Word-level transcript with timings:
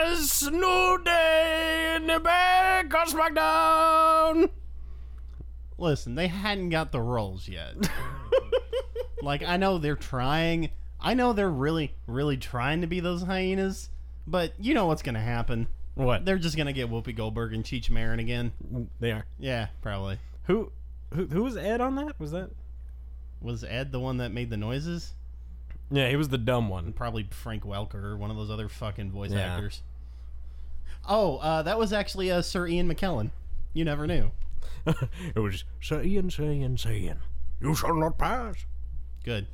guys, 0.00 0.50
new 0.50 1.00
day 1.04 1.94
in 1.96 2.06
the 2.06 2.20
back 2.20 2.86
of 2.94 3.08
SmackDown. 3.08 4.50
Listen, 5.78 6.14
they 6.14 6.26
hadn't 6.28 6.70
got 6.70 6.92
the 6.92 7.00
roles 7.00 7.48
yet. 7.48 7.74
like 9.22 9.42
I 9.42 9.56
know 9.56 9.78
they're 9.78 9.96
trying. 9.96 10.70
I 11.00 11.14
know 11.14 11.32
they're 11.32 11.50
really, 11.50 11.94
really 12.06 12.36
trying 12.36 12.82
to 12.82 12.86
be 12.86 13.00
those 13.00 13.22
hyenas, 13.22 13.88
but 14.26 14.52
you 14.58 14.74
know 14.74 14.86
what's 14.86 15.02
gonna 15.02 15.20
happen. 15.20 15.68
What? 15.94 16.24
They're 16.24 16.38
just 16.38 16.56
gonna 16.56 16.72
get 16.72 16.90
Whoopi 16.90 17.14
Goldberg 17.16 17.54
and 17.54 17.64
Cheech 17.64 17.90
Marin 17.90 18.20
again. 18.20 18.52
they 19.00 19.12
are. 19.12 19.24
Yeah, 19.38 19.68
probably. 19.82 20.18
Who, 20.44 20.72
who, 21.14 21.26
who 21.26 21.42
was 21.42 21.56
Ed 21.56 21.80
on 21.80 21.94
that? 21.96 22.18
Was 22.18 22.32
that? 22.32 22.50
Was 23.40 23.64
Ed 23.64 23.92
the 23.92 24.00
one 24.00 24.18
that 24.18 24.32
made 24.32 24.50
the 24.50 24.56
noises? 24.56 25.12
Yeah, 25.90 26.08
he 26.08 26.16
was 26.16 26.28
the 26.28 26.38
dumb 26.38 26.68
one. 26.68 26.92
Probably 26.92 27.26
Frank 27.30 27.64
Welker 27.64 28.02
or 28.02 28.16
one 28.16 28.30
of 28.30 28.36
those 28.36 28.50
other 28.50 28.68
fucking 28.68 29.10
voice 29.10 29.32
Yeah. 29.32 29.54
actors. 29.56 29.82
Oh, 31.08 31.38
uh, 31.38 31.62
that 31.62 31.78
was 31.78 31.92
actually 31.92 32.30
uh, 32.30 32.42
Sir 32.42 32.66
Ian 32.66 32.92
McKellen. 32.92 33.30
You 33.72 33.84
never 33.84 34.06
knew. 34.06 34.30
it 34.86 35.38
was 35.38 35.64
saying, 35.80 36.30
saying, 36.30 36.76
saying, 36.78 37.16
you 37.60 37.74
shall 37.74 37.94
not 37.94 38.18
pass. 38.18 38.66
Good. 39.24 39.46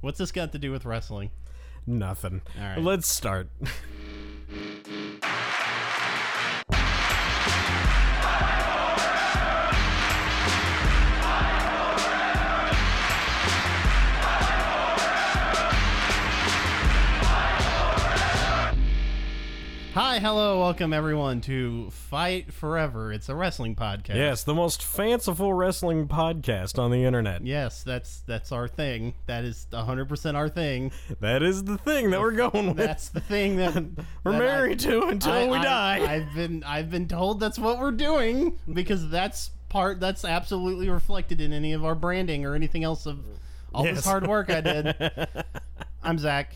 What's 0.00 0.18
this 0.18 0.32
got 0.32 0.52
to 0.52 0.58
do 0.58 0.70
with 0.70 0.84
wrestling? 0.84 1.30
Nothing. 1.86 2.42
All 2.58 2.64
right. 2.64 2.78
Let's 2.78 3.08
start. 3.08 3.48
Hi, 19.96 20.18
hello, 20.18 20.60
welcome 20.60 20.92
everyone 20.92 21.40
to 21.42 21.88
Fight 21.90 22.52
Forever. 22.52 23.14
It's 23.14 23.30
a 23.30 23.34
wrestling 23.34 23.74
podcast. 23.74 24.16
yes, 24.16 24.44
the 24.44 24.52
most 24.52 24.82
fanciful 24.82 25.54
wrestling 25.54 26.06
podcast 26.06 26.78
on 26.78 26.90
the 26.90 27.02
internet. 27.04 27.46
Yes, 27.46 27.82
that's 27.82 28.20
that's 28.26 28.52
our 28.52 28.68
thing. 28.68 29.14
That 29.26 29.44
is 29.44 29.66
100% 29.72 30.34
our 30.34 30.50
thing. 30.50 30.92
That 31.20 31.42
is 31.42 31.64
the 31.64 31.78
thing 31.78 32.10
that 32.10 32.20
we're 32.20 32.32
going 32.32 32.66
with. 32.68 32.76
That's 32.76 33.08
the 33.08 33.20
thing 33.20 33.56
that 33.56 33.74
we're 34.24 34.32
that 34.32 34.38
married 34.38 34.80
to 34.80 35.04
until 35.04 35.32
I- 35.32 35.46
we 35.48 35.56
I- 35.56 35.62
die. 35.64 36.12
I've 36.14 36.34
been 36.34 36.62
I've 36.64 36.90
been 36.90 37.08
told 37.08 37.40
that's 37.40 37.58
what 37.58 37.78
we're 37.78 37.90
doing 37.90 38.58
because 38.70 39.08
that's 39.08 39.50
part 39.70 39.98
that's 39.98 40.26
absolutely 40.26 40.90
reflected 40.90 41.40
in 41.40 41.54
any 41.54 41.72
of 41.72 41.86
our 41.86 41.94
branding 41.94 42.44
or 42.44 42.54
anything 42.54 42.84
else 42.84 43.06
of 43.06 43.24
all 43.74 43.86
Yes. 43.86 43.96
this 43.96 44.04
hard 44.04 44.26
work 44.26 44.50
I 44.50 44.60
did. 44.60 44.94
I'm 46.02 46.18
Zach, 46.18 46.54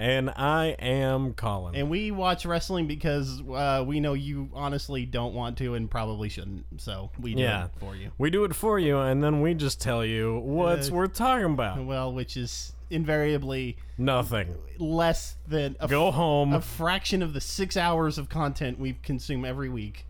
and 0.00 0.30
I 0.30 0.68
am 0.78 1.34
Colin. 1.34 1.74
and 1.74 1.90
we 1.90 2.10
watch 2.10 2.46
wrestling 2.46 2.86
because 2.86 3.42
uh, 3.42 3.84
we 3.86 4.00
know 4.00 4.14
you 4.14 4.48
honestly 4.54 5.04
don't 5.04 5.34
want 5.34 5.58
to 5.58 5.74
and 5.74 5.90
probably 5.90 6.30
shouldn't. 6.30 6.64
So 6.78 7.10
we 7.20 7.34
do 7.34 7.42
Yeah. 7.42 7.66
it 7.66 7.70
for 7.78 7.94
you. 7.94 8.10
we 8.16 8.30
do 8.30 8.44
it 8.44 8.54
for 8.54 8.78
you, 8.78 8.98
and 8.98 9.22
then 9.22 9.42
we 9.42 9.52
just 9.54 9.80
tell 9.80 10.02
you 10.04 10.38
what's 10.38 10.90
Uh, 10.90 10.94
worth 10.94 11.12
talking 11.12 11.44
about. 11.52 11.84
Well, 11.84 12.12
which 12.12 12.36
is 12.36 12.72
invariably 12.88 13.76
Nothing. 13.98 14.56
less 14.78 15.36
than 15.46 15.76
a 15.78 15.86
Go 15.86 16.10
home. 16.10 16.54
a 16.54 16.60
fraction 16.62 17.22
of 17.22 17.34
the 17.34 17.40
six 17.40 17.76
hours 17.76 18.16
of 18.18 18.28
content 18.30 18.78
we 18.80 18.94
consume 19.02 19.44
every 19.44 19.68
week. 19.68 20.06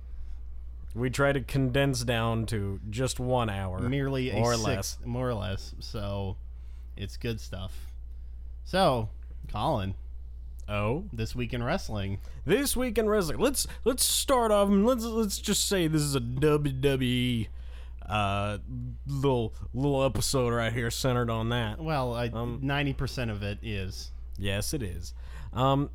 we 0.95 1.09
try 1.11 1.33
to 1.33 1.41
condense 1.41 2.03
down 2.05 2.47
to 2.47 2.81
just 2.91 3.21
one 3.21 3.49
hour, 3.51 3.79
Merely 3.81 4.31
a 4.31 4.37
or 4.39 4.55
six, 4.55 4.65
less. 4.67 4.99
more 5.05 5.29
or 5.29 5.35
less. 5.35 5.73
So 5.79 6.37
it's 6.97 7.17
good 7.17 7.41
stuff. 7.41 7.87
So, 8.65 9.09
Colin, 9.51 9.95
Oh, 10.69 11.05
this 11.13 11.35
week 11.35 11.53
in 11.53 11.63
wrestling, 11.63 12.19
this 12.45 12.77
week 12.77 12.97
in 12.99 13.09
wrestling. 13.09 13.39
Let's 13.39 13.67
let's 13.85 14.05
start 14.05 14.53
off. 14.53 14.69
and 14.69 14.87
Let's 14.87 15.05
let's 15.05 15.39
just 15.39 15.67
say 15.67 15.89
this 15.89 16.03
is 16.03 16.15
a 16.15 16.21
WWE 16.21 17.49
uh 18.09 18.59
little 19.07 19.53
little 19.75 20.05
episode 20.05 20.53
right 20.53 20.73
here 20.73 20.91
centered 20.91 21.31
on 21.31 21.49
that. 21.51 21.81
well, 21.83 22.15
Um, 22.15 22.61
ninety 22.63 22.93
percent 22.93 23.31
of 23.31 23.43
it 23.43 23.59
is. 23.63 24.13
Yes, 24.39 24.73
it 24.73 24.83
is. 24.83 25.13
Um, 25.53 25.91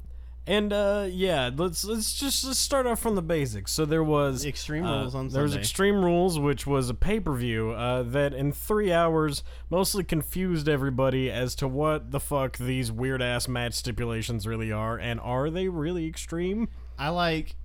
and 0.47 0.71
uh, 0.71 1.07
yeah, 1.09 1.49
let's 1.55 1.83
let's 1.83 2.13
just 2.13 2.45
let's 2.45 2.59
start 2.59 2.85
off 2.85 2.99
from 2.99 3.15
the 3.15 3.21
basics. 3.21 3.71
So 3.71 3.85
there 3.85 4.03
was 4.03 4.45
Extreme 4.45 4.85
uh, 4.85 4.99
Rules 4.99 5.15
on 5.15 5.29
There 5.29 5.41
was 5.41 5.53
Sunday. 5.53 5.61
Extreme 5.61 6.05
Rules, 6.05 6.39
which 6.39 6.67
was 6.67 6.89
a 6.89 6.93
pay 6.93 7.19
per 7.19 7.33
view 7.33 7.71
uh, 7.71 8.03
that 8.03 8.33
in 8.33 8.51
three 8.51 8.91
hours 8.91 9.43
mostly 9.69 10.03
confused 10.03 10.69
everybody 10.69 11.31
as 11.31 11.55
to 11.55 11.67
what 11.67 12.11
the 12.11 12.19
fuck 12.19 12.57
these 12.57 12.91
weird 12.91 13.21
ass 13.21 13.47
match 13.47 13.73
stipulations 13.73 14.45
really 14.45 14.71
are, 14.71 14.97
and 14.97 15.19
are 15.19 15.49
they 15.49 15.67
really 15.67 16.07
extreme? 16.07 16.67
I 16.99 17.09
like 17.09 17.55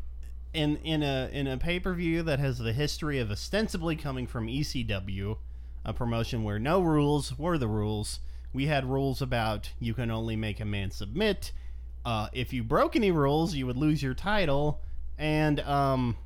in 0.55 0.77
in 0.79 1.03
a 1.03 1.29
in 1.33 1.47
a 1.47 1.59
pay 1.59 1.81
per 1.81 1.93
view 1.93 2.23
that 2.23 2.39
has 2.39 2.59
the 2.59 2.73
history 2.73 3.19
of 3.19 3.31
ostensibly 3.31 3.95
coming 3.95 4.27
from 4.27 4.47
ECW, 4.47 5.37
a 5.85 5.93
promotion 5.93 6.45
where 6.45 6.59
no 6.59 6.81
rules 6.81 7.39
were 7.39 7.59
the 7.59 7.69
rules. 7.69 8.21
We 8.53 8.67
had 8.67 8.85
rules 8.85 9.21
about 9.23 9.71
you 9.79 9.93
can 9.95 10.11
only 10.11 10.35
make 10.35 10.61
a 10.61 10.65
man 10.65 10.91
submit. 10.91 11.53
Uh, 12.05 12.29
if 12.33 12.53
you 12.53 12.63
broke 12.63 12.97
any 12.97 13.11
rules, 13.11 13.55
you 13.55 13.67
would 13.67 13.77
lose 13.77 14.03
your 14.03 14.15
title. 14.15 14.81
And 15.19 15.61
um, 15.61 16.17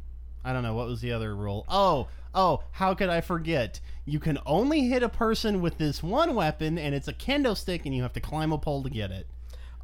I 0.44 0.52
don't 0.52 0.62
know 0.62 0.74
what 0.74 0.86
was 0.86 1.00
the 1.00 1.12
other 1.12 1.34
rule. 1.34 1.64
Oh, 1.68 2.08
oh, 2.34 2.62
how 2.72 2.94
could 2.94 3.08
I 3.08 3.20
forget? 3.20 3.80
You 4.04 4.20
can 4.20 4.38
only 4.46 4.88
hit 4.88 5.02
a 5.02 5.08
person 5.08 5.60
with 5.60 5.78
this 5.78 6.02
one 6.02 6.34
weapon, 6.34 6.78
and 6.78 6.94
it's 6.94 7.08
a 7.08 7.12
kendo 7.12 7.56
stick, 7.56 7.86
and 7.86 7.94
you 7.94 8.02
have 8.02 8.12
to 8.12 8.20
climb 8.20 8.52
a 8.52 8.58
pole 8.58 8.82
to 8.84 8.90
get 8.90 9.10
it. 9.10 9.26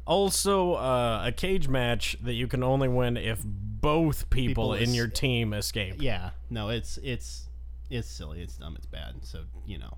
Also, 0.05 0.73
uh, 0.73 1.23
a 1.25 1.31
cage 1.31 1.67
match 1.67 2.17
that 2.23 2.33
you 2.33 2.47
can 2.47 2.63
only 2.63 2.87
win 2.87 3.17
if 3.17 3.41
both 3.45 4.29
people, 4.29 4.49
People 4.71 4.73
in 4.75 4.83
is- 4.83 4.95
your 4.95 5.07
team 5.07 5.53
escape. 5.53 5.95
Yeah, 5.99 6.31
no, 6.49 6.69
it's 6.69 6.97
it's 7.03 7.49
it's 7.89 8.07
silly, 8.07 8.41
it's 8.41 8.55
dumb, 8.57 8.75
it's 8.77 8.85
bad. 8.87 9.15
So 9.23 9.43
you 9.65 9.77
know, 9.77 9.97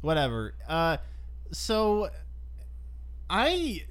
whatever. 0.00 0.54
Uh, 0.68 0.98
so 1.50 2.10
I 3.30 3.84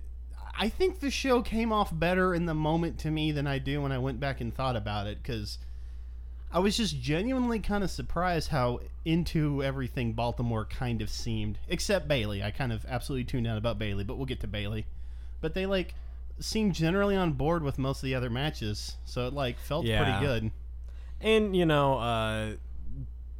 I 0.57 0.69
think 0.69 0.99
the 0.99 1.11
show 1.11 1.41
came 1.41 1.71
off 1.73 1.89
better 1.97 2.33
in 2.33 2.45
the 2.45 2.53
moment 2.53 2.97
to 2.99 3.11
me 3.11 3.31
than 3.31 3.45
I 3.47 3.59
do 3.59 3.81
when 3.81 3.91
I 3.91 3.97
went 3.97 4.19
back 4.19 4.39
and 4.41 4.53
thought 4.53 4.75
about 4.75 5.05
it 5.07 5.21
because 5.21 5.57
I 6.51 6.59
was 6.59 6.77
just 6.77 7.01
genuinely 7.01 7.59
kind 7.59 7.83
of 7.83 7.91
surprised 7.91 8.49
how 8.49 8.79
into 9.03 9.61
everything 9.61 10.13
Baltimore 10.13 10.63
kind 10.65 11.01
of 11.01 11.09
seemed, 11.09 11.57
except 11.67 12.07
Bayley. 12.07 12.41
I 12.41 12.51
kind 12.51 12.71
of 12.71 12.85
absolutely 12.87 13.25
tuned 13.25 13.47
out 13.47 13.57
about 13.57 13.77
Bayley, 13.77 14.03
but 14.05 14.15
we'll 14.15 14.25
get 14.25 14.39
to 14.41 14.47
Bayley. 14.47 14.85
But 15.41 15.53
they 15.53 15.65
like 15.65 15.93
seemed 16.39 16.73
generally 16.73 17.15
on 17.15 17.33
board 17.33 17.61
with 17.63 17.77
most 17.77 17.97
of 17.99 18.03
the 18.03 18.15
other 18.15 18.29
matches, 18.29 18.95
so 19.03 19.27
it 19.27 19.33
like 19.33 19.59
felt 19.59 19.85
Yeah. 19.85 20.03
pretty 20.03 20.25
good. 20.25 20.51
And 21.19 21.55
you 21.55 21.65
know, 21.65 21.97
uh, 21.99 22.51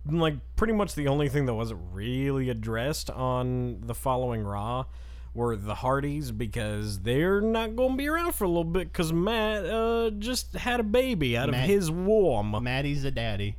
like 0.10 0.36
pretty 0.56 0.74
much 0.74 0.96
the 0.96 1.08
only 1.08 1.30
thing 1.30 1.46
that 1.46 1.54
wasn't 1.54 1.80
really 1.94 2.50
addressed 2.50 3.10
on 3.10 3.82
the 3.82 3.96
following 3.96 4.44
Raw 4.44 4.86
were 5.36 5.56
the 5.56 5.76
Hardys 5.76 6.32
because 6.32 7.00
they're 7.00 7.42
not 7.42 7.76
going 7.76 7.92
to 7.92 7.98
be 7.98 8.08
around 8.08 8.34
for 8.34 8.46
a 8.46 8.48
little 8.48 8.64
bit 8.64 8.92
because 8.92 9.12
Matt 9.12 9.66
uh, 9.66 10.10
just 10.18 10.54
had 10.54 10.80
a 10.80 10.84
baby 10.84 11.38
out 11.38 11.50
Matt- 11.50 11.64
of 11.64 11.70
his 11.70 11.92
womb. 11.92 12.58
Maddie's 12.64 13.04
a 13.04 13.12
daddy. 13.12 13.58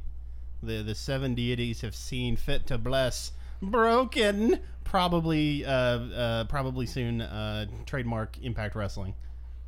The 0.62 0.82
the 0.82 0.94
seven 0.94 1.34
deities 1.34 1.82
have 1.82 1.94
seen 1.94 2.36
fit 2.36 2.66
to 2.68 2.78
bless 2.78 3.32
Broken. 3.62 4.60
Probably 4.84 5.64
uh, 5.64 5.70
uh 5.70 6.44
probably 6.44 6.86
soon 6.86 7.20
uh 7.20 7.66
trademark 7.84 8.38
Impact 8.42 8.74
Wrestling. 8.74 9.14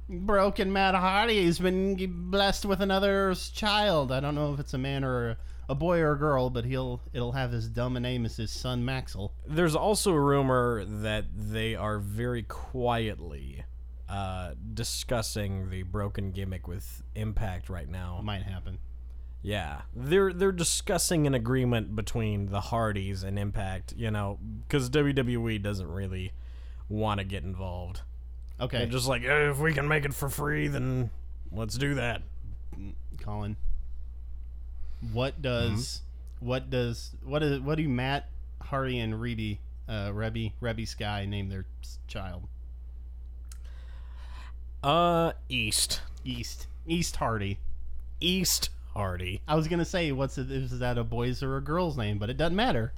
Broken 0.08 0.72
Matt 0.72 0.94
Hardy 0.94 1.44
has 1.44 1.58
been 1.58 1.96
blessed 2.30 2.64
with 2.64 2.80
another 2.80 3.34
child. 3.52 4.10
I 4.10 4.20
don't 4.20 4.34
know 4.34 4.54
if 4.54 4.60
it's 4.60 4.72
a 4.72 4.78
man 4.78 5.04
or 5.04 5.36
a, 5.68 5.74
boy 5.74 6.00
or 6.00 6.12
a 6.12 6.18
girl, 6.18 6.50
but 6.50 6.64
he'll 6.64 7.00
it'll 7.12 7.32
have 7.32 7.52
as 7.54 7.68
dumb 7.68 7.96
a 7.96 8.00
name 8.00 8.24
as 8.24 8.36
his 8.36 8.50
son 8.50 8.84
Maxwell. 8.84 9.32
There's 9.46 9.74
also 9.74 10.12
a 10.12 10.20
rumor 10.20 10.84
that 10.84 11.26
they 11.34 11.74
are 11.74 11.98
very 11.98 12.42
quietly 12.42 13.64
uh, 14.08 14.52
discussing 14.74 15.70
the 15.70 15.82
broken 15.82 16.32
gimmick 16.32 16.66
with 16.66 17.02
Impact 17.14 17.69
right 17.69 17.88
now. 17.88 18.20
Might 18.22 18.43
happen. 18.43 18.78
Yeah, 19.43 19.82
they're 19.94 20.32
they're 20.32 20.52
discussing 20.52 21.26
an 21.26 21.34
agreement 21.34 21.94
between 21.94 22.46
the 22.46 22.60
Hardys 22.60 23.22
and 23.22 23.38
Impact, 23.38 23.94
you 23.96 24.10
know, 24.10 24.38
because 24.66 24.90
WWE 24.90 25.62
doesn't 25.62 25.90
really 25.90 26.32
want 26.88 27.19
to 27.20 27.25
get 27.25 27.44
involved. 27.44 28.02
Okay, 28.60 28.78
They're 28.78 28.87
just 28.87 29.06
like, 29.06 29.22
"Eh, 29.22 29.50
if 29.50 29.58
we 29.58 29.72
can 29.72 29.87
make 29.87 30.04
it 30.04 30.12
for 30.12 30.28
free, 30.28 30.66
then 30.66 31.10
let's 31.52 31.76
do 31.78 31.94
that. 31.94 32.22
Colin. 33.20 33.56
What 35.12 35.40
does 35.42 36.02
what 36.40 36.70
does 36.70 37.12
what 37.24 37.42
is 37.42 37.60
what 37.60 37.76
do 37.76 37.88
Matt 37.88 38.28
Hardy 38.62 38.98
and 38.98 39.14
Reby 39.14 39.58
uh 39.88 40.10
Rebby 40.12 40.52
Rebby 40.60 40.86
Sky 40.86 41.24
name 41.26 41.48
their 41.48 41.64
child? 42.06 42.48
Uh, 44.82 45.32
East, 45.48 46.02
East 46.24 46.66
East 46.86 47.16
Hardy. 47.16 47.58
East 48.20 48.70
Hardy 48.94 49.40
I 49.46 49.54
was 49.54 49.68
gonna 49.68 49.84
say 49.84 50.10
what's 50.12 50.38
it, 50.38 50.50
is 50.50 50.78
that 50.80 50.98
a 50.98 51.04
boy's 51.04 51.42
or 51.42 51.56
a 51.56 51.60
girl's 51.60 51.96
name, 51.96 52.18
but 52.18 52.30
it 52.30 52.36
doesn't 52.36 52.56
matter. 52.56 52.92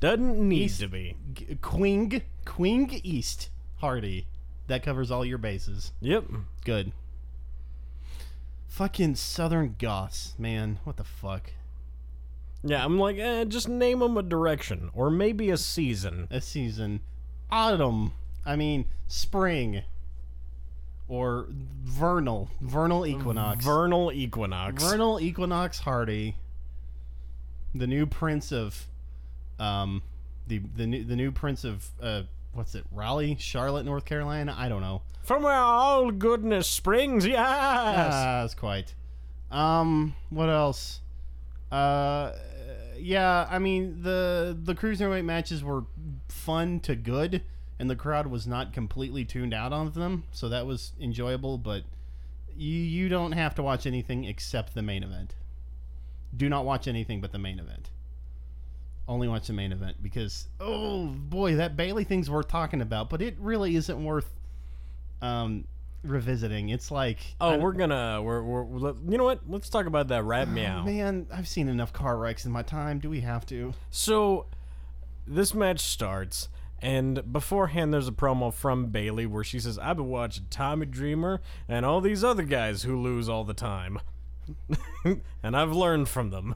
doesn't 0.00 0.48
need 0.48 0.62
East- 0.62 0.80
to 0.80 0.88
be. 0.88 1.16
G- 1.34 1.58
Queen 1.60 2.22
Queen 2.44 2.88
East 3.02 3.50
Hardy. 3.78 4.26
That 4.68 4.84
covers 4.84 5.10
all 5.10 5.24
your 5.24 5.38
bases. 5.38 5.92
Yep. 6.00 6.24
Good. 6.64 6.92
Fucking 8.70 9.16
Southern 9.16 9.74
Goths, 9.80 10.34
man. 10.38 10.78
What 10.84 10.96
the 10.96 11.04
fuck? 11.04 11.50
Yeah, 12.62 12.84
I'm 12.84 13.00
like, 13.00 13.18
eh, 13.18 13.44
just 13.44 13.68
name 13.68 13.98
them 13.98 14.16
a 14.16 14.22
direction 14.22 14.90
or 14.94 15.10
maybe 15.10 15.50
a 15.50 15.56
season. 15.56 16.28
A 16.30 16.40
season. 16.40 17.00
Autumn. 17.50 18.12
I 18.46 18.54
mean, 18.54 18.84
spring. 19.08 19.82
Or 21.08 21.48
vernal. 21.82 22.48
Vernal 22.60 23.04
equinox. 23.06 23.64
Vernal 23.64 24.12
equinox. 24.12 24.82
Vernal 24.84 25.20
Equinox 25.20 25.80
Hardy, 25.80 26.36
the 27.74 27.88
new 27.88 28.06
prince 28.06 28.52
of, 28.52 28.86
um, 29.58 30.02
the 30.46 30.58
the 30.76 30.86
new 30.86 31.02
the 31.02 31.16
new 31.16 31.32
prince 31.32 31.64
of 31.64 31.88
uh, 32.00 32.22
what's 32.52 32.74
it? 32.74 32.84
Raleigh, 32.92 33.36
Charlotte, 33.38 33.84
North 33.84 34.04
Carolina. 34.04 34.54
I 34.56 34.68
don't 34.68 34.80
know. 34.80 35.02
From 35.22 35.42
where 35.42 35.54
all 35.54 36.10
goodness 36.10 36.66
springs, 36.66 37.26
yes. 37.26 37.38
Ah, 37.38 38.40
that's 38.42 38.54
quite. 38.54 38.94
Um, 39.50 40.14
what 40.30 40.48
else? 40.48 41.00
Uh, 41.70 42.32
yeah. 42.98 43.46
I 43.50 43.58
mean 43.58 44.02
the 44.02 44.56
the 44.60 44.74
cruiserweight 44.74 45.24
matches 45.24 45.62
were 45.62 45.84
fun 46.28 46.80
to 46.80 46.94
good, 46.96 47.42
and 47.78 47.88
the 47.90 47.96
crowd 47.96 48.26
was 48.26 48.46
not 48.46 48.72
completely 48.72 49.24
tuned 49.24 49.54
out 49.54 49.72
on 49.72 49.92
them, 49.92 50.24
so 50.32 50.48
that 50.48 50.66
was 50.66 50.92
enjoyable. 51.00 51.58
But 51.58 51.84
you 52.56 52.78
you 52.78 53.08
don't 53.08 53.32
have 53.32 53.54
to 53.56 53.62
watch 53.62 53.86
anything 53.86 54.24
except 54.24 54.74
the 54.74 54.82
main 54.82 55.02
event. 55.02 55.34
Do 56.36 56.48
not 56.48 56.64
watch 56.64 56.86
anything 56.86 57.20
but 57.20 57.32
the 57.32 57.38
main 57.38 57.58
event. 57.58 57.90
Only 59.10 59.26
watch 59.28 59.48
the 59.48 59.52
main 59.52 59.72
event 59.72 59.96
because 60.02 60.46
oh 60.60 61.06
boy, 61.06 61.56
that 61.56 61.76
Bayley 61.76 62.04
thing's 62.04 62.30
worth 62.30 62.46
talking 62.48 62.80
about, 62.80 63.10
but 63.10 63.20
it 63.20 63.36
really 63.40 63.74
isn't 63.74 64.02
worth 64.04 64.32
um 65.20 65.64
revisiting. 66.04 66.68
It's 66.70 66.90
like 66.92 67.18
Oh, 67.40 67.58
we're 67.58 67.72
gonna, 67.72 68.22
we're, 68.22 68.40
we're, 68.42 68.64
let- 68.78 68.94
you 69.08 69.18
know 69.18 69.24
what? 69.24 69.40
Let's 69.48 69.68
talk 69.68 69.86
about 69.86 70.08
that 70.08 70.22
rat 70.24 70.46
Oh, 70.48 70.52
meow. 70.52 70.84
man, 70.84 71.26
I've 71.32 71.48
seen 71.48 71.68
enough 71.68 71.92
car 71.92 72.16
wrecks 72.16 72.46
in 72.46 72.52
my 72.52 72.62
time. 72.62 73.00
Do 73.00 73.10
we 73.10 73.20
have 73.20 73.44
to? 73.46 73.74
So, 73.90 74.46
this 75.26 75.52
match 75.54 75.80
starts, 75.80 76.48
and 76.80 77.30
beforehand, 77.32 77.92
there's 77.92 78.08
a 78.08 78.12
promo 78.12 78.54
from 78.54 78.86
Bayley 78.86 79.26
where 79.26 79.44
she 79.44 79.58
says, 79.60 79.78
I've 79.78 79.96
been 79.96 80.08
watching 80.08 80.44
Tommy 80.50 80.86
Dreamer 80.86 81.42
and 81.68 81.84
all 81.84 82.00
these 82.00 82.24
other 82.24 82.44
guys 82.44 82.84
who 82.84 82.98
lose 82.98 83.28
all 83.28 83.44
the 83.44 83.52
time. 83.54 83.98
and 85.42 85.56
I've 85.56 85.72
learned 85.72 86.08
from 86.08 86.30
them 86.30 86.54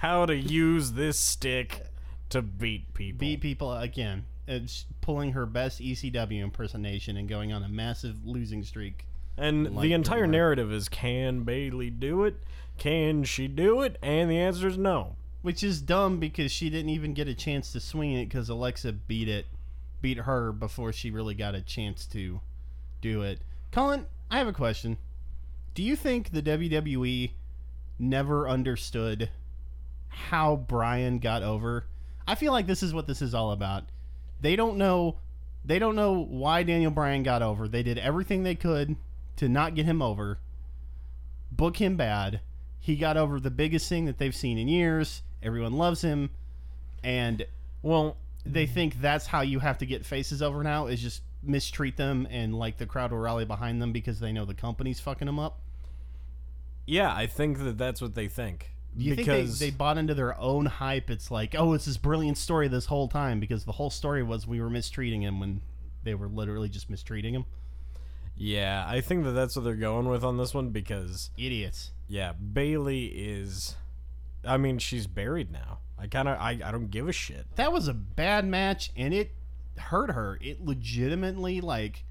how 0.00 0.26
to 0.26 0.34
use 0.34 0.92
this 0.92 1.18
stick 1.18 1.82
to 2.30 2.42
beat 2.42 2.92
people. 2.94 3.18
Beat 3.18 3.40
people 3.40 3.72
again. 3.72 4.24
It's 4.46 4.86
pulling 5.00 5.32
her 5.32 5.46
best 5.46 5.80
ECW 5.80 6.42
impersonation 6.42 7.16
and 7.16 7.28
going 7.28 7.52
on 7.52 7.62
a 7.62 7.68
massive 7.68 8.24
losing 8.24 8.64
streak. 8.64 9.04
and 9.36 9.76
like 9.76 9.82
the 9.82 9.92
entire 9.92 10.26
narrative 10.26 10.72
is 10.72 10.88
can 10.88 11.44
Bayley 11.44 11.90
do 11.90 12.24
it? 12.24 12.36
Can 12.78 13.24
she 13.24 13.46
do 13.46 13.82
it? 13.82 13.96
And 14.02 14.30
the 14.30 14.38
answer 14.38 14.66
is 14.66 14.78
no. 14.78 15.16
Which 15.42 15.62
is 15.62 15.80
dumb 15.80 16.18
because 16.18 16.50
she 16.52 16.68
didn't 16.68 16.90
even 16.90 17.14
get 17.14 17.28
a 17.28 17.34
chance 17.34 17.72
to 17.72 17.80
swing 17.80 18.12
it 18.12 18.28
because 18.28 18.48
Alexa 18.48 18.92
beat 18.92 19.28
it, 19.28 19.46
beat 20.02 20.18
her 20.18 20.52
before 20.52 20.92
she 20.92 21.10
really 21.10 21.34
got 21.34 21.54
a 21.54 21.62
chance 21.62 22.06
to 22.06 22.40
do 23.00 23.22
it. 23.22 23.40
Colin, 23.70 24.06
I 24.30 24.38
have 24.38 24.48
a 24.48 24.52
question. 24.52 24.98
Do 25.74 25.82
you 25.82 25.96
think 25.96 26.30
the 26.30 26.42
WWE 26.42 27.30
never 27.98 28.48
understood 28.48 29.30
how 30.10 30.56
Bryan 30.56 31.18
got 31.18 31.42
over? 31.42 31.86
I 32.28 32.34
feel 32.34 32.52
like 32.52 32.66
this 32.66 32.82
is 32.82 32.92
what 32.92 33.06
this 33.06 33.22
is 33.22 33.34
all 33.34 33.52
about. 33.52 33.84
They 34.40 34.56
don't 34.56 34.76
know 34.76 35.16
they 35.64 35.78
don't 35.78 35.96
know 35.96 36.24
why 36.24 36.62
Daniel 36.62 36.90
Bryan 36.90 37.22
got 37.22 37.42
over. 37.42 37.68
They 37.68 37.82
did 37.82 37.98
everything 37.98 38.42
they 38.42 38.54
could 38.54 38.96
to 39.36 39.48
not 39.48 39.74
get 39.74 39.86
him 39.86 40.00
over. 40.00 40.38
Book 41.52 41.76
him 41.76 41.96
bad. 41.96 42.40
He 42.78 42.96
got 42.96 43.16
over 43.16 43.38
the 43.38 43.50
biggest 43.50 43.88
thing 43.88 44.06
that 44.06 44.18
they've 44.18 44.34
seen 44.34 44.56
in 44.58 44.68
years. 44.68 45.22
Everyone 45.42 45.74
loves 45.74 46.02
him 46.02 46.30
and 47.02 47.44
Well, 47.82 48.16
they 48.46 48.66
think 48.66 49.00
that's 49.00 49.26
how 49.26 49.42
you 49.42 49.58
have 49.58 49.78
to 49.78 49.86
get 49.86 50.06
faces 50.06 50.40
over 50.40 50.62
now 50.62 50.86
is 50.86 51.02
just 51.02 51.22
mistreat 51.42 51.96
them 51.96 52.26
and 52.30 52.54
like 52.54 52.78
the 52.78 52.86
crowd 52.86 53.12
will 53.12 53.18
rally 53.18 53.44
behind 53.44 53.80
them 53.82 53.92
because 53.92 54.20
they 54.20 54.32
know 54.32 54.44
the 54.44 54.54
company's 54.54 55.00
fucking 55.00 55.26
them 55.26 55.38
up. 55.38 55.58
yeah, 56.86 57.14
I 57.14 57.26
think 57.26 57.58
that 57.58 57.78
that's 57.78 58.00
what 58.00 58.14
they 58.14 58.28
think. 58.28 58.72
You 58.96 59.14
because 59.14 59.58
think 59.58 59.58
they, 59.58 59.70
they 59.70 59.76
bought 59.76 59.98
into 59.98 60.14
their 60.14 60.38
own 60.38 60.66
hype? 60.66 61.10
It's 61.10 61.30
like, 61.30 61.54
oh, 61.56 61.74
it's 61.74 61.84
this 61.84 61.96
brilliant 61.96 62.38
story 62.38 62.68
this 62.68 62.86
whole 62.86 63.08
time 63.08 63.40
because 63.40 63.64
the 63.64 63.72
whole 63.72 63.90
story 63.90 64.22
was 64.22 64.46
we 64.46 64.60
were 64.60 64.70
mistreating 64.70 65.22
him 65.22 65.40
when 65.40 65.62
they 66.02 66.14
were 66.14 66.28
literally 66.28 66.68
just 66.68 66.90
mistreating 66.90 67.34
him. 67.34 67.44
Yeah, 68.36 68.84
I 68.88 69.00
think 69.00 69.24
that 69.24 69.32
that's 69.32 69.54
what 69.54 69.64
they're 69.64 69.74
going 69.74 70.08
with 70.08 70.24
on 70.24 70.38
this 70.38 70.54
one 70.54 70.70
because 70.70 71.30
Idiots. 71.36 71.90
yeah, 72.08 72.32
Bayley 72.32 73.06
is 73.06 73.76
I 74.44 74.56
mean, 74.56 74.78
she's 74.78 75.06
buried 75.06 75.52
now. 75.52 75.78
I 75.98 76.06
kind 76.06 76.28
of 76.28 76.38
I, 76.38 76.58
I 76.64 76.70
don't 76.70 76.90
give 76.90 77.08
a 77.08 77.12
shit. 77.12 77.46
That 77.56 77.72
was 77.72 77.86
a 77.86 77.94
bad 77.94 78.46
match 78.46 78.90
and 78.96 79.12
it 79.12 79.32
hurt 79.76 80.10
her. 80.12 80.38
It 80.40 80.64
legitimately 80.64 81.60
like 81.60 82.04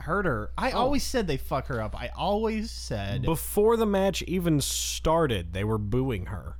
hurt 0.00 0.24
her. 0.26 0.50
I 0.58 0.72
Oh. 0.72 0.78
always 0.78 1.02
said 1.04 1.26
they 1.26 1.36
fuck 1.36 1.66
her 1.68 1.80
up. 1.80 1.94
I 1.98 2.08
always 2.16 2.70
said 2.70 3.22
Before 3.22 3.76
the 3.76 3.86
match 3.86 4.22
even 4.22 4.60
started, 4.60 5.52
they 5.52 5.64
were 5.64 5.78
booing 5.78 6.26
her. 6.26 6.56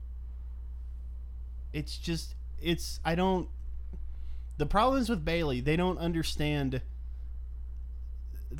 it's 1.72 1.98
just 1.98 2.34
it's 2.60 3.00
I 3.04 3.14
don't 3.14 3.48
the 4.56 4.66
problems 4.66 5.08
with 5.08 5.24
Bayley, 5.24 5.60
they 5.60 5.76
don't 5.76 5.98
understand 5.98 6.80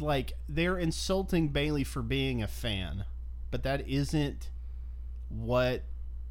like 0.00 0.32
they're 0.48 0.76
insulting 0.78 1.48
Bayley 1.48 1.84
for 1.84 2.02
being 2.02 2.42
a 2.42 2.48
fan, 2.48 3.04
but 3.52 3.62
that 3.62 3.88
isn't 3.88 4.50
what 5.28 5.84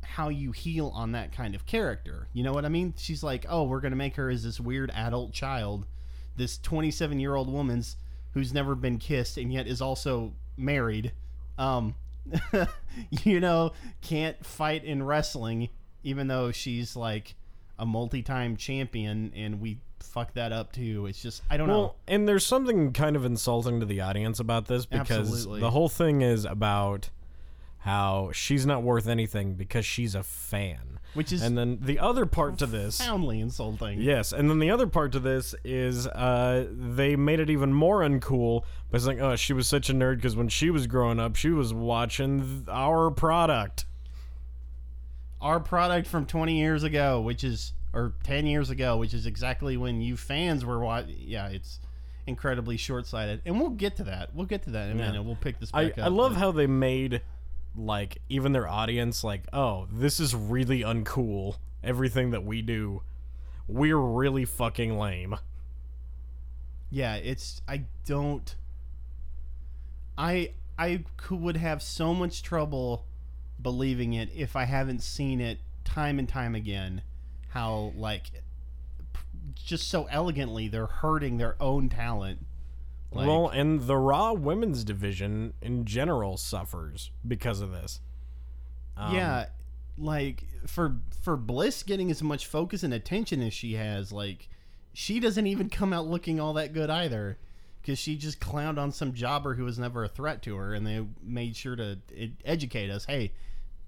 how 0.03 0.27
you 0.27 0.51
heal 0.51 0.91
on 0.93 1.13
that 1.13 1.31
kind 1.31 1.55
of 1.55 1.65
character. 1.65 2.27
You 2.33 2.43
know 2.43 2.51
what 2.51 2.65
I 2.65 2.69
mean? 2.69 2.93
She's 2.97 3.23
like, 3.23 3.45
"Oh, 3.47 3.63
we're 3.63 3.79
going 3.79 3.93
to 3.93 3.97
make 3.97 4.17
her 4.17 4.29
as 4.29 4.43
this 4.43 4.59
weird 4.59 4.91
adult 4.93 5.31
child, 5.31 5.85
this 6.35 6.57
27-year-old 6.57 7.49
woman's 7.49 7.95
who's 8.33 8.53
never 8.53 8.75
been 8.75 8.97
kissed 8.97 9.37
and 9.37 9.51
yet 9.51 9.67
is 9.67 9.81
also 9.81 10.33
married." 10.57 11.11
Um 11.57 11.95
you 13.23 13.39
know, 13.39 13.73
can't 14.01 14.45
fight 14.45 14.83
in 14.83 15.03
wrestling 15.03 15.69
even 16.03 16.27
though 16.27 16.51
she's 16.51 16.95
like 16.95 17.35
a 17.79 17.85
multi-time 17.85 18.55
champion 18.55 19.31
and 19.35 19.59
we 19.59 19.79
fuck 19.99 20.33
that 20.33 20.51
up 20.51 20.71
too. 20.71 21.05
It's 21.07 21.21
just 21.21 21.41
I 21.49 21.57
don't 21.57 21.67
know. 21.67 21.95
And 22.07 22.27
there's 22.27 22.45
something 22.45 22.93
kind 22.93 23.15
of 23.15 23.25
insulting 23.25 23.79
to 23.79 23.85
the 23.85 24.01
audience 24.01 24.39
about 24.39 24.67
this 24.67 24.85
because 24.85 25.29
Absolutely. 25.29 25.61
the 25.61 25.71
whole 25.71 25.89
thing 25.89 26.21
is 26.21 26.45
about 26.45 27.09
how 27.83 28.31
she's 28.31 28.65
not 28.65 28.81
worth 28.81 29.07
anything 29.09 29.55
because 29.55 29.85
she's 29.85 30.15
a 30.15 30.23
fan. 30.23 30.99
Which 31.15 31.33
is 31.33 31.41
And 31.41 31.57
then 31.57 31.79
the 31.81 31.99
other 31.99 32.25
part 32.25 32.57
to 32.59 32.65
this 32.65 32.97
profoundly 32.97 33.41
insulting. 33.41 34.01
Yes, 34.01 34.31
and 34.31 34.49
then 34.49 34.59
the 34.59 34.71
other 34.71 34.87
part 34.87 35.11
to 35.11 35.19
this 35.19 35.53
is 35.65 36.07
uh, 36.07 36.65
they 36.71 37.17
made 37.17 37.41
it 37.41 37.49
even 37.49 37.73
more 37.73 37.99
uncool 37.99 38.63
by 38.89 38.99
saying, 38.99 39.19
"Oh, 39.19 39.35
she 39.35 39.51
was 39.51 39.67
such 39.67 39.89
a 39.89 39.93
nerd 39.93 40.15
because 40.15 40.35
when 40.37 40.47
she 40.47 40.69
was 40.69 40.87
growing 40.87 41.19
up, 41.19 41.35
she 41.35 41.49
was 41.49 41.73
watching 41.73 42.39
th- 42.39 42.67
our 42.69 43.11
product." 43.11 43.85
Our 45.41 45.59
product 45.59 46.07
from 46.07 46.25
20 46.25 46.57
years 46.57 46.83
ago, 46.83 47.19
which 47.19 47.43
is 47.43 47.73
or 47.93 48.13
10 48.23 48.47
years 48.47 48.69
ago, 48.69 48.95
which 48.97 49.13
is 49.13 49.25
exactly 49.25 49.75
when 49.75 50.01
you 50.01 50.15
fans 50.15 50.63
were 50.63 50.79
watching. 50.79 51.15
Yeah, 51.19 51.49
it's 51.49 51.79
incredibly 52.25 52.77
short-sighted, 52.77 53.41
and 53.45 53.59
we'll 53.59 53.71
get 53.71 53.97
to 53.97 54.05
that. 54.05 54.33
We'll 54.33 54.45
get 54.45 54.63
to 54.63 54.69
that 54.71 54.89
in 54.89 54.97
a 54.97 54.99
Yeah. 55.01 55.07
minute. 55.09 55.23
We'll 55.23 55.35
pick 55.35 55.59
this 55.59 55.69
I, 55.73 55.89
back 55.89 55.97
up. 55.99 56.05
I 56.05 56.07
love 56.07 56.37
how 56.37 56.51
they 56.51 56.65
made 56.65 57.21
like 57.75 58.19
even 58.29 58.51
their 58.51 58.67
audience 58.67 59.23
like, 59.23 59.43
"Oh, 59.51 59.87
this 59.91 60.19
is 60.19 60.35
really 60.35 60.81
uncool. 60.81 61.57
Everything 61.83 62.31
that 62.31 62.43
we 62.43 62.61
do, 62.61 63.01
we're 63.67 63.97
really 63.97 64.45
fucking 64.45 64.97
lame." 64.97 65.35
Yeah, 66.89 67.15
it's 67.15 67.61
I 67.67 67.85
don't 68.05 68.55
I 70.17 70.51
I 70.77 71.03
could, 71.17 71.39
would 71.39 71.57
have 71.57 71.81
so 71.81 72.13
much 72.13 72.43
trouble 72.43 73.05
believing 73.61 74.13
it 74.13 74.29
if 74.35 74.55
I 74.55 74.65
haven't 74.65 75.01
seen 75.01 75.39
it 75.39 75.59
time 75.83 76.19
and 76.19 76.27
time 76.27 76.55
again 76.55 77.01
how 77.49 77.93
like 77.95 78.31
just 79.55 79.87
so 79.87 80.05
elegantly 80.05 80.67
they're 80.67 80.85
hurting 80.85 81.37
their 81.37 81.55
own 81.61 81.89
talent. 81.89 82.45
Like, 83.13 83.27
well, 83.27 83.47
and 83.49 83.81
the 83.81 83.97
Raw 83.97 84.33
women's 84.33 84.83
division 84.83 85.53
in 85.61 85.85
general 85.85 86.37
suffers 86.37 87.11
because 87.27 87.61
of 87.61 87.71
this. 87.71 87.99
Um, 88.97 89.15
yeah, 89.15 89.45
like 89.97 90.45
for 90.65 90.97
for 91.21 91.37
Bliss 91.37 91.83
getting 91.83 92.09
as 92.09 92.23
much 92.23 92.47
focus 92.47 92.83
and 92.83 92.93
attention 92.93 93.41
as 93.41 93.53
she 93.53 93.73
has, 93.73 94.11
like 94.11 94.49
she 94.93 95.19
doesn't 95.19 95.47
even 95.47 95.69
come 95.69 95.93
out 95.93 96.07
looking 96.07 96.39
all 96.39 96.53
that 96.53 96.73
good 96.73 96.89
either, 96.89 97.37
because 97.81 97.99
she 97.99 98.15
just 98.15 98.39
clowned 98.39 98.77
on 98.77 98.91
some 98.91 99.13
jobber 99.13 99.55
who 99.55 99.65
was 99.65 99.77
never 99.77 100.03
a 100.03 100.09
threat 100.09 100.41
to 100.43 100.55
her, 100.55 100.73
and 100.73 100.85
they 100.85 101.05
made 101.21 101.55
sure 101.55 101.75
to 101.75 101.99
educate 102.45 102.89
us. 102.89 103.05
Hey, 103.05 103.33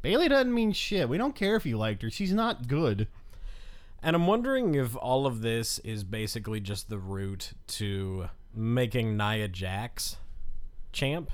Bayley 0.02 0.28
doesn't 0.30 0.54
mean 0.54 0.72
shit. 0.72 1.10
We 1.10 1.18
don't 1.18 1.36
care 1.36 1.56
if 1.56 1.66
you 1.66 1.78
liked 1.78 2.04
her. 2.04 2.12
She's 2.12 2.34
not 2.34 2.68
good. 2.68 3.08
And 4.04 4.16
I'm 4.16 4.28
wondering 4.28 4.76
if 4.76 4.96
all 4.96 5.26
of 5.26 5.42
this 5.42 5.80
is 5.80 6.04
basically 6.04 6.60
just 6.60 6.90
the 6.90 7.00
route 7.00 7.54
to 7.68 8.30
making 8.56 9.18
Nia 9.18 9.48
Jax 9.48 10.18
champ. 10.92 11.30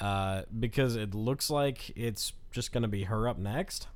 uh, 0.00 0.42
because 0.58 0.96
it 0.96 1.14
looks 1.14 1.48
like 1.50 1.90
it's 1.96 2.32
just 2.50 2.72
gonna 2.72 2.88
be 2.88 3.04
her 3.04 3.28
up 3.28 3.38
next. 3.38 3.86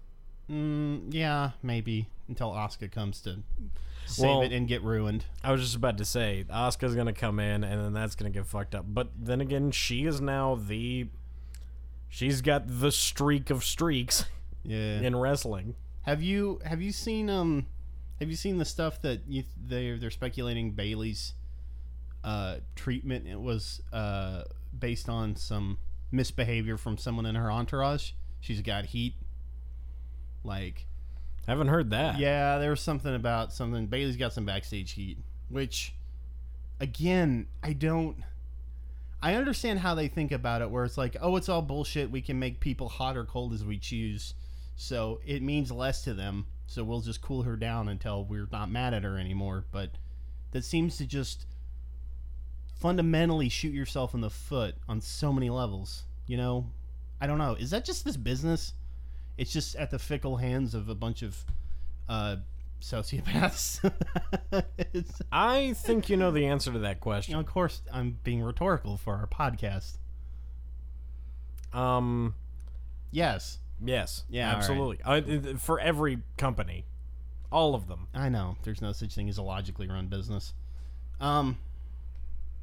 Mm, 0.48 1.12
yeah, 1.12 1.50
maybe 1.62 2.08
until 2.28 2.52
Asuka 2.52 2.90
comes 2.90 3.20
to 3.22 3.42
save 4.06 4.24
Well- 4.24 4.42
it 4.42 4.52
and 4.52 4.66
get 4.68 4.82
ruined. 4.82 5.24
I 5.42 5.52
was 5.52 5.60
just 5.60 5.74
about 5.74 5.98
to 5.98 6.04
say 6.04 6.44
Asuka's 6.48 6.94
gonna 6.94 7.12
come 7.12 7.38
in 7.40 7.64
and 7.64 7.82
then 7.84 7.92
that's 7.92 8.14
gonna 8.14 8.30
get 8.30 8.46
fucked 8.46 8.74
up. 8.74 8.86
But 8.88 9.10
then 9.18 9.40
again, 9.40 9.70
she 9.72 10.06
is 10.06 10.20
now 10.20 10.54
the 10.54 11.08
she's 12.08 12.40
got 12.40 12.62
the 12.66 12.92
streak 12.92 13.50
of 13.50 13.64
streaks 13.64 14.24
Yeah. 14.62 15.00
in 15.00 15.16
wrestling. 15.16 15.74
Have 16.02 16.22
you 16.22 16.60
have 16.64 16.80
you 16.80 16.92
seen 16.92 17.28
um 17.28 17.66
have 18.20 18.30
you 18.30 18.36
seen 18.36 18.56
the 18.58 18.64
stuff 18.64 19.02
that 19.02 19.22
you 19.28 19.44
they 19.62 19.98
they're 19.98 20.10
speculating 20.10 20.72
Bayley's 20.72 21.34
uh 22.28 22.56
treatment 22.76 23.26
it 23.26 23.40
was 23.40 23.80
uh 23.92 24.42
based 24.78 25.08
on 25.08 25.34
some 25.36 25.78
misbehavior 26.12 26.76
from 26.76 26.98
someone 26.98 27.26
in 27.26 27.34
her 27.34 27.50
entourage? 27.50 28.12
She's 28.40 28.60
got 28.60 28.86
heat. 28.86 29.14
Like 30.44 30.86
Haven't 31.46 31.68
heard 31.68 31.90
that. 31.90 32.18
yeah, 32.18 32.58
there 32.58 32.70
was 32.70 32.80
something 32.80 33.14
about 33.14 33.52
something 33.52 33.86
Bayley's 33.86 34.16
got 34.16 34.32
some 34.32 34.44
backstage 34.44 34.92
heat, 34.92 35.18
which 35.48 35.94
again, 36.80 37.46
I 37.62 37.72
don't 37.72 38.16
I 39.20 39.34
understand 39.34 39.80
how 39.80 39.94
they 39.94 40.06
think 40.08 40.30
about 40.30 40.62
it 40.62 40.70
where 40.70 40.84
it's 40.84 40.96
like, 40.96 41.16
"Oh, 41.20 41.34
it's 41.36 41.48
all 41.48 41.62
bullshit. 41.62 42.10
We 42.10 42.20
can 42.20 42.38
make 42.38 42.60
people 42.60 42.88
hot 42.88 43.16
or 43.16 43.24
cold 43.24 43.52
as 43.52 43.64
we 43.64 43.76
choose." 43.78 44.34
So, 44.76 45.20
it 45.26 45.42
means 45.42 45.72
less 45.72 46.04
to 46.04 46.14
them. 46.14 46.46
So, 46.68 46.84
we'll 46.84 47.00
just 47.00 47.20
cool 47.20 47.42
her 47.42 47.56
down 47.56 47.88
until 47.88 48.24
we're 48.24 48.46
not 48.52 48.70
mad 48.70 48.94
at 48.94 49.02
her 49.02 49.18
anymore, 49.18 49.64
but 49.72 49.90
that 50.52 50.64
seems 50.64 50.96
to 50.98 51.04
just 51.06 51.46
fundamentally 52.78 53.48
shoot 53.48 53.72
yourself 53.74 54.14
in 54.14 54.20
the 54.20 54.30
foot 54.30 54.74
on 54.88 55.00
so 55.00 55.32
many 55.32 55.50
levels, 55.50 56.04
you 56.26 56.36
know? 56.36 56.66
I 57.20 57.26
don't 57.26 57.38
know. 57.38 57.54
Is 57.54 57.70
that 57.70 57.84
just 57.84 58.04
this 58.04 58.16
business? 58.16 58.74
It's 59.36 59.52
just 59.52 59.74
at 59.76 59.90
the 59.90 59.98
fickle 59.98 60.36
hands 60.36 60.74
of 60.74 60.88
a 60.88 60.94
bunch 60.94 61.22
of 61.22 61.44
uh, 62.08 62.36
sociopaths. 62.80 63.80
I 65.32 65.72
think 65.74 66.08
you 66.08 66.16
know 66.16 66.30
the 66.30 66.46
answer 66.46 66.72
to 66.72 66.78
that 66.80 66.96
you 66.96 67.00
question. 67.00 67.32
know, 67.34 67.40
of 67.40 67.46
course, 67.46 67.82
I'm 67.92 68.18
being 68.22 68.42
rhetorical 68.42 68.96
for 68.96 69.14
our 69.16 69.26
podcast. 69.26 69.98
Um, 71.72 72.34
Yes, 73.10 73.58
yes, 73.84 74.24
Yeah, 74.28 74.48
all 74.48 74.52
right. 74.52 74.58
absolutely. 74.58 74.98
I, 75.04 75.54
for 75.54 75.80
every 75.80 76.18
company, 76.36 76.84
all 77.50 77.74
of 77.74 77.88
them. 77.88 78.08
I 78.14 78.28
know. 78.28 78.56
There's 78.62 78.82
no 78.82 78.92
such 78.92 79.14
thing 79.14 79.28
as 79.28 79.38
a 79.38 79.42
logically 79.42 79.88
run 79.88 80.08
business. 80.08 80.52
Um, 81.20 81.58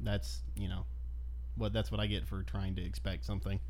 that's 0.00 0.40
you 0.56 0.68
know, 0.68 0.84
what 1.56 1.72
that's 1.72 1.90
what 1.90 2.00
I 2.00 2.06
get 2.06 2.26
for 2.26 2.42
trying 2.42 2.74
to 2.76 2.84
expect 2.84 3.24
something. 3.24 3.60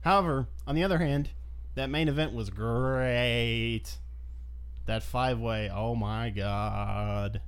However, 0.00 0.46
on 0.66 0.74
the 0.74 0.84
other 0.84 0.98
hand, 0.98 1.30
that 1.74 1.90
main 1.90 2.08
event 2.08 2.32
was 2.32 2.50
great. 2.50 3.84
That 4.86 5.02
five 5.02 5.38
way, 5.38 5.70
oh 5.72 5.94
my 5.94 6.30
god! 6.30 7.40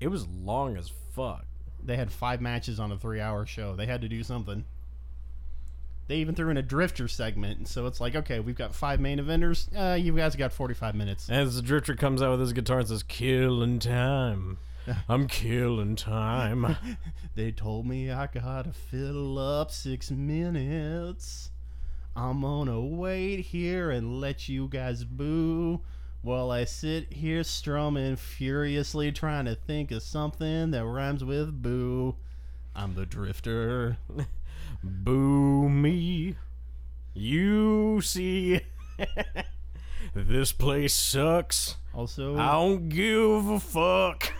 It 0.00 0.08
was 0.08 0.26
long 0.26 0.76
as 0.76 0.92
fuck. 1.14 1.46
They 1.82 1.96
had 1.96 2.12
five 2.12 2.40
matches 2.40 2.78
on 2.78 2.92
a 2.92 2.98
three 2.98 3.20
hour 3.20 3.46
show. 3.46 3.74
They 3.74 3.86
had 3.86 4.02
to 4.02 4.08
do 4.08 4.22
something. 4.22 4.64
They 6.08 6.16
even 6.16 6.34
threw 6.34 6.50
in 6.50 6.56
a 6.56 6.62
drifter 6.62 7.06
segment, 7.06 7.58
and 7.58 7.68
so 7.68 7.86
it's 7.86 8.00
like, 8.00 8.16
okay, 8.16 8.40
we've 8.40 8.56
got 8.56 8.74
five 8.74 8.98
main 8.98 9.20
eventers. 9.20 9.68
Uh, 9.74 9.94
you 9.94 10.12
guys 10.16 10.34
got 10.34 10.52
45 10.52 10.96
minutes. 10.96 11.30
As 11.30 11.54
the 11.54 11.62
drifter 11.62 11.94
comes 11.94 12.20
out 12.20 12.32
with 12.32 12.40
his 12.40 12.52
guitar 12.52 12.80
and 12.80 12.88
says, 12.88 13.04
"Killing 13.04 13.78
time, 13.78 14.58
I'm 15.08 15.26
killing 15.26 15.96
time." 15.96 16.76
They 17.36 17.52
told 17.52 17.86
me 17.86 18.10
I 18.10 18.26
gotta 18.26 18.72
fill 18.72 19.38
up 19.38 19.70
six 19.70 20.10
minutes. 20.10 21.50
I'm 22.16 22.42
gonna 22.42 22.80
wait 22.80 23.40
here 23.40 23.90
and 23.90 24.20
let 24.20 24.48
you 24.48 24.66
guys 24.68 25.04
boo 25.04 25.80
while 26.22 26.50
I 26.50 26.64
sit 26.64 27.12
here 27.12 27.42
strumming 27.44 28.16
furiously 28.16 29.10
trying 29.12 29.46
to 29.46 29.54
think 29.54 29.90
of 29.90 30.02
something 30.02 30.72
that 30.72 30.84
rhymes 30.84 31.24
with 31.24 31.62
boo. 31.62 32.16
I'm 32.74 32.94
the 32.94 33.06
drifter. 33.06 33.96
Boo 34.82 35.68
me. 35.68 36.36
You 37.12 38.00
see, 38.00 38.60
this 40.14 40.52
place 40.52 40.94
sucks. 40.94 41.76
Also, 41.92 42.36
I 42.38 42.52
don't 42.52 42.88
give 42.88 43.48
a 43.48 43.60
fuck. 43.60 44.32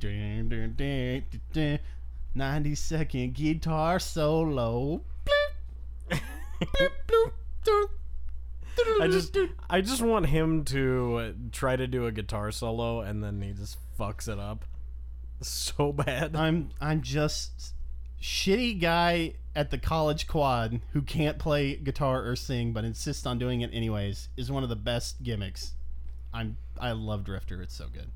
Dun, 0.00 0.48
dun, 0.48 0.74
dun, 0.76 1.24
dun, 1.30 1.40
dun. 1.52 1.78
90 2.34 2.74
second 2.74 3.34
guitar 3.34 3.98
solo. 3.98 5.02
I 9.00 9.06
just, 9.06 9.36
I 9.70 9.80
just 9.80 10.02
want 10.02 10.26
him 10.26 10.64
to 10.64 11.34
try 11.52 11.76
to 11.76 11.86
do 11.86 12.06
a 12.06 12.12
guitar 12.12 12.50
solo 12.50 13.00
and 13.00 13.22
then 13.22 13.40
he 13.40 13.52
just 13.52 13.78
fucks 13.98 14.28
it 14.28 14.38
up 14.38 14.64
so 15.40 15.92
bad. 15.92 16.36
I'm 16.36 16.70
I'm 16.80 17.02
just 17.02 17.74
shitty 18.20 18.80
guy 18.80 19.34
at 19.54 19.70
the 19.70 19.78
college 19.78 20.26
quad 20.26 20.80
who 20.92 21.02
can't 21.02 21.38
play 21.38 21.76
guitar 21.76 22.26
or 22.26 22.36
sing 22.36 22.72
but 22.72 22.84
insists 22.84 23.26
on 23.26 23.38
doing 23.38 23.60
it 23.60 23.70
anyways 23.72 24.28
is 24.36 24.50
one 24.50 24.62
of 24.62 24.68
the 24.68 24.76
best 24.76 25.22
gimmicks. 25.22 25.72
I'm 26.32 26.56
I 26.80 26.92
love 26.92 27.24
Drifter. 27.24 27.62
It's 27.62 27.76
so 27.76 27.86
good. 27.92 28.10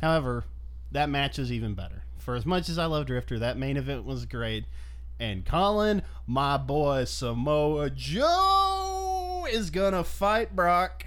However, 0.00 0.44
that 0.92 1.08
match 1.08 1.38
is 1.38 1.52
even 1.52 1.74
better. 1.74 2.02
For 2.18 2.34
as 2.34 2.44
much 2.46 2.68
as 2.68 2.78
I 2.78 2.86
love 2.86 3.06
Drifter, 3.06 3.38
that 3.38 3.56
main 3.58 3.76
event 3.76 4.04
was 4.04 4.26
great. 4.26 4.64
And 5.18 5.44
Colin, 5.44 6.02
my 6.26 6.56
boy 6.56 7.04
Samoa 7.04 7.90
Joe 7.90 9.46
is 9.50 9.70
gonna 9.70 10.04
fight 10.04 10.54
Brock. 10.56 11.04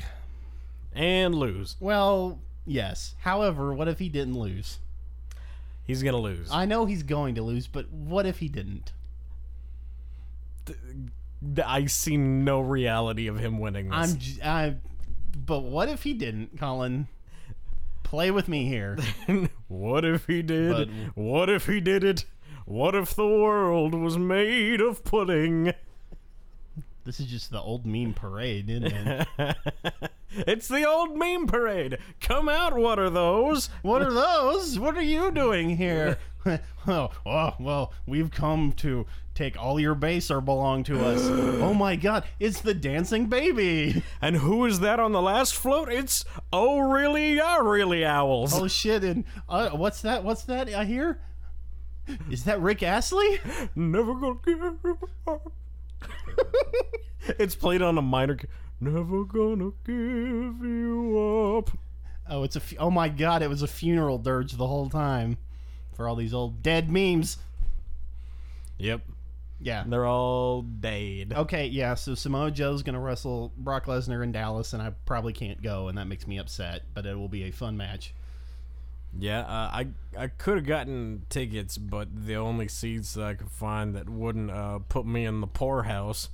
And 0.94 1.34
lose. 1.34 1.76
Well, 1.80 2.40
yes. 2.66 3.16
However, 3.22 3.74
what 3.74 3.88
if 3.88 4.00
he 4.00 4.10
didn't 4.10 4.38
lose? 4.38 4.78
He's 5.86 6.04
gonna 6.04 6.18
lose. 6.18 6.50
I 6.52 6.66
know 6.66 6.86
he's 6.86 7.04
going 7.04 7.36
to 7.36 7.42
lose, 7.42 7.68
but 7.68 7.90
what 7.92 8.26
if 8.26 8.40
he 8.40 8.48
didn't? 8.48 8.92
I 11.66 11.88
see 11.88 12.16
no 12.16 12.62
reality 12.62 13.28
of 13.28 13.38
him 13.40 13.60
winning 13.60 13.90
this. 13.90 14.12
I'm, 14.12 14.18
j- 14.18 14.42
I, 14.42 14.76
but 15.36 15.60
what 15.60 15.90
if 15.90 16.04
he 16.04 16.14
didn't, 16.14 16.58
Colin? 16.58 17.08
Play 18.14 18.30
with 18.30 18.48
me 18.48 18.66
here. 18.68 18.96
what 19.68 20.06
if 20.06 20.28
he 20.28 20.44
did? 20.44 20.72
But- 20.72 21.16
what 21.16 21.50
if 21.50 21.66
he 21.66 21.82
did 21.82 22.04
it? 22.04 22.26
What 22.66 22.94
if 22.94 23.16
the 23.16 23.26
world 23.26 23.96
was 23.96 24.20
made 24.20 24.82
of 24.82 25.04
pudding? 25.04 25.74
This 27.06 27.20
is 27.20 27.26
just 27.26 27.50
the 27.50 27.60
old 27.60 27.88
meme 27.88 28.14
parade, 28.14 28.70
isn't 28.70 28.86
it? 28.86 29.28
it's 30.36 30.68
the 30.68 30.88
old 30.88 31.18
meme 31.18 31.48
parade. 31.48 31.98
Come 32.22 32.50
out, 32.50 32.76
what 32.76 33.00
are 33.00 33.10
those? 33.10 33.70
what 33.82 34.02
are 34.02 34.14
those? 34.14 34.80
What 34.80 34.98
are 34.98 35.02
you 35.02 35.32
doing 35.32 35.78
here? 35.78 36.18
oh, 36.88 37.10
oh, 37.26 37.54
well, 37.60 37.94
we've 38.06 38.32
come 38.32 38.74
to 38.74 39.06
take 39.34 39.58
all 39.58 39.80
your 39.80 39.96
base 39.96 40.30
or 40.30 40.42
belong 40.42 40.84
to 40.84 41.04
us. 41.04 41.22
oh 41.62 41.74
my 41.74 41.96
god, 41.96 42.24
it's 42.40 42.62
the 42.62 42.74
dancing 42.74 43.28
baby. 43.28 44.04
And 44.22 44.38
who 44.38 44.66
is 44.66 44.80
that 44.82 45.00
on 45.00 45.12
the 45.12 45.22
last 45.22 45.56
float? 45.56 45.92
It's 45.92 46.26
oh 46.52 46.80
really, 46.80 47.36
yeah, 47.36 47.60
really 47.60 48.06
owls. 48.06 48.54
Oh 48.60 48.68
shit, 48.68 49.04
and 49.04 49.24
uh, 49.48 49.70
what's 49.70 50.02
that? 50.02 50.24
What's 50.24 50.44
that 50.44 50.74
I 50.74 50.86
hear? 50.86 51.22
Is 52.30 52.44
that 52.44 52.60
Rick 52.62 52.84
Astley? 52.84 53.40
Never 53.76 54.14
gonna 54.16 54.40
give 54.46 54.62
up. 55.28 55.52
it's 57.40 57.56
played 57.56 57.82
on 57.82 57.98
a 57.98 58.02
minor. 58.02 58.38
Key. 58.84 58.90
Never 58.92 59.24
gonna 59.26 59.72
give 59.86 60.66
you 60.66 61.58
up. 61.58 61.78
Oh, 62.30 62.44
it's 62.44 62.56
a. 62.56 62.60
Fu- 62.60 62.78
oh 62.78 62.92
my 62.92 63.10
god! 63.10 63.42
It 63.42 63.50
was 63.50 63.62
a 63.62 63.68
funeral 63.68 64.18
dirge 64.18 64.54
the 64.54 64.68
whole 64.68 64.90
time, 64.90 65.38
for 65.96 66.08
all 66.08 66.16
these 66.16 66.34
old 66.34 66.64
dead 66.64 66.90
memes. 66.92 67.38
Yep, 68.78 69.02
Yeah. 69.60 69.84
they're 69.88 70.06
all 70.06 70.64
dead. 70.64 71.34
Okay. 71.36 71.68
Yeah. 71.68 71.94
So 71.96 72.16
Samoa 72.16 72.52
Joe's 72.52 72.84
gonna 72.84 73.00
wrestle 73.00 73.54
Brock 73.58 73.86
Lesnar 73.86 74.24
in 74.24 74.32
Dallas, 74.32 74.74
and 74.74 74.82
I 74.82 74.92
probably 75.06 75.34
can't 75.34 75.62
go, 75.62 75.88
and 75.90 75.98
that 75.98 76.08
makes 76.08 76.28
me 76.28 76.38
upset. 76.40 76.84
But 76.94 77.06
it 77.06 77.18
will 77.18 77.30
be 77.30 77.44
a 77.44 77.52
fun 77.52 77.78
match. 77.78 78.14
Yeah, 79.20 79.42
uh, 79.42 79.70
I 79.72 79.88
I 80.18 80.28
could 80.28 80.56
have 80.58 80.66
gotten 80.66 81.26
tickets, 81.30 81.78
but 81.78 82.26
the 82.26 82.36
only 82.36 82.68
seats 82.68 83.14
that 83.14 83.24
I 83.26 83.34
could 83.36 83.52
find 83.52 83.94
that 83.96 84.10
wouldn't 84.10 84.50
uh, 84.50 84.80
put 84.90 85.06
me 85.06 85.26
in 85.26 85.40
the 85.40 85.46
poorhouse 85.48 86.30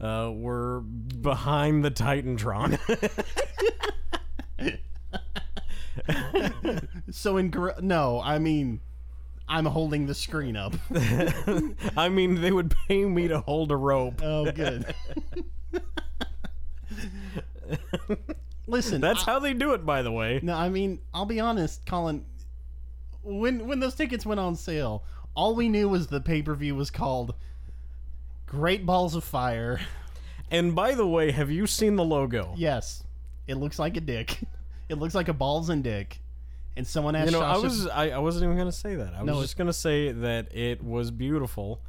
uh, 0.00 0.30
were 0.34 0.80
behind 0.80 1.84
the 1.84 1.90
Titantron. 1.90 2.78
So 7.10 7.36
in 7.36 7.50
gr- 7.50 7.70
no, 7.80 8.20
I 8.22 8.38
mean, 8.38 8.80
I'm 9.48 9.66
holding 9.66 10.06
the 10.06 10.14
screen 10.14 10.56
up. 10.56 10.74
I 11.96 12.08
mean, 12.08 12.40
they 12.40 12.52
would 12.52 12.72
pay 12.88 13.04
me 13.04 13.28
to 13.28 13.40
hold 13.40 13.72
a 13.72 13.76
rope. 13.76 14.20
Oh, 14.22 14.50
good. 14.52 14.94
Listen, 18.66 19.00
That's 19.00 19.24
how 19.24 19.40
they 19.40 19.52
do 19.52 19.72
it, 19.72 19.84
by 19.84 20.02
the 20.02 20.12
way. 20.12 20.38
No, 20.42 20.54
I 20.54 20.68
mean, 20.68 21.00
I'll 21.12 21.26
be 21.26 21.40
honest, 21.40 21.84
Colin. 21.86 22.24
When 23.22 23.66
when 23.66 23.80
those 23.80 23.94
tickets 23.96 24.24
went 24.24 24.40
on 24.40 24.54
sale, 24.56 25.02
All 25.34 25.54
we 25.54 25.68
knew 25.68 25.88
was 25.88 26.06
the 26.06 26.20
pay 26.20 26.42
per 26.42 26.54
view 26.54 26.74
was 26.76 26.90
called 26.90 27.34
Great 28.50 28.84
Balls 28.84 29.14
of 29.14 29.22
Fire. 29.22 29.80
And 30.50 30.74
by 30.74 30.96
the 30.96 31.06
way, 31.06 31.30
have 31.30 31.52
you 31.52 31.68
seen 31.68 31.94
the 31.94 32.04
logo? 32.04 32.52
Yes, 32.56 33.04
it 33.46 33.54
looks 33.54 33.78
like 33.78 33.96
a 33.96 34.00
dick. 34.00 34.38
It 34.88 34.98
looks 34.98 35.14
like 35.14 35.28
a 35.28 35.32
balls 35.32 35.68
and 35.68 35.84
dick. 35.84 36.20
And 36.76 36.84
someone 36.84 37.14
asked 37.14 37.30
You 37.30 37.38
know, 37.38 37.44
I 37.44 37.58
was 37.58 37.86
I, 37.86 38.10
I 38.10 38.18
wasn't 38.18 38.46
even 38.46 38.56
gonna 38.56 38.72
say 38.72 38.96
that. 38.96 39.14
I 39.14 39.22
was 39.22 39.42
just 39.42 39.56
gonna 39.56 39.72
say 39.72 40.10
that 40.10 40.52
it 40.52 40.82
was 40.82 41.12
beautiful, 41.12 41.80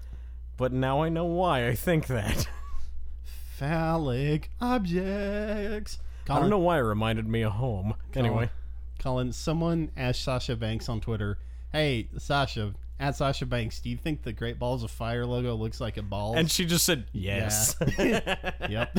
but 0.55 0.71
now 0.71 1.01
I 1.01 1.09
know 1.09 1.25
why 1.25 1.67
I 1.67 1.73
think 1.73 2.05
that. 2.05 2.47
phallic 3.57 4.51
objects. 4.61 5.97
I 6.29 6.39
don't 6.39 6.51
know 6.51 6.59
why 6.59 6.77
it 6.77 6.81
reminded 6.81 7.27
me 7.27 7.41
of 7.41 7.53
home. 7.53 7.95
Anyway, 8.13 8.51
Colin, 8.99 9.31
someone 9.31 9.89
asked 9.97 10.23
Sasha 10.23 10.55
Banks 10.55 10.87
on 10.87 11.01
Twitter, 11.01 11.39
"Hey, 11.71 12.07
Sasha, 12.19 12.75
at 13.01 13.15
Sasha 13.17 13.45
Banks, 13.45 13.79
do 13.79 13.89
you 13.89 13.97
think 13.97 14.21
the 14.21 14.31
Great 14.31 14.59
Balls 14.59 14.83
of 14.83 14.91
Fire 14.91 15.25
logo 15.25 15.55
looks 15.55 15.81
like 15.81 15.97
a 15.97 16.03
ball?" 16.03 16.37
and 16.37 16.49
she 16.49 16.65
just 16.65 16.85
said 16.85 17.05
yes. 17.11 17.75
yep. 17.97 18.97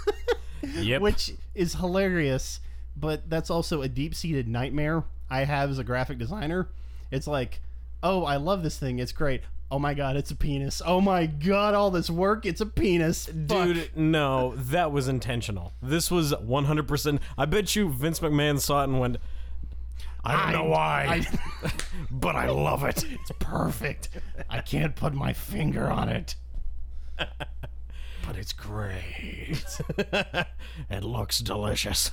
yep. 0.62 1.02
Which 1.02 1.32
is 1.54 1.74
hilarious, 1.74 2.60
but 2.96 3.28
that's 3.28 3.50
also 3.50 3.82
a 3.82 3.88
deep-seated 3.88 4.48
nightmare 4.48 5.04
I 5.28 5.44
have 5.44 5.70
as 5.70 5.78
a 5.78 5.84
graphic 5.84 6.18
designer. 6.18 6.68
It's 7.10 7.26
like, 7.26 7.60
"Oh, 8.02 8.24
I 8.24 8.36
love 8.36 8.62
this 8.62 8.78
thing. 8.78 9.00
It's 9.00 9.12
great. 9.12 9.42
Oh 9.70 9.78
my 9.78 9.94
god, 9.94 10.16
it's 10.16 10.30
a 10.30 10.36
penis. 10.36 10.80
Oh 10.84 11.00
my 11.00 11.26
god, 11.26 11.74
all 11.74 11.90
this 11.90 12.08
work, 12.08 12.46
it's 12.46 12.60
a 12.60 12.66
penis." 12.66 13.26
Fuck. 13.26 13.66
Dude, 13.66 13.96
no, 13.96 14.54
that 14.56 14.92
was 14.92 15.08
intentional. 15.08 15.72
This 15.82 16.10
was 16.10 16.32
100%. 16.32 17.18
I 17.36 17.44
bet 17.46 17.74
you 17.74 17.88
Vince 17.88 18.20
McMahon 18.20 18.60
saw 18.60 18.82
it 18.82 18.84
and 18.84 19.00
went, 19.00 19.16
I 20.24 20.52
don't 20.52 20.52
know 20.52 20.70
why, 20.70 21.26
but 22.10 22.36
I 22.36 22.48
love 22.48 22.84
it. 22.84 23.04
It's 23.04 23.32
perfect. 23.40 24.08
I 24.48 24.60
can't 24.60 24.94
put 24.94 25.14
my 25.14 25.32
finger 25.32 25.90
on 25.90 26.08
it. 26.08 26.36
But 27.18 28.36
it's 28.36 28.52
great. 28.52 29.64
it 30.90 31.02
looks 31.02 31.40
delicious. 31.40 32.12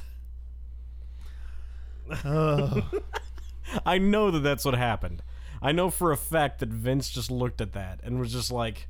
I 3.85 3.97
know 3.99 4.31
that 4.31 4.39
that's 4.39 4.65
what 4.65 4.73
happened. 4.73 5.21
I 5.61 5.71
know 5.71 5.89
for 5.89 6.11
a 6.11 6.17
fact 6.17 6.59
that 6.59 6.69
Vince 6.69 7.09
just 7.09 7.29
looked 7.29 7.61
at 7.61 7.73
that 7.73 7.99
and 8.03 8.19
was 8.19 8.31
just 8.31 8.51
like, 8.51 8.87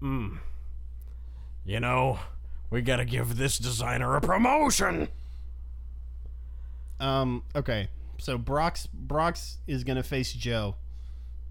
hmm, 0.00 0.36
you 1.64 1.80
know, 1.80 2.18
we 2.70 2.80
gotta 2.80 3.04
give 3.04 3.36
this 3.36 3.58
designer 3.58 4.16
a 4.16 4.20
promotion. 4.20 5.08
Um. 7.00 7.42
Okay. 7.54 7.88
So 8.18 8.36
Brock's 8.38 8.86
Brock's 8.86 9.58
is 9.66 9.84
gonna 9.84 10.02
face 10.02 10.32
Joe, 10.32 10.76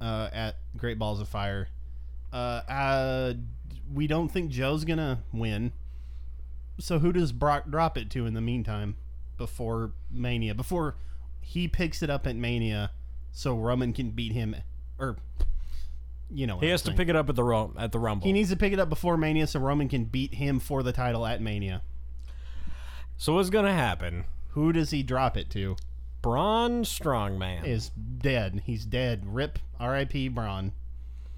uh, 0.01 0.29
at 0.31 0.57
Great 0.75 0.99
Balls 0.99 1.19
of 1.19 1.27
Fire. 1.27 1.69
Uh, 2.31 2.35
uh, 2.69 3.33
we 3.93 4.05
don't 4.07 4.29
think 4.29 4.51
Joe's 4.51 4.83
gonna 4.83 5.23
win. 5.31 5.71
So 6.79 6.99
who 6.99 7.11
does 7.11 7.31
Brock 7.31 7.69
drop 7.69 7.97
it 7.97 8.09
to 8.11 8.25
in 8.25 8.33
the 8.33 8.41
meantime, 8.41 8.95
before 9.37 9.93
Mania? 10.11 10.53
Before 10.53 10.95
he 11.41 11.67
picks 11.67 12.03
it 12.03 12.09
up 12.09 12.27
at 12.27 12.35
Mania, 12.35 12.91
so 13.31 13.55
Roman 13.57 13.93
can 13.93 14.11
beat 14.11 14.33
him, 14.33 14.55
or 14.99 15.17
you 16.29 16.45
know, 16.45 16.59
He 16.59 16.67
has 16.67 16.81
to 16.83 16.91
pick 16.91 17.07
it 17.07 17.15
up 17.15 17.29
at 17.29 17.35
the 17.35 17.43
rum- 17.43 17.73
at 17.77 17.93
the 17.93 17.99
Rumble. 17.99 18.27
He 18.27 18.33
needs 18.33 18.49
to 18.49 18.57
pick 18.57 18.73
it 18.73 18.79
up 18.79 18.89
before 18.89 19.15
Mania, 19.15 19.47
so 19.47 19.61
Roman 19.61 19.87
can 19.87 20.03
beat 20.03 20.33
him 20.35 20.59
for 20.59 20.83
the 20.83 20.91
title 20.91 21.25
at 21.25 21.41
Mania. 21.41 21.81
so 23.15 23.33
what's 23.35 23.49
gonna 23.49 23.73
happen? 23.73 24.25
Who 24.49 24.73
does 24.73 24.91
he 24.91 25.01
drop 25.01 25.37
it 25.37 25.49
to? 25.51 25.77
Braun 26.27 26.83
Strowman. 26.83 27.65
Is 27.65 27.89
dead. 28.17 28.61
He's 28.65 28.85
dead. 28.85 29.23
Rip. 29.25 29.59
R.I.P. 29.79 30.27
Braun. 30.27 30.73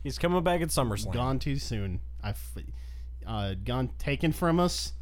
He's 0.04 0.18
coming 0.18 0.44
back 0.44 0.62
at 0.62 0.70
SummerSlam. 0.70 1.14
Gone 1.14 1.38
too 1.38 1.58
soon. 1.58 2.00
I, 2.24 2.34
uh, 3.28 3.54
gone 3.64 3.92
taken 4.00 4.32
from 4.32 4.60
us. 4.60 4.94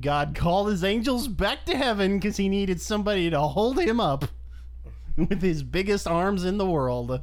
God 0.00 0.34
called 0.34 0.68
his 0.70 0.82
angels 0.82 1.28
back 1.28 1.64
to 1.66 1.76
heaven 1.76 2.18
because 2.18 2.36
he 2.36 2.48
needed 2.48 2.80
somebody 2.80 3.30
to 3.30 3.40
hold 3.40 3.78
him 3.78 4.00
up 4.00 4.24
with 5.16 5.40
his 5.40 5.62
biggest 5.62 6.08
arms 6.08 6.44
in 6.44 6.58
the 6.58 6.66
world. 6.66 7.20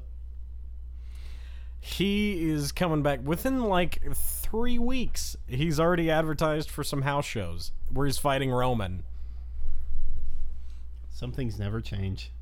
He 1.82 2.50
is 2.50 2.72
coming 2.72 3.04
back 3.04 3.20
within 3.26 3.66
like 3.66 4.02
three 4.14 4.80
weeks. 4.80 5.36
He's 5.48 5.82
already 5.82 6.10
advertised 6.10 6.70
for 6.70 6.84
some 6.86 7.02
house 7.02 7.26
shows 7.26 7.74
where 7.92 8.06
he's 8.06 8.18
fighting 8.18 8.52
Roman. 8.52 9.04
Some 11.16 11.32
things 11.32 11.58
never 11.58 11.80
change. 11.80 12.34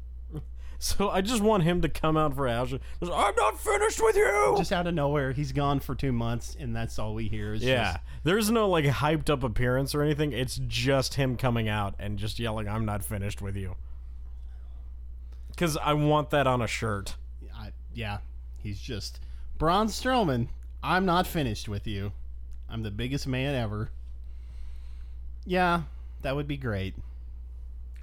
So 0.79 1.09
I 1.09 1.21
just 1.21 1.43
want 1.43 1.61
him 1.61 1.81
to 1.83 1.89
come 1.89 2.17
out 2.17 2.35
for 2.35 2.47
a. 2.47 2.65
Just, 2.65 2.81
I'm 3.01 3.35
not 3.35 3.59
finished 3.59 4.01
with 4.03 4.17
you. 4.17 4.55
Just 4.57 4.71
out 4.73 4.87
of 4.87 4.95
nowhere, 4.95 5.31
he's 5.31 5.51
gone 5.51 5.79
for 5.79 5.93
two 5.93 6.11
months, 6.11 6.57
and 6.59 6.75
that's 6.75 6.97
all 6.97 7.13
we 7.13 7.27
hear. 7.27 7.53
Is 7.53 7.63
yeah, 7.63 7.93
just, 7.93 7.99
there's 8.23 8.51
no 8.51 8.67
like 8.67 8.83
hyped 8.85 9.29
up 9.29 9.43
appearance 9.43 9.93
or 9.93 10.01
anything. 10.01 10.33
It's 10.33 10.59
just 10.67 11.13
him 11.13 11.37
coming 11.37 11.69
out 11.69 11.93
and 11.99 12.17
just 12.17 12.39
yelling, 12.39 12.67
"I'm 12.67 12.83
not 12.83 13.05
finished 13.05 13.43
with 13.43 13.55
you." 13.55 13.75
Because 15.51 15.77
I 15.77 15.93
want 15.93 16.31
that 16.31 16.47
on 16.47 16.61
a 16.61 16.67
shirt. 16.67 17.15
I, 17.55 17.71
yeah, 17.93 18.17
he's 18.57 18.81
just 18.81 19.19
Braun 19.59 19.87
Strowman. 19.87 20.47
I'm 20.81 21.05
not 21.05 21.27
finished 21.27 21.69
with 21.69 21.85
you. 21.85 22.11
I'm 22.67 22.81
the 22.81 22.91
biggest 22.91 23.27
man 23.27 23.53
ever. 23.55 23.91
Yeah, 25.45 25.83
that 26.23 26.35
would 26.35 26.47
be 26.47 26.57
great. 26.57 26.95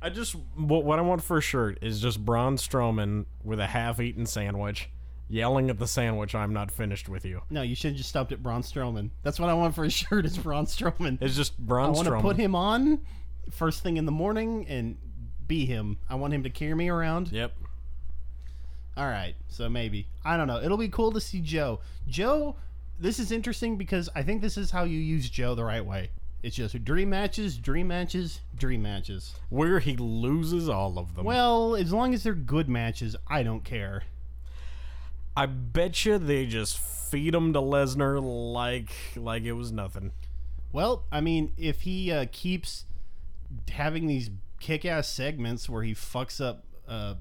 I 0.02 0.08
just 0.10 0.34
what, 0.56 0.84
what 0.84 0.98
I 0.98 1.02
want 1.02 1.22
for 1.22 1.36
a 1.38 1.40
shirt 1.42 1.78
is 1.82 2.00
just 2.00 2.24
Braun 2.24 2.56
Strowman 2.56 3.26
with 3.44 3.60
a 3.60 3.66
half-eaten 3.66 4.26
sandwich, 4.26 4.88
yelling 5.28 5.68
at 5.70 5.78
the 5.78 5.86
sandwich, 5.86 6.34
"I'm 6.34 6.52
not 6.52 6.70
finished 6.70 7.08
with 7.08 7.24
you." 7.24 7.42
No, 7.50 7.62
you 7.62 7.74
should 7.74 7.90
have 7.92 7.98
just 7.98 8.08
stopped 8.08 8.32
at 8.32 8.42
Braun 8.42 8.62
Strowman. 8.62 9.10
That's 9.22 9.38
what 9.38 9.50
I 9.50 9.54
want 9.54 9.74
for 9.74 9.84
a 9.84 9.90
shirt. 10.00 10.24
Is 10.24 10.38
Braun 10.38 10.66
Strowman. 10.66 11.18
It's 11.20 11.36
just 11.36 11.58
Braun. 11.58 11.86
I 11.86 11.92
want 11.92 12.04
to 12.06 12.10
Strowman. 12.12 12.22
put 12.22 12.36
him 12.36 12.54
on 12.54 13.00
first 13.50 13.82
thing 13.82 13.96
in 13.96 14.06
the 14.06 14.12
morning 14.12 14.66
and 14.68 14.96
be 15.46 15.66
him. 15.66 15.98
I 16.08 16.14
want 16.14 16.32
him 16.32 16.44
to 16.44 16.50
carry 16.50 16.74
me 16.74 16.88
around. 16.88 17.32
Yep. 17.32 17.52
All 18.96 19.06
right, 19.06 19.34
so 19.48 19.68
maybe 19.68 20.08
I 20.24 20.36
don't 20.36 20.46
know. 20.46 20.60
It'll 20.62 20.76
be 20.76 20.88
cool 20.88 21.12
to 21.12 21.20
see 21.20 21.40
Joe. 21.40 21.80
Joe, 22.08 22.56
this 22.98 23.18
is 23.18 23.32
interesting 23.32 23.76
because 23.76 24.08
I 24.14 24.22
think 24.22 24.42
this 24.42 24.56
is 24.56 24.70
how 24.70 24.84
you 24.84 24.98
use 24.98 25.28
Joe 25.30 25.54
the 25.54 25.64
right 25.64 25.84
way. 25.84 26.10
It's 26.42 26.56
just 26.56 26.82
dream 26.84 27.10
matches, 27.10 27.58
dream 27.58 27.88
matches, 27.88 28.40
dream 28.56 28.82
matches. 28.82 29.34
Where 29.50 29.78
he 29.78 29.96
loses 29.96 30.68
all 30.68 30.98
of 30.98 31.14
them. 31.14 31.24
Well, 31.26 31.76
as 31.76 31.92
long 31.92 32.14
as 32.14 32.22
they're 32.22 32.34
good 32.34 32.68
matches, 32.68 33.14
I 33.28 33.42
don't 33.42 33.62
care. 33.64 34.04
I 35.36 35.46
bet 35.46 36.04
you 36.04 36.18
they 36.18 36.46
just 36.46 36.78
feed 36.78 37.34
him 37.34 37.52
to 37.52 37.60
Lesnar 37.60 38.20
like 38.22 38.90
like 39.16 39.42
it 39.42 39.52
was 39.52 39.70
nothing. 39.70 40.12
Well, 40.72 41.04
I 41.10 41.20
mean, 41.20 41.52
if 41.58 41.82
he 41.82 42.12
uh, 42.12 42.26
keeps 42.30 42.84
having 43.70 44.06
these 44.06 44.30
kick-ass 44.60 45.08
segments 45.08 45.68
where 45.68 45.82
he 45.82 45.94
fucks 45.94 46.44
up 46.44 46.64
uh, 46.86 47.14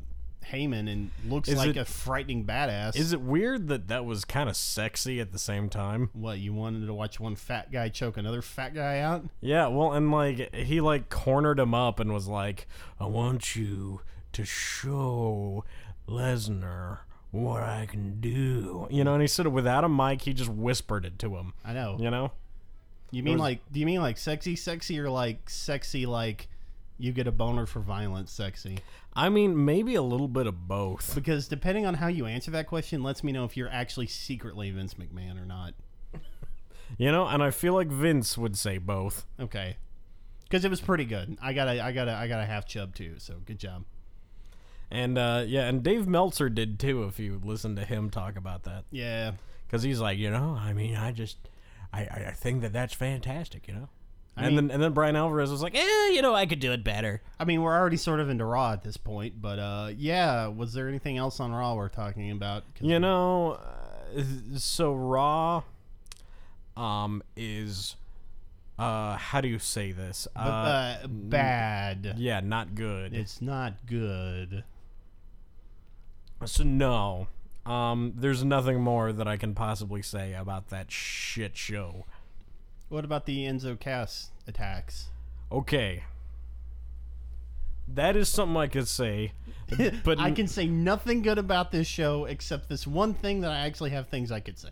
Heyman 0.45 0.91
and 0.91 1.11
looks 1.27 1.47
Is 1.49 1.57
like 1.57 1.69
it- 1.71 1.77
a 1.77 1.85
frightening 1.85 2.45
badass, 2.45 2.95
Is 2.95 3.13
it 3.13 3.21
weird 3.21 3.67
that 3.67 3.87
that 3.89 4.05
was 4.05 4.25
kind 4.25 4.49
of 4.49 4.55
sexy 4.55 5.19
at 5.19 5.31
the 5.31 5.39
same 5.39 5.69
time? 5.69 6.09
what 6.13 6.39
you 6.39 6.53
wanted 6.53 6.85
to 6.87 6.93
watch 6.93 7.19
one 7.19 7.35
fat 7.35 7.71
guy 7.71 7.89
choke 7.89 8.17
another 8.17 8.41
fat 8.41 8.73
guy 8.73 8.99
out? 8.99 9.25
Yeah, 9.41 9.67
well, 9.67 9.93
and 9.93 10.11
like 10.11 10.53
he 10.55 10.81
like 10.81 11.09
cornered 11.09 11.59
him 11.59 11.73
up 11.75 11.99
and 11.99 12.11
was 12.13 12.27
like, 12.27 12.67
"I 12.99 13.05
want 13.05 13.55
you 13.55 14.01
to 14.33 14.45
show 14.45 15.63
Lesnar 16.07 16.99
what 17.31 17.61
I 17.63 17.85
can 17.85 18.19
do." 18.19 18.87
You 18.89 19.03
know, 19.03 19.13
and 19.13 19.21
he 19.21 19.27
said 19.27 19.45
it 19.45 19.49
without 19.49 19.83
a 19.83 19.89
mic. 19.89 20.21
He 20.23 20.33
just 20.33 20.49
whispered 20.49 21.05
it 21.05 21.19
to 21.19 21.35
him. 21.37 21.53
I 21.63 21.73
know. 21.73 21.97
You 21.99 22.09
know? 22.11 22.31
You 23.11 23.23
mean 23.23 23.33
was- 23.35 23.41
like? 23.41 23.71
Do 23.71 23.79
you 23.79 23.85
mean 23.85 24.01
like 24.01 24.17
sexy, 24.17 24.55
sexy, 24.55 24.99
or 24.99 25.09
like 25.09 25.49
sexy, 25.49 26.05
like 26.05 26.47
you 26.99 27.11
get 27.11 27.25
a 27.27 27.31
boner 27.31 27.65
for 27.65 27.79
violence, 27.79 28.31
sexy? 28.31 28.79
I 29.13 29.29
mean, 29.29 29.65
maybe 29.65 29.95
a 29.95 30.01
little 30.01 30.27
bit 30.27 30.45
of 30.47 30.67
both. 30.67 31.15
Because 31.15 31.47
depending 31.47 31.85
on 31.85 31.95
how 31.95 32.07
you 32.07 32.25
answer 32.27 32.51
that 32.51 32.67
question, 32.67 33.01
lets 33.01 33.23
me 33.23 33.31
know 33.31 33.45
if 33.45 33.55
you're 33.57 33.69
actually 33.69 34.07
secretly 34.07 34.69
Vince 34.71 34.93
McMahon 34.95 35.41
or 35.41 35.45
not. 35.45 35.73
You 36.97 37.11
know, 37.11 37.27
and 37.27 37.43
I 37.43 37.51
feel 37.51 37.73
like 37.75 37.87
Vince 37.87 38.35
would 38.35 38.57
say 38.57 38.79
both. 38.79 39.27
Okay. 39.39 39.77
Because 40.43 40.65
it 40.65 40.69
was 40.71 40.81
pretty 40.81 41.05
good. 41.05 41.37
I 41.39 41.53
got 41.53 41.67
a, 41.67 41.79
I 41.79 41.91
got 41.91 42.07
a, 42.07 42.13
I 42.13 42.27
got 42.27 42.39
a 42.41 42.45
half 42.47 42.65
chub 42.65 42.95
too. 42.95 43.13
So 43.19 43.35
good 43.45 43.59
job. 43.59 43.83
And 44.89 45.15
uh, 45.19 45.43
yeah, 45.45 45.67
and 45.67 45.83
Dave 45.83 46.07
Meltzer 46.07 46.49
did 46.49 46.79
too. 46.79 47.03
If 47.03 47.19
you 47.19 47.39
listen 47.43 47.75
to 47.75 47.85
him 47.85 48.09
talk 48.09 48.35
about 48.37 48.63
that, 48.63 48.85
Yeah. 48.89 49.33
because 49.67 49.83
he's 49.83 49.99
like, 49.99 50.17
you 50.17 50.31
know, 50.31 50.57
I 50.59 50.73
mean, 50.73 50.95
I 50.95 51.11
just, 51.11 51.37
I, 51.93 52.01
I 52.05 52.25
I 52.29 52.31
think 52.31 52.61
that 52.61 52.73
that's 52.73 52.95
fantastic, 52.95 53.67
you 53.67 53.75
know. 53.75 53.89
I 54.39 54.45
and 54.45 54.55
mean- 54.55 54.67
then 54.67 54.71
and 54.75 54.83
then 54.83 54.93
Bryan 54.93 55.15
Alvarez 55.15 55.51
was 55.51 55.61
like, 55.61 55.75
eh, 55.75 56.09
you 56.11 56.21
know, 56.21 56.33
I 56.33 56.45
could 56.45 56.59
do 56.59 56.71
it 56.71 56.83
better. 56.83 57.21
I 57.39 57.45
mean, 57.45 57.61
we're 57.61 57.75
already 57.77 57.97
sort 57.97 58.19
of 58.19 58.29
into 58.29 58.45
Raw 58.45 58.73
at 58.73 58.83
this 58.83 58.97
point, 58.97 59.41
but 59.41 59.59
uh, 59.59 59.91
yeah. 59.95 60.47
Was 60.47 60.73
there 60.73 60.87
anything 60.87 61.17
else 61.17 61.39
on 61.39 61.51
Raw 61.51 61.75
we're 61.75 61.89
talking 61.89 62.31
about? 62.31 62.63
You 62.79 62.99
know, 62.99 63.59
uh, 64.15 64.21
so 64.57 64.93
Raw, 64.93 65.63
um, 66.77 67.21
is, 67.35 67.95
uh, 68.77 69.17
how 69.17 69.41
do 69.41 69.47
you 69.47 69.59
say 69.59 69.91
this? 69.91 70.27
b- 70.35 70.41
Uh, 70.41 70.43
uh, 71.03 71.07
bad. 71.07 72.15
yeah, 72.17 72.39
not 72.39 72.75
good. 72.75 73.13
It's 73.13 73.41
not 73.41 73.85
good. 73.85 74.63
So 76.45 76.63
no, 76.63 77.27
Um, 77.65 78.13
there's 78.15 78.43
nothing 78.43 78.81
more 78.81 79.11
that 79.13 79.27
I 79.27 79.37
can 79.37 79.53
possibly 79.53 80.01
say 80.01 80.33
about 80.33 80.69
that 80.69 80.89
shit 80.91 81.55
show. 81.57 82.05
What 82.89 83.05
about 83.05 83.25
the 83.25 83.45
Enzo 83.45 83.79
Cass 83.79 84.31
attacks? 84.47 85.09
Okay. 85.51 86.03
That 87.87 88.15
is 88.15 88.29
something 88.29 88.57
I 88.57 88.67
could 88.67 88.87
say, 88.87 89.33
but 90.03 90.19
I 90.19 90.31
can 90.31 90.47
say 90.47 90.67
nothing 90.67 91.21
good 91.21 91.37
about 91.37 91.71
this 91.71 91.87
show 91.87 92.25
except 92.25 92.69
this 92.69 92.85
one 92.85 93.13
thing 93.13 93.41
that 93.41 93.51
I 93.51 93.59
actually 93.59 93.91
have 93.91 94.07
things 94.07 94.31
I 94.31 94.39
could 94.39 94.59
say. 94.59 94.69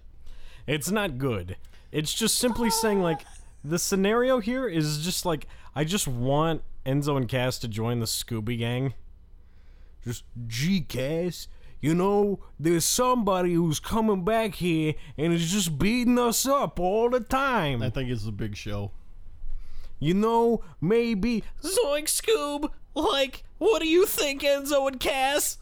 It's 0.68 0.92
not 0.92 1.18
good. 1.18 1.58
It's 1.92 2.14
just 2.14 2.38
simply 2.38 2.70
saying 2.70 3.02
like 3.02 3.22
the 3.64 3.80
scenario 3.80 4.40
here 4.40 4.68
is 4.68 5.04
just 5.04 5.26
like 5.26 5.48
I 5.76 5.84
just 5.84 6.08
want 6.08 6.62
Enzo 6.86 7.18
and 7.18 7.28
Cass 7.28 7.58
to 7.60 7.68
join 7.68 8.00
the 8.00 8.06
Scooby 8.06 8.58
Gang. 8.58 8.94
Just 10.04 10.24
gee, 10.48 10.82
Cass, 10.82 11.48
you 11.80 11.94
know 11.94 12.40
there's 12.60 12.86
somebody 12.86 13.54
who's 13.54 13.80
coming 13.80 14.24
back 14.24 14.56
here 14.56 14.96
and 15.18 15.34
is 15.34 15.52
just 15.52 15.78
beating 15.78 16.18
us 16.20 16.46
up 16.48 16.80
all 16.80 17.10
the 17.10 17.20
time. 17.20 17.82
I 17.82 17.90
think 17.90 18.10
it's 18.10 18.28
a 18.28 18.32
big 18.32 18.56
show. 18.56 18.92
You 20.00 20.14
know, 20.14 20.64
maybe 20.80 21.44
Zoink 21.64 22.06
Scoob. 22.06 22.70
Like, 22.94 23.44
what 23.58 23.82
do 23.82 23.88
you 23.88 24.06
think, 24.06 24.42
Enzo 24.42 24.88
and 24.88 25.00
Cass? 25.00 25.58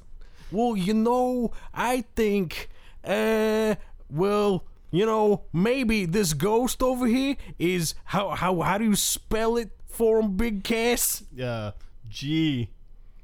Well, 0.51 0.75
you 0.77 0.93
know, 0.93 1.51
I 1.73 2.05
think, 2.15 2.69
uh, 3.03 3.75
well, 4.09 4.65
you 4.91 5.05
know, 5.05 5.43
maybe 5.51 6.05
this 6.05 6.33
ghost 6.33 6.81
over 6.81 7.07
here 7.07 7.35
is 7.59 7.95
how 8.05 8.29
how 8.29 8.61
how 8.61 8.77
do 8.77 8.85
you 8.85 8.95
spell 8.95 9.57
it 9.57 9.71
for 9.87 10.19
him, 10.19 10.37
Big 10.37 10.63
Cass? 10.63 11.23
Uh, 11.37 11.71
G 12.07 12.69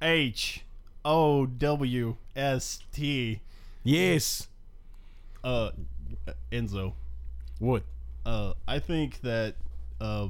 H 0.01 0.65
O 1.03 1.45
W 1.45 2.15
S 2.35 2.79
T. 2.91 3.41
Yes. 3.83 4.47
Uh, 5.43 5.71
Enzo. 6.51 6.93
What? 7.59 7.83
Uh, 8.25 8.53
I 8.67 8.79
think 8.79 9.21
that, 9.21 9.55
uh, 9.99 10.29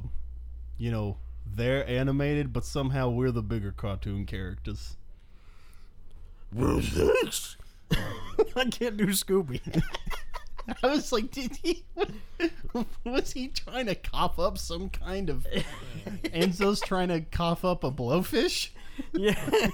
you 0.78 0.90
know, 0.90 1.18
they're 1.54 1.86
animated, 1.88 2.52
but 2.52 2.64
somehow 2.64 3.10
we're 3.10 3.30
the 3.30 3.42
bigger 3.42 3.72
cartoon 3.72 4.24
characters. 4.24 4.96
This? 6.52 7.56
I 8.56 8.64
can't 8.70 8.96
do 8.96 9.06
Scooby. 9.08 9.82
I 10.82 10.86
was 10.86 11.12
like, 11.12 11.30
did 11.30 11.56
he? 11.62 11.84
Was 13.04 13.32
he 13.32 13.48
trying 13.48 13.86
to 13.86 13.94
cough 13.94 14.38
up 14.38 14.58
some 14.58 14.88
kind 14.90 15.28
of? 15.28 15.46
Enzo's 16.24 16.80
trying 16.80 17.08
to 17.08 17.20
cough 17.20 17.64
up 17.64 17.84
a 17.84 17.90
blowfish. 17.90 18.70
Yeah. 19.12 19.34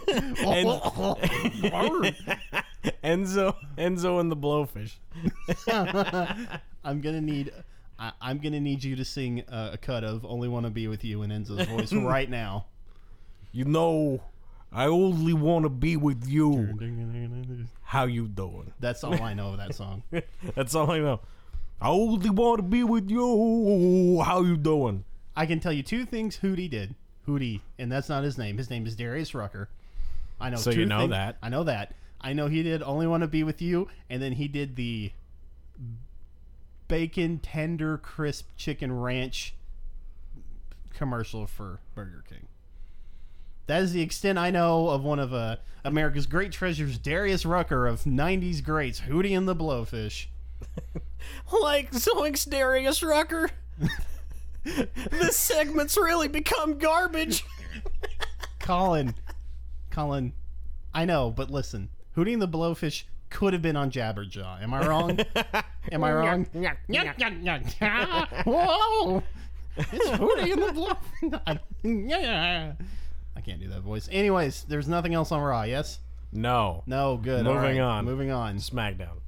Enzo, 3.05 3.55
Enzo, 3.77 4.21
and 4.21 4.31
the 4.31 4.37
Blowfish. 4.37 4.95
I'm 6.85 7.01
gonna 7.01 7.21
need. 7.21 7.53
I, 7.99 8.13
I'm 8.21 8.39
gonna 8.39 8.61
need 8.61 8.85
you 8.85 8.97
to 8.97 9.05
sing 9.05 9.43
uh, 9.49 9.71
a 9.73 9.79
cut 9.79 10.05
of 10.05 10.25
"Only 10.25 10.49
Want 10.49 10.67
to 10.67 10.71
Be 10.71 10.89
with 10.89 11.05
You" 11.05 11.23
in 11.23 11.31
Enzo's 11.31 11.67
voice 11.67 11.93
right 11.93 12.31
now. 12.31 12.67
You 13.53 13.65
know, 13.65 14.21
I 14.73 14.87
only 14.87 15.33
want 15.33 15.65
to 15.65 15.71
be 15.71 15.97
with 15.97 16.27
you. 16.27 16.79
How 17.83 18.05
you 18.05 18.29
doing? 18.29 18.73
That's 18.79 19.03
all 19.03 19.21
I 19.21 19.35
know 19.35 19.53
of 19.53 19.59
that 19.59 19.75
song. 19.75 20.03
That's 20.55 20.75
all 20.75 20.91
I 20.91 20.99
know. 20.99 21.21
I 21.81 21.89
only 21.89 22.31
want 22.31 22.59
to 22.59 22.63
be 22.63 22.85
with 22.85 23.11
you. 23.11 24.21
How 24.25 24.43
you 24.43 24.57
doing? 24.57 25.05
I 25.37 25.47
can 25.47 25.61
tell 25.61 25.73
you 25.73 25.83
two 25.83 26.05
things 26.05 26.39
Hootie 26.39 26.69
did. 26.69 26.95
Hootie, 27.29 27.61
and 27.79 27.93
that's 27.93 28.09
not 28.09 28.25
his 28.25 28.39
name. 28.39 28.57
His 28.57 28.71
name 28.71 28.87
is 28.87 28.97
Darius 28.97 29.35
Rucker. 29.35 29.69
I 30.41 30.51
know. 30.51 30.57
So 30.57 30.71
you 30.71 30.87
know 30.87 31.01
things- 31.01 31.11
that. 31.11 31.37
I 31.43 31.49
know 31.51 31.65
that. 31.65 31.95
I 32.21 32.33
know 32.33 32.49
he 32.49 32.63
did 32.63 32.83
"Only 32.83 33.07
Want 33.07 33.23
to 33.23 33.29
Be 33.29 33.45
with 33.45 33.61
You," 33.63 33.89
and 34.11 34.21
then 34.23 34.33
he 34.33 34.49
did 34.49 34.77
the 34.77 35.13
bacon 36.89 37.39
tender 37.39 37.99
crisp 37.99 38.49
chicken 38.57 38.99
ranch 38.99 39.55
commercial 40.95 41.47
for 41.47 41.81
Burger 41.95 42.25
King. 42.29 42.49
That 43.67 43.83
is 43.83 43.93
the 43.93 44.01
extent 44.01 44.39
I 44.39 44.51
know 44.51 44.89
of 44.89 45.05
one 45.05 45.19
of 45.19 45.35
uh, 45.35 45.57
America's 45.85 46.27
great 46.27 46.51
treasures, 46.53 46.97
Darius 46.99 47.45
Rucker 47.45 47.87
of 47.87 48.05
'90s 48.05 48.65
greats, 48.65 49.03
Hootie 49.03 49.37
and 49.37 49.47
the 49.47 49.55
Blowfish. 49.57 50.27
Like 51.53 51.91
Zoink's 51.93 52.45
Darius 52.45 53.03
Rucker. 53.03 53.51
this 55.11 55.37
segment's 55.37 55.97
really 55.97 56.29
become 56.29 56.79
garbage. 56.79 57.45
Colin, 58.61 59.15
Colin, 59.91 60.33
I 60.93 61.05
know, 61.05 61.31
but 61.31 61.51
listen, 61.51 61.89
Hootie 62.17 62.33
and 62.33 62.43
the 62.43 62.49
Blowfish 62.49 63.05
could 63.31 63.53
have 63.53 63.63
been 63.63 63.77
on 63.77 63.91
Jabberjaw. 63.91 64.63
Am 64.63 64.75
I 64.75 64.87
wrong? 64.87 65.19
Am 65.93 66.05
I 66.05 66.13
wrong? 66.13 66.47
Whoa! 68.45 69.23
It's 69.77 70.09
Hootie 70.11 70.53
and 70.53 70.63
the 70.63 70.97
Blowfish. 71.23 71.61
I 73.37 73.41
can't 73.41 73.61
do 73.61 73.69
that 73.69 73.83
voice. 73.83 74.09
Anyways, 74.11 74.65
there's 74.65 74.89
nothing 74.89 75.15
else 75.15 75.31
on 75.31 75.41
Raw. 75.41 75.63
Yes? 75.63 76.01
No. 76.33 76.83
No. 76.87 77.17
Good. 77.17 77.45
Moving 77.45 77.61
right, 77.61 77.79
on. 77.79 78.05
Moving 78.05 78.31
on. 78.31 78.57
SmackDown. 78.57 79.21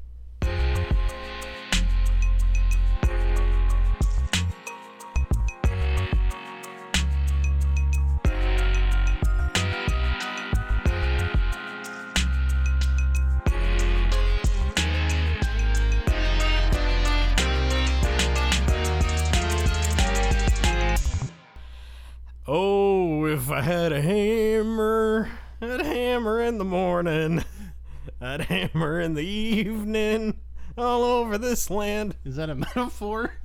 In 26.51 26.59
the 26.59 26.65
morning. 26.65 27.45
I'd 28.21 28.41
hammer 28.41 29.01
in 29.01 29.15
the 29.15 29.25
evening 29.25 30.41
all 30.77 31.05
over 31.05 31.39
this 31.39 31.71
land. 31.71 32.17
Is 32.25 32.35
that 32.37 32.51
a 32.51 32.55
metaphor? 32.57 33.35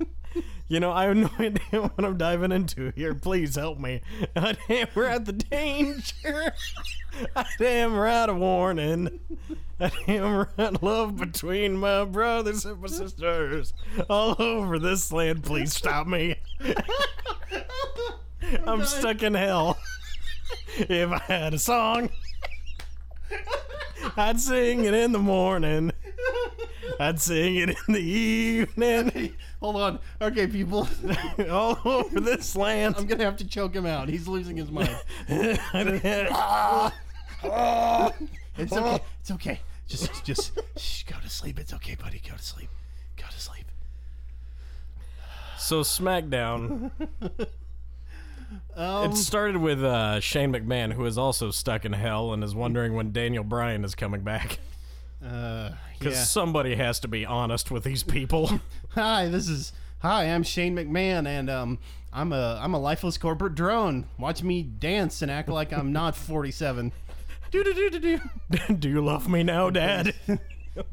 You 0.68 0.80
know, 0.80 0.90
I 0.90 1.04
have 1.04 1.16
no 1.16 1.30
idea 1.38 1.80
what 1.80 2.04
I'm 2.04 2.18
diving 2.18 2.50
into 2.50 2.92
here. 2.96 3.14
Please 3.14 3.54
help 3.54 3.78
me. 3.78 4.02
I'd 4.34 4.58
hammer 4.68 5.06
out 5.06 5.24
the 5.24 5.32
danger. 5.32 6.52
I'd 7.36 7.46
hammer 7.58 8.06
out 8.06 8.28
a 8.28 8.34
warning. 8.34 9.20
I'd 9.80 9.94
hammer 9.94 10.50
out 10.58 10.82
love 10.82 11.16
between 11.16 11.76
my 11.76 12.04
brothers 12.04 12.66
and 12.66 12.80
my 12.82 12.88
sisters 12.88 13.72
all 14.10 14.34
over 14.42 14.78
this 14.80 15.10
land. 15.12 15.44
Please 15.44 15.72
stop 15.72 16.06
me. 16.06 16.34
I'm 18.66 18.84
stuck 18.84 19.22
in 19.22 19.34
hell. 19.34 19.78
If 20.76 21.10
I 21.10 21.18
had 21.18 21.54
a 21.54 21.58
song, 21.58 22.10
I'd 24.16 24.40
sing 24.40 24.84
it 24.84 24.94
in 24.94 25.12
the 25.12 25.18
morning. 25.18 25.92
I'd 26.98 27.20
sing 27.20 27.56
it 27.56 27.68
in 27.68 27.94
the 27.94 28.00
evening. 28.00 29.34
Hold 29.60 29.76
on. 29.76 29.98
Okay, 30.22 30.46
people. 30.46 30.88
all 31.50 31.78
over 31.84 32.20
this 32.20 32.56
land. 32.56 32.94
I'm 32.96 33.06
gonna 33.06 33.24
have 33.24 33.36
to 33.36 33.46
choke 33.46 33.74
him 33.74 33.84
out. 33.84 34.08
He's 34.08 34.26
losing 34.26 34.56
his 34.56 34.70
mind. 34.70 34.96
It's 38.58 38.72
okay. 38.72 39.02
It's 39.20 39.30
okay. 39.32 39.60
Just, 39.86 40.24
just 40.24 40.58
shh, 40.78 41.02
go 41.04 41.16
to 41.22 41.28
sleep. 41.28 41.58
It's 41.58 41.74
okay, 41.74 41.94
buddy. 41.94 42.22
Go 42.26 42.34
to 42.34 42.42
sleep. 42.42 42.70
Go 43.18 43.26
to 43.30 43.38
sleep. 43.38 43.66
so 45.58 45.82
SmackDown. 45.82 46.90
Um, 48.76 49.10
It 49.10 49.16
started 49.16 49.56
with 49.56 49.82
uh, 49.82 50.20
Shane 50.20 50.52
McMahon, 50.52 50.92
who 50.92 51.04
is 51.06 51.18
also 51.18 51.50
stuck 51.50 51.84
in 51.84 51.92
hell 51.92 52.32
and 52.32 52.44
is 52.44 52.54
wondering 52.54 52.94
when 52.94 53.12
Daniel 53.12 53.44
Bryan 53.44 53.84
is 53.84 53.94
coming 53.94 54.20
back. 54.22 54.58
uh, 55.24 55.70
Because 55.98 56.14
yeah. 56.14 56.22
somebody 56.24 56.74
has 56.76 57.00
to 57.00 57.08
be 57.08 57.24
honest 57.26 57.70
with 57.70 57.84
these 57.84 58.02
people. 58.02 58.60
Hi, 58.90 59.28
this 59.28 59.48
is 59.48 59.72
hi. 60.00 60.24
I'm 60.24 60.42
Shane 60.42 60.76
McMahon, 60.76 61.26
and 61.26 61.50
um, 61.50 61.78
I'm 62.12 62.32
a 62.32 62.58
I'm 62.62 62.74
a 62.74 62.78
lifeless 62.78 63.18
corporate 63.18 63.54
drone. 63.54 64.06
Watch 64.18 64.42
me 64.42 64.62
dance 64.62 65.22
and 65.22 65.30
act 65.30 65.48
like 65.48 65.72
I'm 65.72 65.92
not 65.92 66.14
47. 66.16 66.92
Do 67.52 67.62
do 67.64 67.72
do 67.74 67.90
do 67.90 67.98
do. 68.00 68.74
Do 68.74 68.88
you 68.88 69.00
love 69.04 69.28
me 69.28 69.42
now, 69.44 69.70
Dad? 69.70 70.14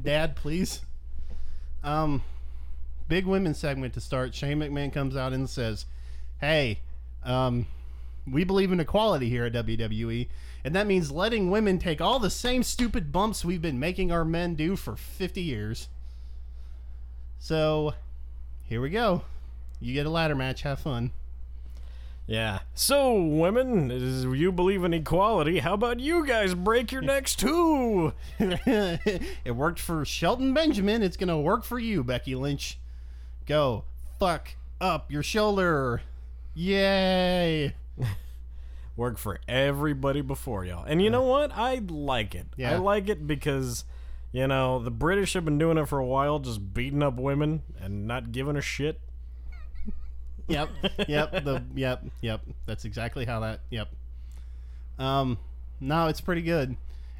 Dad, 0.01 0.35
please. 0.35 0.81
Um, 1.83 2.21
big 3.07 3.25
women 3.25 3.53
segment 3.53 3.93
to 3.95 4.01
start. 4.01 4.33
Shane 4.35 4.59
McMahon 4.59 4.93
comes 4.93 5.15
out 5.15 5.33
and 5.33 5.49
says, 5.49 5.85
"Hey, 6.39 6.79
um, 7.25 7.67
we 8.31 8.43
believe 8.43 8.71
in 8.71 8.79
equality 8.79 9.29
here 9.29 9.45
at 9.45 9.53
WWE, 9.53 10.27
and 10.63 10.75
that 10.75 10.87
means 10.87 11.11
letting 11.11 11.51
women 11.51 11.79
take 11.79 12.01
all 12.01 12.19
the 12.19 12.29
same 12.29 12.63
stupid 12.63 13.11
bumps 13.11 13.43
we've 13.43 13.61
been 13.61 13.79
making 13.79 14.11
our 14.11 14.25
men 14.25 14.55
do 14.55 14.75
for 14.75 14.95
50 14.95 15.41
years." 15.41 15.89
So, 17.39 17.93
here 18.63 18.79
we 18.79 18.89
go. 18.89 19.23
You 19.81 19.93
get 19.93 20.05
a 20.05 20.09
ladder 20.09 20.35
match. 20.35 20.61
Have 20.61 20.79
fun. 20.79 21.11
Yeah. 22.25 22.59
So, 22.73 23.21
women, 23.21 23.91
is 23.91 24.23
you 24.23 24.51
believe 24.51 24.83
in 24.85 24.93
equality. 24.93 25.59
How 25.59 25.73
about 25.73 25.99
you 25.99 26.25
guys 26.25 26.55
break 26.55 26.91
your 26.91 27.01
necks 27.01 27.35
too? 27.35 28.13
it 28.39 29.55
worked 29.55 29.79
for 29.79 30.05
Shelton 30.05 30.53
Benjamin. 30.53 31.03
It's 31.03 31.17
gonna 31.17 31.39
work 31.39 31.65
for 31.65 31.79
you, 31.79 32.03
Becky 32.03 32.35
Lynch. 32.35 32.79
Go 33.45 33.83
fuck 34.19 34.55
up 34.79 35.11
your 35.11 35.23
shoulder. 35.23 36.01
Yay! 36.53 37.73
Work 38.95 39.17
for 39.17 39.39
everybody 39.47 40.21
before 40.21 40.65
y'all. 40.65 40.83
And 40.83 41.01
you 41.01 41.09
know 41.09 41.23
what? 41.23 41.51
I 41.53 41.81
like 41.87 42.35
it. 42.35 42.47
I 42.63 42.75
like 42.75 43.09
it 43.09 43.25
because, 43.25 43.85
you 44.31 44.47
know, 44.47 44.79
the 44.79 44.91
British 44.91 45.33
have 45.33 45.45
been 45.45 45.57
doing 45.57 45.77
it 45.77 45.87
for 45.87 45.97
a 45.97 46.05
while, 46.05 46.39
just 46.39 46.73
beating 46.73 47.01
up 47.01 47.15
women 47.15 47.63
and 47.81 48.05
not 48.05 48.31
giving 48.31 48.55
a 48.55 48.61
shit. 48.61 48.99
Yep, 50.47 50.69
yep, 51.07 51.31
the 51.43 51.63
yep, 51.73 52.03
yep. 52.21 52.41
That's 52.65 52.85
exactly 52.85 53.25
how 53.25 53.39
that. 53.39 53.61
Yep. 53.69 53.89
Um, 54.99 55.39
no, 55.79 56.07
it's 56.07 56.21
pretty 56.21 56.41
good. 56.41 56.75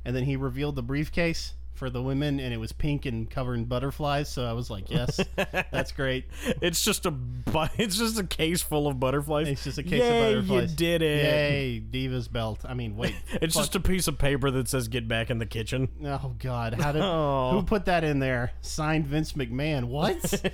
And 0.06 0.16
then 0.16 0.26
he 0.26 0.36
revealed 0.36 0.76
the 0.76 0.84
briefcase 0.84 1.54
for 1.74 1.90
the 1.90 2.02
women, 2.02 2.40
and 2.40 2.54
it 2.54 2.58
was 2.58 2.72
pink 2.72 3.06
and 3.06 3.30
covered 3.30 3.56
in 3.56 3.66
butterflies. 3.66 4.30
So 4.30 4.46
I 4.46 4.54
was 4.54 4.70
like, 4.70 4.90
yes, 4.92 5.20
that's 5.72 5.92
great. 5.92 6.26
It's 6.62 6.84
just 6.84 7.06
a 7.06 7.12
bu- 7.12 7.68
it's 7.78 7.98
just 7.98 8.20
a 8.20 8.24
case 8.24 8.62
full 8.62 8.88
of 8.88 9.00
butterflies. 9.00 9.48
It's 9.48 9.64
just 9.64 9.78
a 9.78 9.84
case 9.84 10.02
Yay, 10.02 10.34
of 10.36 10.48
butterflies. 10.48 10.72
You 10.72 10.78
did 10.78 11.02
it. 11.02 11.24
Yay, 11.24 11.80
Diva's 11.80 12.28
belt. 12.28 12.62
I 12.66 12.74
mean, 12.74 12.96
wait. 12.96 13.16
It's 13.42 13.56
just 13.56 13.76
a 13.76 13.80
piece 13.80 14.08
of 14.08 14.18
paper 14.18 14.52
that 14.52 14.68
says 14.68 14.88
"Get 14.88 15.08
back 15.08 15.30
in 15.30 15.40
the 15.40 15.46
kitchen." 15.46 15.90
Oh 16.06 16.36
God! 16.40 16.74
How 16.76 16.92
did 16.92 17.02
Oh. 17.04 17.52
who 17.52 17.64
put 17.64 17.86
that 17.86 18.04
in 18.04 18.20
there? 18.20 18.52
Signed 18.62 19.08
Vince 19.08 19.34
McMahon. 19.34 19.86
What? 19.86 20.52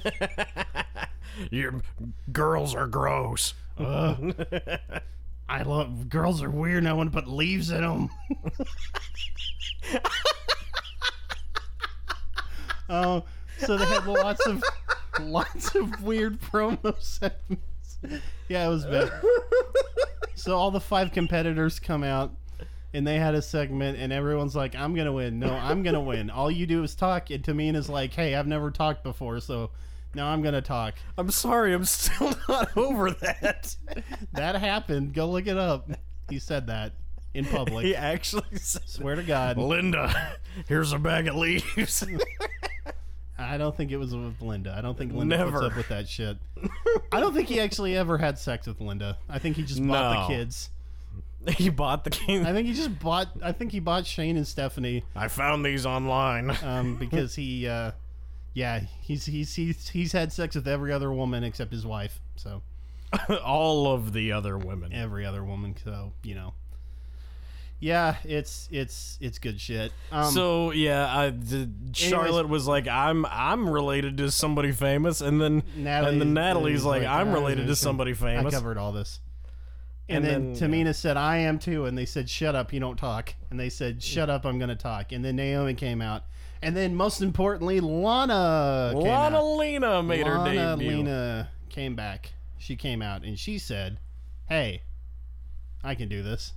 Your 1.52 1.82
girls 2.32 2.74
are 2.76 2.88
gross. 2.88 3.54
I 3.78 5.64
love 5.64 6.10
girls 6.10 6.42
are 6.44 6.50
weird. 6.50 6.86
I 6.86 6.94
want 6.94 7.12
to 7.12 7.18
put 7.20 7.28
leaves 7.30 7.72
in 7.72 7.82
them. 7.82 8.10
Oh, 12.90 13.24
so 13.60 13.78
they 13.78 13.86
had 13.86 14.06
lots 14.06 14.46
of 14.46 14.64
lots 15.22 15.76
of 15.76 16.02
weird 16.04 16.40
promo 16.42 16.96
segments. 17.02 17.98
Yeah, 18.48 18.66
it 18.68 18.70
was 18.70 18.86
bad. 18.86 19.12
So 20.36 20.56
all 20.56 20.72
the 20.72 20.80
five 20.80 21.12
competitors 21.12 21.80
come 21.82 22.02
out. 22.04 22.32
And 22.94 23.06
they 23.06 23.20
had 23.20 23.36
a 23.36 23.42
segment, 23.42 24.00
and 24.00 24.12
everyone's 24.12 24.56
like, 24.56 24.74
"I'm 24.74 24.96
gonna 24.96 25.12
win." 25.12 25.38
No, 25.38 25.54
I'm 25.54 25.84
gonna 25.84 26.02
win. 26.02 26.30
All 26.32 26.50
you 26.50 26.66
do 26.66 26.82
is 26.82 26.96
talk. 26.96 27.30
And 27.30 27.44
Tamina's 27.44 27.88
like, 27.90 28.14
"Hey, 28.14 28.34
I've 28.34 28.48
never 28.48 28.72
talked 28.72 29.04
before, 29.04 29.42
so 29.42 29.70
now 30.16 30.28
I'm 30.30 30.42
gonna 30.42 30.62
talk." 30.62 30.96
I'm 31.16 31.30
sorry, 31.30 31.72
I'm 31.74 31.84
still 31.86 32.34
not 32.48 32.76
over 32.76 33.12
that. 33.12 33.76
That 34.32 34.56
happened. 34.56 35.14
Go 35.14 35.30
look 35.30 35.46
it 35.46 35.58
up. 35.58 35.88
He 36.32 36.40
said 36.40 36.66
that 36.66 36.94
in 37.36 37.46
public. 37.46 37.86
he 37.86 37.96
actually 37.96 38.58
said, 38.58 38.90
Swear 38.90 39.16
to 39.18 39.24
God. 39.24 39.58
"Linda, 39.58 40.38
here's 40.68 40.92
a 40.92 40.98
bag 40.98 41.28
of 41.28 41.36
leaves." 41.36 42.04
I 43.40 43.58
don't 43.58 43.76
think 43.76 43.92
it 43.92 43.98
was 43.98 44.14
with 44.16 44.42
Linda. 44.42 44.76
I 44.78 44.82
don't 44.82 44.98
think 44.98 45.14
Linda 45.14 45.44
puts 45.50 45.64
up 45.64 45.76
with 45.78 45.88
that 45.90 46.08
shit. 46.10 46.38
I 47.12 47.20
don't 47.20 47.34
think 47.34 47.48
he 47.48 47.60
actually 47.60 47.96
ever 47.96 48.18
had 48.18 48.38
sex 48.38 48.68
with 48.68 48.82
Linda. 48.82 49.18
I 49.30 49.40
think 49.40 49.56
he 49.56 49.64
just 49.64 49.80
bought 49.86 50.14
No. 50.14 50.22
the 50.22 50.28
kids. 50.28 50.70
he 51.58 51.70
bought 51.70 52.04
the 52.04 52.10
king. 52.10 52.46
I 52.46 52.52
think 52.52 52.68
he 52.68 52.74
just 52.74 53.00
bought. 53.00 53.30
I 53.42 53.54
think 53.54 53.72
he 53.72 53.80
bought 53.80 54.06
Shane 54.06 54.36
and 54.36 54.46
Stephanie 54.46 55.06
I 55.16 55.30
found 55.30 55.66
these 55.66 55.86
online. 55.86 56.56
um, 56.64 56.96
because 57.00 57.34
he, 57.36 57.66
uh, 57.68 57.92
yeah, 58.54 58.82
he's 59.02 59.26
he's 59.26 59.56
he's 59.56 59.88
he's 59.88 60.12
had 60.12 60.34
sex 60.34 60.56
with 60.56 60.68
every 60.68 60.92
other 60.92 61.12
woman 61.14 61.44
except 61.46 61.72
his 61.72 61.86
wife. 61.86 62.20
So 62.36 62.62
All 63.44 63.88
of 63.94 64.12
the 64.14 64.34
other 64.34 64.58
women. 64.58 64.92
every 64.94 65.26
other 65.26 65.44
woman. 65.44 65.76
So 65.84 66.12
you 66.24 66.36
know, 66.36 66.54
yeah, 67.80 68.18
it's 68.24 68.68
it's 68.72 69.18
it's 69.22 69.40
good 69.40 69.60
shit. 69.60 69.92
Um, 70.12 70.32
so 70.32 70.72
yeah, 70.72 71.08
I, 71.16 71.30
the, 71.30 71.70
Charlotte 71.94 72.50
was 72.50 72.68
like, 72.68 72.88
"I'm 72.88 73.26
I'm 73.26 73.70
related 73.70 74.18
to 74.18 74.32
somebody 74.32 74.72
famous," 74.72 75.22
and 75.22 75.40
then 75.40 75.64
Natalya 75.76 76.10
and 76.10 76.22
then 76.22 76.34
Natalya's 76.34 76.86
like, 76.86 77.04
like, 77.04 77.10
"I'm 77.10 77.32
related 77.32 77.68
to 77.68 77.76
somebody 77.76 78.14
famous." 78.14 78.54
I 78.54 78.58
covered 78.58 78.78
all 78.78 78.92
this. 78.92 79.20
And, 80.10 80.26
And 80.26 80.26
then, 80.26 80.54
then, 80.54 80.72
Tamina 80.72 80.96
said, 80.96 81.18
I 81.18 81.38
am 81.38 81.60
too. 81.60 81.86
And 81.86 81.96
they 81.96 82.06
said, 82.08 82.28
Shut 82.28 82.56
up, 82.56 82.74
you 82.74 82.80
don't 82.80 82.98
talk. 82.98 83.36
And 83.52 83.60
they 83.60 83.70
said, 83.70 84.02
Shut 84.02 84.28
up, 84.28 84.44
I'm 84.44 84.58
going 84.58 84.70
to 84.70 84.76
talk. 84.76 85.12
And 85.12 85.24
then 85.24 85.36
Naomi 85.36 85.76
came 85.76 86.02
out. 86.02 86.24
And 86.64 86.76
then, 86.76 86.96
most 86.96 87.22
importantly, 87.22 87.80
Lana. 87.80 88.90
Came 88.94 89.04
Lana. 89.04 89.44
Lena 89.44 90.02
made 90.02 90.26
her 90.26 90.44
debut. 90.44 90.58
Lana. 90.58 90.76
Lena 90.78 91.50
came 91.70 91.96
back. 91.96 92.32
She 92.58 92.76
came 92.76 93.04
out 93.04 93.24
and 93.24 93.38
she 93.38 93.60
said, 93.60 94.00
Hey, 94.48 94.82
I 95.84 95.94
can 95.94 96.10
do 96.10 96.24
this. 96.24 96.54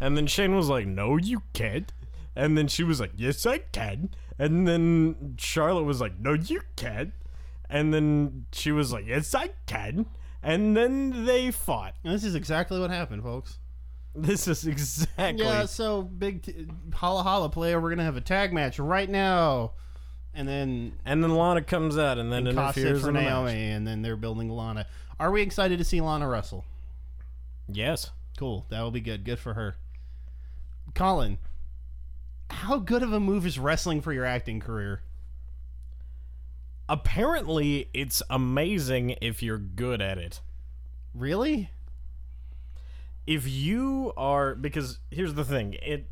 And 0.00 0.16
then 0.16 0.26
Shane 0.26 0.56
was 0.56 0.68
like, 0.68 0.86
"No, 0.86 1.16
you 1.16 1.42
can't." 1.52 1.92
And 2.34 2.56
then 2.56 2.68
she 2.68 2.82
was 2.82 3.00
like, 3.00 3.12
"Yes, 3.16 3.44
I 3.46 3.58
can." 3.58 4.10
And 4.38 4.66
then 4.66 5.34
Charlotte 5.38 5.84
was 5.84 6.00
like, 6.00 6.18
"No, 6.18 6.32
you 6.32 6.62
can't." 6.76 7.12
And 7.68 7.92
then 7.92 8.46
she 8.52 8.72
was 8.72 8.92
like, 8.92 9.06
"Yes, 9.06 9.34
I 9.34 9.50
can." 9.66 10.06
And 10.42 10.76
then 10.76 11.26
they 11.26 11.50
fought. 11.50 11.94
And 12.02 12.14
this 12.14 12.24
is 12.24 12.34
exactly 12.34 12.80
what 12.80 12.90
happened, 12.90 13.22
folks. 13.22 13.58
This 14.14 14.48
is 14.48 14.66
exactly. 14.66 15.44
Yeah, 15.44 15.66
so 15.66 16.02
big 16.02 16.42
t- 16.42 16.66
holla 16.94 17.22
holla 17.22 17.48
player. 17.48 17.80
We're 17.80 17.90
going 17.90 17.98
to 17.98 18.04
have 18.04 18.16
a 18.16 18.20
tag 18.22 18.52
match 18.52 18.78
right 18.78 19.08
now. 19.08 19.72
And 20.34 20.48
then 20.48 20.92
And 21.04 21.22
then 21.22 21.34
Lana 21.34 21.62
comes 21.62 21.98
out 21.98 22.18
and 22.18 22.32
then 22.32 22.46
it 22.46 22.50
interferes 22.50 23.02
for 23.02 23.08
in 23.08 23.14
Naomi. 23.14 23.70
And 23.70 23.86
then 23.86 24.02
they're 24.02 24.16
building 24.16 24.48
Lana. 24.48 24.86
Are 25.18 25.30
we 25.30 25.42
excited 25.42 25.78
to 25.78 25.84
see 25.84 26.00
Lana 26.00 26.26
wrestle? 26.26 26.64
Yes. 27.68 28.10
Cool. 28.38 28.64
That 28.70 28.80
will 28.80 28.90
be 28.90 29.00
good. 29.00 29.24
Good 29.24 29.38
for 29.38 29.54
her. 29.54 29.76
Colin, 30.94 31.38
how 32.50 32.78
good 32.78 33.02
of 33.02 33.12
a 33.12 33.20
move 33.20 33.46
is 33.46 33.58
wrestling 33.58 34.00
for 34.00 34.12
your 34.12 34.24
acting 34.24 34.60
career? 34.60 35.02
Apparently, 36.88 37.88
it's 37.94 38.22
amazing 38.28 39.16
if 39.22 39.42
you're 39.42 39.58
good 39.58 40.00
at 40.00 40.18
it. 40.18 40.40
Really? 41.14 41.70
If 43.26 43.48
you 43.48 44.12
are, 44.16 44.54
because 44.54 44.98
here's 45.10 45.34
the 45.34 45.44
thing, 45.44 45.74
it 45.82 46.06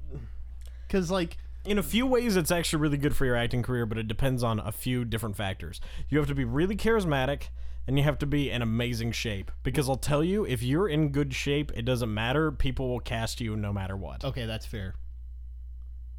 Because, 0.87 1.11
like, 1.11 1.37
in 1.64 1.79
a 1.79 1.83
few 1.83 2.07
ways 2.07 2.37
it's 2.37 2.51
actually 2.51 2.81
really 2.81 2.97
good 2.97 3.16
for 3.16 3.25
your 3.25 3.37
acting 3.37 3.62
career, 3.62 3.87
but 3.87 3.99
it 3.99 4.09
depends 4.09 4.42
on 4.42 4.61
a 4.61 4.73
few 4.73 5.05
different 5.05 5.37
factors. 5.37 5.81
You 6.09 6.18
have 6.18 6.29
to 6.29 6.35
be 6.35 6.44
really 6.44 6.77
charismatic 6.77 7.49
and 7.87 7.97
you 7.97 8.05
have 8.05 8.18
to 8.18 8.27
be 8.27 8.51
in 8.51 8.61
amazing 8.61 9.12
shape. 9.12 9.51
Because 9.62 9.88
I'll 9.88 9.97
tell 9.97 10.23
you, 10.23 10.44
if 10.44 10.62
you're 10.62 10.88
in 10.88 11.11
good 11.11 11.35
shape, 11.35 11.73
it 11.75 11.85
doesn't 11.85 12.12
matter. 12.12 12.53
People 12.53 12.88
will 12.88 13.01
cast 13.01 13.40
you 13.40 13.57
no 13.57 13.73
matter 13.73 13.97
what. 13.97 14.25
okay, 14.25 14.44
that's 14.47 14.66
fair. 14.66 14.94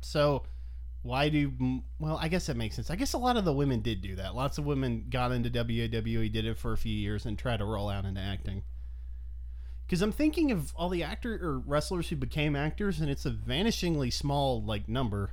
So, 0.01 0.43
why 1.03 1.29
do. 1.29 1.81
Well, 1.99 2.17
I 2.17 2.27
guess 2.27 2.47
that 2.47 2.57
makes 2.57 2.75
sense. 2.75 2.89
I 2.89 2.95
guess 2.95 3.13
a 3.13 3.17
lot 3.17 3.37
of 3.37 3.45
the 3.45 3.53
women 3.53 3.81
did 3.81 4.01
do 4.01 4.15
that. 4.15 4.35
Lots 4.35 4.57
of 4.57 4.65
women 4.65 5.05
got 5.09 5.31
into 5.31 5.49
WWE, 5.49 6.31
did 6.31 6.45
it 6.45 6.57
for 6.57 6.73
a 6.73 6.77
few 6.77 6.95
years, 6.95 7.25
and 7.25 7.37
tried 7.37 7.57
to 7.57 7.65
roll 7.65 7.89
out 7.89 8.05
into 8.05 8.19
acting. 8.19 8.63
Because 9.89 10.03
I'm 10.03 10.11
thinking 10.11 10.51
of 10.51 10.71
all 10.75 10.87
the 10.87 11.01
actor 11.01 11.33
or 11.41 11.57
wrestlers 11.57 12.09
who 12.09 12.15
became 12.15 12.55
actors, 12.55 12.99
and 12.99 13.09
it's 13.09 13.25
a 13.25 13.31
vanishingly 13.31 14.13
small 14.13 14.61
like 14.61 14.87
number 14.87 15.31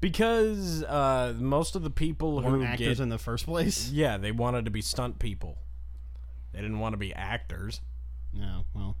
Because 0.00 0.82
uh, 0.82 1.34
most 1.38 1.76
of 1.76 1.84
the 1.84 1.90
people 1.90 2.40
who 2.40 2.48
who 2.48 2.58
weren't 2.58 2.70
actors 2.70 2.98
get, 2.98 3.00
in 3.00 3.08
the 3.08 3.18
first 3.18 3.46
place. 3.46 3.88
yeah, 3.92 4.18
they 4.18 4.32
wanted 4.32 4.64
to 4.64 4.72
be 4.72 4.80
stunt 4.80 5.20
people. 5.20 5.58
They 6.52 6.60
didn't 6.60 6.80
want 6.80 6.94
to 6.94 6.96
be 6.96 7.14
actors. 7.14 7.80
No, 8.34 8.64
well, 8.74 8.96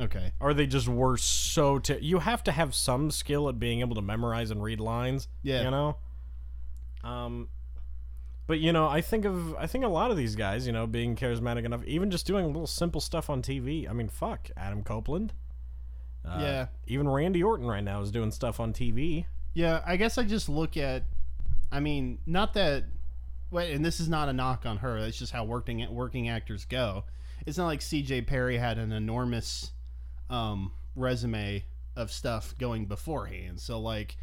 okay. 0.00 0.32
Or 0.40 0.54
they 0.54 0.66
just 0.66 0.88
were 0.88 1.18
so. 1.18 1.78
Ter- 1.78 1.98
you 1.98 2.20
have 2.20 2.42
to 2.44 2.52
have 2.52 2.74
some 2.74 3.10
skill 3.10 3.50
at 3.50 3.58
being 3.58 3.80
able 3.80 3.96
to 3.96 4.02
memorize 4.02 4.50
and 4.50 4.62
read 4.62 4.80
lines. 4.80 5.28
Yeah. 5.42 5.64
You 5.64 5.70
know. 5.70 5.96
Um, 7.04 7.48
but 8.46 8.58
you 8.60 8.72
know, 8.72 8.88
I 8.88 9.00
think 9.00 9.24
of 9.24 9.54
I 9.56 9.66
think 9.66 9.84
a 9.84 9.88
lot 9.88 10.10
of 10.10 10.16
these 10.16 10.36
guys, 10.36 10.66
you 10.66 10.72
know, 10.72 10.86
being 10.86 11.16
charismatic 11.16 11.64
enough, 11.64 11.84
even 11.84 12.10
just 12.10 12.26
doing 12.26 12.44
a 12.44 12.48
little 12.48 12.66
simple 12.66 13.00
stuff 13.00 13.28
on 13.30 13.42
TV. 13.42 13.88
I 13.88 13.92
mean, 13.92 14.08
fuck, 14.08 14.50
Adam 14.56 14.82
Copeland. 14.82 15.32
Uh, 16.24 16.38
Yeah. 16.40 16.66
Even 16.86 17.08
Randy 17.08 17.42
Orton 17.42 17.66
right 17.66 17.84
now 17.84 18.02
is 18.02 18.10
doing 18.10 18.30
stuff 18.30 18.58
on 18.60 18.72
TV. 18.72 19.26
Yeah, 19.54 19.82
I 19.86 19.96
guess 19.96 20.18
I 20.18 20.24
just 20.24 20.48
look 20.48 20.76
at. 20.76 21.04
I 21.72 21.80
mean, 21.80 22.18
not 22.26 22.54
that. 22.54 22.84
Wait, 23.50 23.72
and 23.74 23.84
this 23.84 24.00
is 24.00 24.08
not 24.08 24.28
a 24.28 24.32
knock 24.32 24.66
on 24.66 24.78
her. 24.78 25.00
That's 25.00 25.18
just 25.18 25.32
how 25.32 25.44
working 25.44 25.86
working 25.94 26.28
actors 26.28 26.64
go. 26.64 27.04
It's 27.46 27.56
not 27.58 27.66
like 27.66 27.80
C.J. 27.80 28.22
Perry 28.22 28.58
had 28.58 28.76
an 28.76 28.90
enormous 28.92 29.70
um, 30.28 30.72
resume 30.96 31.64
of 31.94 32.10
stuff 32.10 32.54
going 32.58 32.86
beforehand. 32.86 33.60
So, 33.60 33.78
like, 33.80 34.16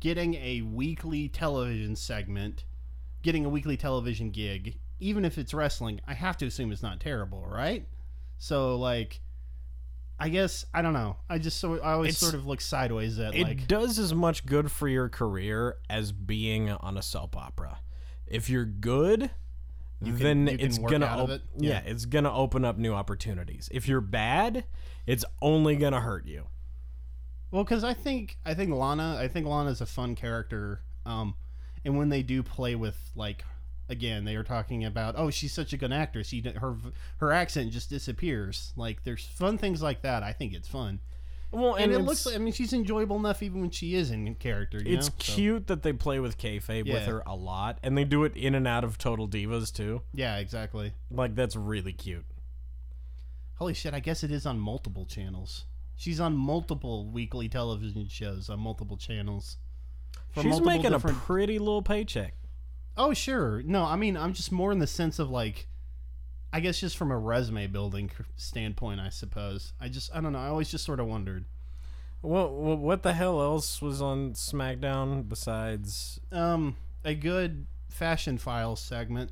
getting 0.00 0.34
a 0.34 0.62
weekly 0.62 1.28
television 1.28 1.96
segment, 1.96 2.64
getting 3.28 3.44
a 3.44 3.48
weekly 3.50 3.76
television 3.76 4.30
gig, 4.30 4.78
even 5.00 5.22
if 5.22 5.36
it's 5.36 5.52
wrestling, 5.52 6.00
I 6.08 6.14
have 6.14 6.38
to 6.38 6.46
assume 6.46 6.72
it's 6.72 6.82
not 6.82 6.98
terrible, 6.98 7.46
right? 7.46 7.86
So, 8.38 8.76
like, 8.76 9.20
I 10.18 10.30
guess 10.30 10.64
I 10.72 10.80
don't 10.80 10.94
know. 10.94 11.16
I 11.28 11.36
just 11.36 11.58
so 11.60 11.78
I 11.78 11.92
always 11.92 12.14
It's- 12.14 12.20
sort 12.20 12.34
of 12.34 12.46
look 12.46 12.62
sideways 12.62 13.18
at 13.18 13.34
It 13.34 13.42
like 13.42 13.68
does 13.68 13.98
as 13.98 14.14
much 14.14 14.46
good 14.46 14.70
for 14.72 14.88
your 14.88 15.10
career 15.10 15.76
as 15.90 16.10
being 16.10 16.70
on 16.70 16.96
a 16.96 17.02
soap 17.02 17.36
opera. 17.36 17.80
If 18.26 18.48
you're 18.48 18.64
good, 18.64 19.30
can, 20.02 20.16
then 20.16 20.48
it's 20.48 20.78
gonna 20.78 21.04
op- 21.04 21.28
it. 21.28 21.42
yeah. 21.58 21.80
it's 21.84 22.06
gonna 22.06 22.34
open 22.34 22.64
up 22.64 22.78
new 22.78 22.94
opportunities. 22.94 23.68
If 23.72 23.86
you're 23.88 24.00
bad, 24.00 24.64
it's 25.06 25.24
only 25.42 25.76
gonna 25.76 26.00
hurt 26.00 26.26
you. 26.26 26.46
Well, 27.50 27.62
because 27.62 27.84
I 27.84 27.92
think 27.92 28.38
I 28.46 28.54
think 28.54 28.70
Lana, 28.72 29.18
I 29.20 29.28
think 29.28 29.46
Lana's 29.46 29.82
a 29.82 29.86
fun 29.86 30.14
character. 30.14 30.80
Um, 31.04 31.34
and 31.88 31.96
when 31.96 32.10
they 32.10 32.22
do 32.22 32.42
play 32.42 32.74
with 32.74 32.98
like, 33.16 33.46
again, 33.88 34.26
they 34.26 34.36
are 34.36 34.42
talking 34.42 34.84
about, 34.84 35.14
oh, 35.16 35.30
she's 35.30 35.54
such 35.54 35.72
a 35.72 35.78
good 35.78 35.90
actress. 35.90 36.28
She 36.28 36.42
her 36.42 36.76
her 37.16 37.32
accent 37.32 37.72
just 37.72 37.88
disappears. 37.88 38.74
Like, 38.76 39.04
there's 39.04 39.24
fun 39.24 39.56
things 39.56 39.82
like 39.82 40.02
that. 40.02 40.22
I 40.22 40.34
think 40.34 40.52
it's 40.52 40.68
fun, 40.68 41.00
Well, 41.50 41.76
and, 41.76 41.84
and, 41.84 41.94
it 41.94 42.04
looks. 42.04 42.26
like 42.26 42.34
I 42.34 42.38
mean, 42.38 42.52
she's 42.52 42.74
enjoyable 42.74 43.16
enough 43.16 43.42
even 43.42 43.62
when 43.62 43.70
she 43.70 43.94
is 43.94 44.10
in 44.10 44.34
character. 44.34 44.82
You 44.84 44.98
it's 44.98 45.08
know? 45.08 45.14
So, 45.18 45.32
cute 45.32 45.66
that 45.68 45.82
they 45.82 45.94
play 45.94 46.20
with 46.20 46.36
kayfabe 46.36 46.92
with 46.92 47.06
her 47.06 47.22
a 47.26 47.34
lot, 47.34 47.78
and 47.82 47.96
they 47.96 48.04
do 48.04 48.24
it 48.24 48.36
in 48.36 48.54
and 48.54 48.68
out 48.68 48.84
of 48.84 48.98
Total 48.98 49.26
Divas 49.26 49.72
too. 49.74 50.02
yeah, 50.12 50.36
exactly. 50.36 50.92
Like 51.10 51.34
that's 51.34 51.56
really 51.56 51.94
cute. 51.94 52.26
Holy 53.54 53.72
shit! 53.72 53.94
I 53.94 54.00
guess 54.00 54.22
it 54.22 54.30
is 54.30 54.44
on 54.44 54.60
multiple 54.60 55.06
channels. 55.06 55.64
She's 55.96 56.20
on 56.20 56.36
multiple 56.36 57.10
weekly 57.10 57.48
television 57.48 58.08
shows 58.08 58.50
on 58.50 58.60
multiple 58.60 58.98
channels. 58.98 59.56
For 60.32 60.42
She's 60.42 60.50
multiple 60.50 60.72
making 60.72 60.90
different- 60.92 61.16
a 61.16 61.20
pretty 61.20 61.58
little 61.58 61.82
paycheck. 61.82 62.34
Oh, 62.96 63.14
sure. 63.14 63.62
No, 63.62 63.84
I 63.84 63.96
mean, 63.96 64.16
I'm 64.16 64.32
just 64.32 64.50
more 64.52 64.72
in 64.72 64.78
the 64.80 64.86
sense 64.86 65.18
of 65.18 65.30
like, 65.30 65.68
I 66.52 66.60
guess 66.60 66.80
just 66.80 66.96
from 66.96 67.10
a 67.10 67.18
resume 67.18 67.66
building 67.68 68.10
standpoint, 68.36 69.00
I 69.00 69.08
suppose. 69.10 69.72
I 69.80 69.88
just, 69.88 70.14
I 70.14 70.20
don't 70.20 70.32
know. 70.32 70.38
I 70.40 70.48
always 70.48 70.70
just 70.70 70.84
sort 70.84 70.98
of 71.00 71.06
wondered. 71.06 71.44
Well, 72.22 72.52
well, 72.54 72.76
what 72.76 73.02
the 73.04 73.12
hell 73.12 73.40
else 73.40 73.80
was 73.80 74.02
on 74.02 74.32
SmackDown 74.32 75.28
besides? 75.28 76.18
Um, 76.32 76.76
a 77.04 77.14
good 77.14 77.66
fashion 77.88 78.38
files 78.38 78.80
segment. 78.80 79.30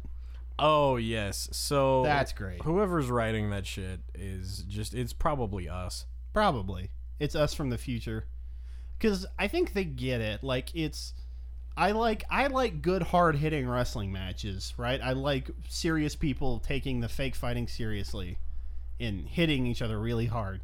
Oh 0.58 0.96
yes, 0.96 1.48
so 1.52 2.02
That's 2.04 2.32
great. 2.32 2.62
Whoever's 2.62 3.10
writing 3.10 3.50
that 3.50 3.66
shit 3.66 4.00
is 4.14 4.64
just 4.68 4.94
it's 4.94 5.12
probably 5.12 5.68
us. 5.68 6.06
Probably. 6.32 6.90
It's 7.18 7.34
us 7.34 7.52
from 7.52 7.68
the 7.70 7.76
future. 7.78 8.26
Cuz 9.00 9.26
I 9.38 9.48
think 9.48 9.72
they 9.72 9.84
get 9.84 10.20
it. 10.20 10.42
Like 10.42 10.74
it's 10.74 11.14
I 11.76 11.92
like 11.92 12.24
I 12.30 12.46
like 12.46 12.80
good 12.82 13.02
hard 13.02 13.36
hitting 13.36 13.68
wrestling 13.68 14.12
matches, 14.12 14.72
right? 14.76 15.00
I 15.02 15.12
like 15.12 15.50
serious 15.68 16.16
people 16.16 16.58
taking 16.58 17.00
the 17.00 17.08
fake 17.08 17.34
fighting 17.34 17.68
seriously 17.68 18.38
and 18.98 19.28
hitting 19.28 19.66
each 19.66 19.82
other 19.82 19.98
really 19.98 20.26
hard. 20.26 20.62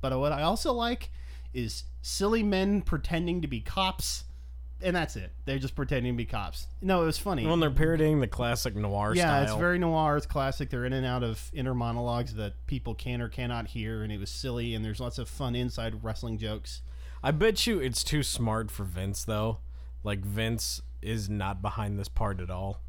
But 0.00 0.18
what 0.18 0.32
I 0.32 0.42
also 0.42 0.72
like 0.72 1.10
is 1.52 1.84
silly 2.00 2.42
men 2.42 2.82
pretending 2.82 3.42
to 3.42 3.48
be 3.48 3.60
cops 3.60 4.24
and 4.82 4.96
that's 4.96 5.16
it. 5.16 5.30
They're 5.44 5.58
just 5.58 5.74
pretending 5.74 6.14
to 6.14 6.16
be 6.16 6.24
cops. 6.24 6.66
No, 6.80 7.02
it 7.02 7.06
was 7.06 7.18
funny. 7.18 7.46
When 7.46 7.60
they're 7.60 7.70
parodying 7.70 8.20
the 8.20 8.26
classic 8.26 8.74
noir 8.74 9.14
yeah, 9.14 9.24
style. 9.24 9.42
it's 9.42 9.60
very 9.60 9.78
noir. 9.78 10.16
It's 10.16 10.26
classic. 10.26 10.70
They're 10.70 10.84
in 10.84 10.92
and 10.92 11.06
out 11.06 11.22
of 11.22 11.50
inner 11.54 11.74
monologues 11.74 12.34
that 12.34 12.54
people 12.66 12.94
can 12.94 13.22
or 13.22 13.28
cannot 13.28 13.68
hear, 13.68 14.02
and 14.02 14.12
it 14.12 14.18
was 14.18 14.30
silly. 14.30 14.74
And 14.74 14.84
there's 14.84 15.00
lots 15.00 15.18
of 15.18 15.28
fun 15.28 15.54
inside 15.54 16.02
wrestling 16.02 16.38
jokes. 16.38 16.82
I 17.22 17.30
bet 17.30 17.66
you 17.66 17.78
it's 17.78 18.02
too 18.02 18.22
smart 18.22 18.70
for 18.70 18.84
Vince 18.84 19.24
though. 19.24 19.58
Like 20.04 20.20
Vince 20.20 20.82
is 21.00 21.28
not 21.28 21.62
behind 21.62 21.98
this 21.98 22.08
part 22.08 22.40
at 22.40 22.50
all. 22.50 22.80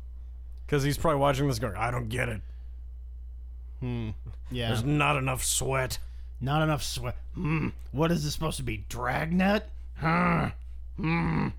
Cuz 0.68 0.84
he's 0.84 0.98
probably 0.98 1.20
watching 1.20 1.48
this 1.48 1.60
going, 1.60 1.76
"I 1.76 1.92
don't 1.92 2.10
get 2.10 2.30
it. 2.30 2.42
Hmm. 3.80 4.12
Yeah. 4.50 4.70
There's 4.70 4.84
not 4.84 5.18
enough 5.18 5.44
sweat." 5.44 6.00
Not 6.42 6.62
enough 6.62 6.84
sweat. 6.84 7.16
Hmm. 7.36 7.70
What 7.92 8.12
is 8.12 8.24
this 8.24 8.34
supposed 8.34 8.58
to 8.58 8.64
be? 8.64 8.86
Dragnet? 8.90 9.70
Huh. 9.96 10.52
Hmm. 10.98 11.50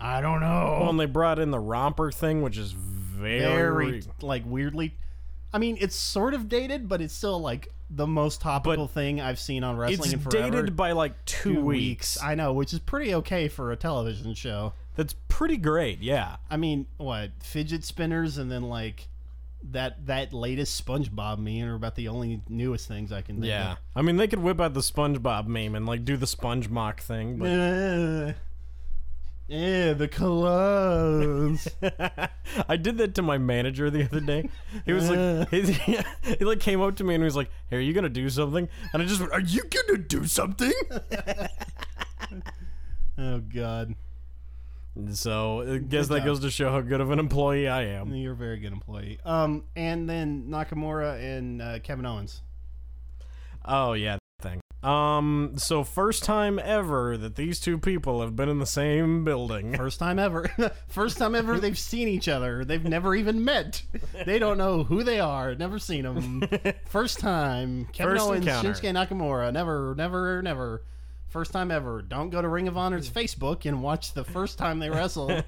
I 0.00 0.20
don't 0.20 0.40
know. 0.40 0.78
Well, 0.80 0.90
and 0.90 1.00
they 1.00 1.06
brought 1.06 1.38
in 1.38 1.50
the 1.50 1.58
romper 1.58 2.10
thing, 2.10 2.42
which 2.42 2.56
is 2.56 2.72
very, 2.72 3.40
Very 3.40 4.02
like 4.22 4.44
weirdly. 4.46 4.94
I 5.52 5.58
mean, 5.58 5.76
it's 5.80 5.96
sort 5.96 6.32
of 6.34 6.48
dated, 6.48 6.88
but 6.88 7.00
it's 7.00 7.12
still 7.12 7.40
like 7.40 7.68
the 7.90 8.06
most 8.06 8.40
topical 8.40 8.86
thing 8.86 9.20
I've 9.20 9.38
seen 9.40 9.64
on 9.64 9.76
wrestling 9.76 10.12
it's 10.12 10.12
in 10.12 10.20
forever. 10.20 10.50
dated 10.50 10.76
by 10.76 10.92
like 10.92 11.24
2, 11.24 11.54
Two 11.54 11.60
weeks. 11.60 12.22
I 12.22 12.34
know, 12.36 12.52
which 12.52 12.72
is 12.72 12.78
pretty 12.78 13.14
okay 13.16 13.48
for 13.48 13.72
a 13.72 13.76
television 13.76 14.34
show. 14.34 14.74
That's 14.96 15.14
pretty 15.28 15.56
great. 15.56 16.00
Yeah. 16.00 16.36
I 16.48 16.56
mean, 16.56 16.86
what 16.98 17.30
fidget 17.42 17.84
spinners 17.84 18.38
and 18.38 18.50
then 18.50 18.62
like 18.62 19.08
that 19.72 20.06
that 20.06 20.32
latest 20.32 20.84
SpongeBob 20.86 21.38
meme 21.38 21.68
are 21.68 21.74
about 21.74 21.94
the 21.94 22.08
only 22.08 22.40
newest 22.48 22.88
things 22.88 23.12
I 23.12 23.22
can 23.22 23.36
think 23.36 23.46
Yeah. 23.48 23.76
I 23.94 24.02
mean, 24.02 24.16
they 24.16 24.26
could 24.28 24.38
whip 24.38 24.60
out 24.60 24.72
the 24.74 24.80
SpongeBob 24.80 25.46
meme 25.46 25.74
and 25.74 25.84
like 25.86 26.04
do 26.04 26.16
the 26.16 26.26
sponge 26.26 26.68
mock 26.68 27.00
thing, 27.00 27.38
but 27.38 27.46
Uh, 27.48 28.32
yeah, 29.50 29.94
the 29.94 30.06
clothes. 30.06 31.66
I 32.68 32.76
did 32.76 32.98
that 32.98 33.16
to 33.16 33.22
my 33.22 33.36
manager 33.36 33.90
the 33.90 34.04
other 34.04 34.20
day. 34.20 34.48
He 34.86 34.92
was 34.92 35.10
like, 35.10 35.50
he, 35.50 35.98
he 36.38 36.44
like 36.44 36.60
came 36.60 36.80
up 36.80 36.94
to 36.96 37.04
me 37.04 37.16
and 37.16 37.22
he 37.22 37.24
was 37.24 37.34
like, 37.34 37.50
"Hey, 37.68 37.78
are 37.78 37.80
you 37.80 37.92
gonna 37.92 38.08
do 38.08 38.30
something?" 38.30 38.68
And 38.92 39.02
I 39.02 39.06
just 39.06 39.20
went, 39.20 39.32
"Are 39.32 39.40
you 39.40 39.64
gonna 39.64 39.98
do 39.98 40.24
something?" 40.24 40.72
oh 43.18 43.40
God, 43.40 43.96
so 45.14 45.74
I 45.74 45.78
guess 45.78 46.06
that 46.06 46.24
goes 46.24 46.38
to 46.40 46.50
show 46.50 46.70
how 46.70 46.80
good 46.80 47.00
of 47.00 47.10
an 47.10 47.18
employee 47.18 47.66
I 47.66 47.86
am. 47.86 48.14
you're 48.14 48.34
a 48.34 48.36
very 48.36 48.60
good 48.60 48.72
employee. 48.72 49.18
Um, 49.24 49.64
and 49.74 50.08
then 50.08 50.46
Nakamura 50.48 51.20
and 51.20 51.60
uh, 51.60 51.80
Kevin 51.80 52.06
Owens. 52.06 52.42
Oh 53.64 53.94
yeah. 53.94 54.19
Um, 54.82 55.54
so 55.56 55.84
first 55.84 56.24
time 56.24 56.58
ever 56.58 57.16
that 57.18 57.36
these 57.36 57.60
two 57.60 57.78
people 57.78 58.22
have 58.22 58.34
been 58.34 58.48
in 58.48 58.58
the 58.58 58.66
same 58.66 59.24
building. 59.24 59.76
First 59.76 59.98
time 59.98 60.18
ever. 60.18 60.50
First 60.88 61.18
time 61.18 61.34
ever 61.34 61.60
they've 61.60 61.78
seen 61.78 62.08
each 62.08 62.28
other. 62.28 62.64
They've 62.64 62.82
never 62.82 63.14
even 63.14 63.44
met. 63.44 63.82
They 64.24 64.38
don't 64.38 64.56
know 64.56 64.84
who 64.84 65.02
they 65.02 65.20
are. 65.20 65.54
Never 65.54 65.78
seen 65.78 66.04
them. 66.04 66.48
First 66.86 67.18
time. 67.20 67.88
Kevin 67.92 68.14
First 68.14 68.26
Owens, 68.26 68.46
encounter. 68.46 68.70
Shinsuke 68.70 69.08
Nakamura. 69.08 69.52
Never, 69.52 69.94
never, 69.96 70.40
never. 70.40 70.82
First 71.28 71.52
time 71.52 71.70
ever. 71.70 72.00
Don't 72.02 72.30
go 72.30 72.40
to 72.40 72.48
Ring 72.48 72.66
of 72.66 72.76
Honor's 72.76 73.08
Facebook 73.08 73.66
and 73.66 73.82
watch 73.82 74.14
the 74.14 74.24
first 74.24 74.58
time 74.58 74.78
they 74.78 74.90
wrestle. 74.90 75.42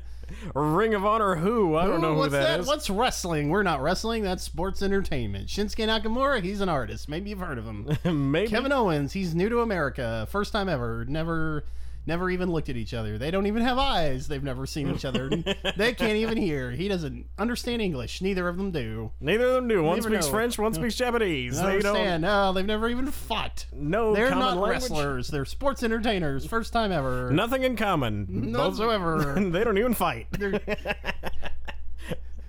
Ring 0.54 0.94
of 0.94 1.04
Honor 1.04 1.36
who? 1.36 1.76
I 1.76 1.86
don't 1.86 2.00
know 2.00 2.14
who 2.14 2.20
What's 2.20 2.32
that 2.32 2.60
is. 2.60 2.66
What's 2.66 2.90
wrestling? 2.90 3.48
We're 3.48 3.62
not 3.62 3.82
wrestling. 3.82 4.22
That's 4.22 4.42
sports 4.42 4.82
entertainment. 4.82 5.48
Shinsuke 5.48 5.86
Nakamura, 5.86 6.42
he's 6.42 6.60
an 6.60 6.68
artist. 6.68 7.08
Maybe 7.08 7.30
you've 7.30 7.40
heard 7.40 7.58
of 7.58 7.64
him. 7.64 7.96
Maybe. 8.32 8.48
Kevin 8.48 8.72
Owens, 8.72 9.12
he's 9.12 9.34
new 9.34 9.48
to 9.48 9.60
America. 9.60 10.26
First 10.30 10.52
time 10.52 10.68
ever. 10.68 11.04
Never 11.06 11.64
never 12.06 12.30
even 12.30 12.50
looked 12.50 12.68
at 12.68 12.76
each 12.76 12.94
other. 12.94 13.18
They 13.18 13.30
don't 13.30 13.46
even 13.46 13.62
have 13.62 13.78
eyes. 13.78 14.28
They've 14.28 14.42
never 14.42 14.66
seen 14.66 14.90
each 14.90 15.04
other. 15.04 15.28
they 15.76 15.94
can't 15.94 16.16
even 16.16 16.36
hear. 16.36 16.70
He 16.70 16.88
doesn't 16.88 17.26
understand 17.38 17.82
English. 17.82 18.20
Neither 18.20 18.48
of 18.48 18.56
them 18.56 18.70
do. 18.70 19.12
Neither 19.20 19.46
of 19.46 19.54
them 19.54 19.68
do. 19.68 19.82
One 19.82 20.02
speaks 20.02 20.26
know. 20.26 20.30
French, 20.32 20.58
one 20.58 20.74
speaks 20.74 20.94
Japanese. 20.96 21.56
They 21.56 21.62
don't 21.62 21.86
understand. 21.86 22.22
No, 22.22 22.52
they've 22.52 22.66
never 22.66 22.88
even 22.88 23.10
fought. 23.10 23.66
No, 23.72 24.14
They're 24.14 24.30
not 24.30 24.56
language. 24.56 24.70
wrestlers. 24.70 25.28
They're 25.28 25.44
sports 25.44 25.82
entertainers. 25.82 26.46
First 26.46 26.72
time 26.72 26.92
ever. 26.92 27.30
Nothing 27.30 27.62
in 27.62 27.76
common. 27.76 28.26
None 28.28 28.60
whatsoever. 28.60 29.34
they 29.50 29.64
don't 29.64 29.78
even 29.78 29.94
fight. 29.94 30.26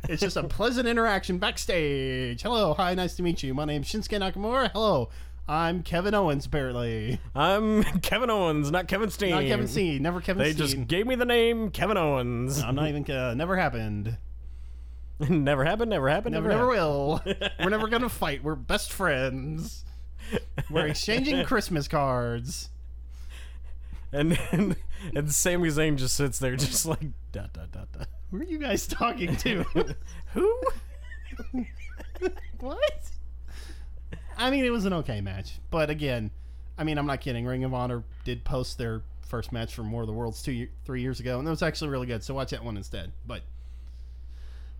It's 0.09 0.21
just 0.21 0.35
a 0.35 0.43
pleasant 0.43 0.85
interaction 0.87 1.37
backstage. 1.37 2.41
Hello, 2.41 2.73
hi, 2.73 2.93
nice 2.93 3.15
to 3.15 3.23
meet 3.23 3.41
you. 3.41 3.53
My 3.53 3.63
name's 3.63 3.87
Shinsuke 3.87 4.19
Nakamura. 4.19 4.69
Hello, 4.73 5.09
I'm 5.47 5.83
Kevin 5.83 6.13
Owens. 6.13 6.45
Apparently, 6.45 7.19
I'm 7.35 7.83
Kevin 8.01 8.29
Owens, 8.29 8.71
not 8.71 8.87
Kevin 8.87 9.09
Steen. 9.09 9.31
not 9.31 9.43
Kevin 9.43 9.67
Steen. 9.67 10.01
Never 10.01 10.21
Kevin 10.21 10.41
They 10.43 10.53
Steen. 10.53 10.67
just 10.67 10.87
gave 10.87 11.05
me 11.05 11.15
the 11.15 11.25
name 11.25 11.69
Kevin 11.69 11.97
Owens. 11.97 12.61
I'm 12.61 12.75
not 12.75 12.87
even. 12.87 13.09
Uh, 13.09 13.33
never 13.33 13.57
happened. 13.57 14.17
never 15.29 15.63
happened, 15.65 15.89
never 15.91 16.09
happened, 16.09 16.33
Never, 16.33 16.47
never, 16.47 16.61
never 16.71 16.75
happened. 16.75 17.37
will. 17.39 17.49
We're 17.63 17.69
never 17.69 17.87
gonna 17.87 18.09
fight. 18.09 18.43
We're 18.43 18.55
best 18.55 18.91
friends. 18.93 19.83
We're 20.69 20.87
exchanging 20.87 21.43
Christmas 21.45 21.87
cards. 21.87 22.69
And, 24.13 24.39
and 24.51 24.75
and 25.15 25.31
Sami 25.31 25.69
Zayn 25.69 25.97
just 25.97 26.15
sits 26.15 26.39
there, 26.39 26.55
just 26.55 26.85
like 26.85 27.01
dot 27.31 27.51
dot 27.51 27.71
dot 27.71 27.89
dot. 27.91 28.07
Who 28.31 28.37
are 28.37 28.43
you 28.43 28.57
guys 28.59 28.87
talking 28.87 29.35
to? 29.37 29.65
Who? 30.33 30.61
what? 32.59 33.11
I 34.37 34.49
mean, 34.49 34.65
it 34.65 34.71
was 34.71 34.85
an 34.85 34.93
okay 34.93 35.21
match, 35.21 35.59
but 35.71 35.89
again, 35.89 36.31
I 36.77 36.83
mean, 36.83 36.97
I'm 36.97 37.05
not 37.05 37.21
kidding. 37.21 37.45
Ring 37.45 37.63
of 37.63 37.73
Honor 37.73 38.03
did 38.23 38.43
post 38.43 38.77
their 38.77 39.01
first 39.27 39.51
match 39.51 39.73
from 39.73 39.91
War 39.91 40.01
of 40.01 40.07
the 40.07 40.13
Worlds 40.13 40.41
two, 40.41 40.67
three 40.85 41.01
years 41.01 41.19
ago, 41.19 41.39
and 41.39 41.47
it 41.47 41.51
was 41.51 41.61
actually 41.63 41.89
really 41.89 42.07
good. 42.07 42.23
So 42.23 42.33
watch 42.33 42.51
that 42.51 42.63
one 42.63 42.77
instead. 42.77 43.11
But 43.25 43.41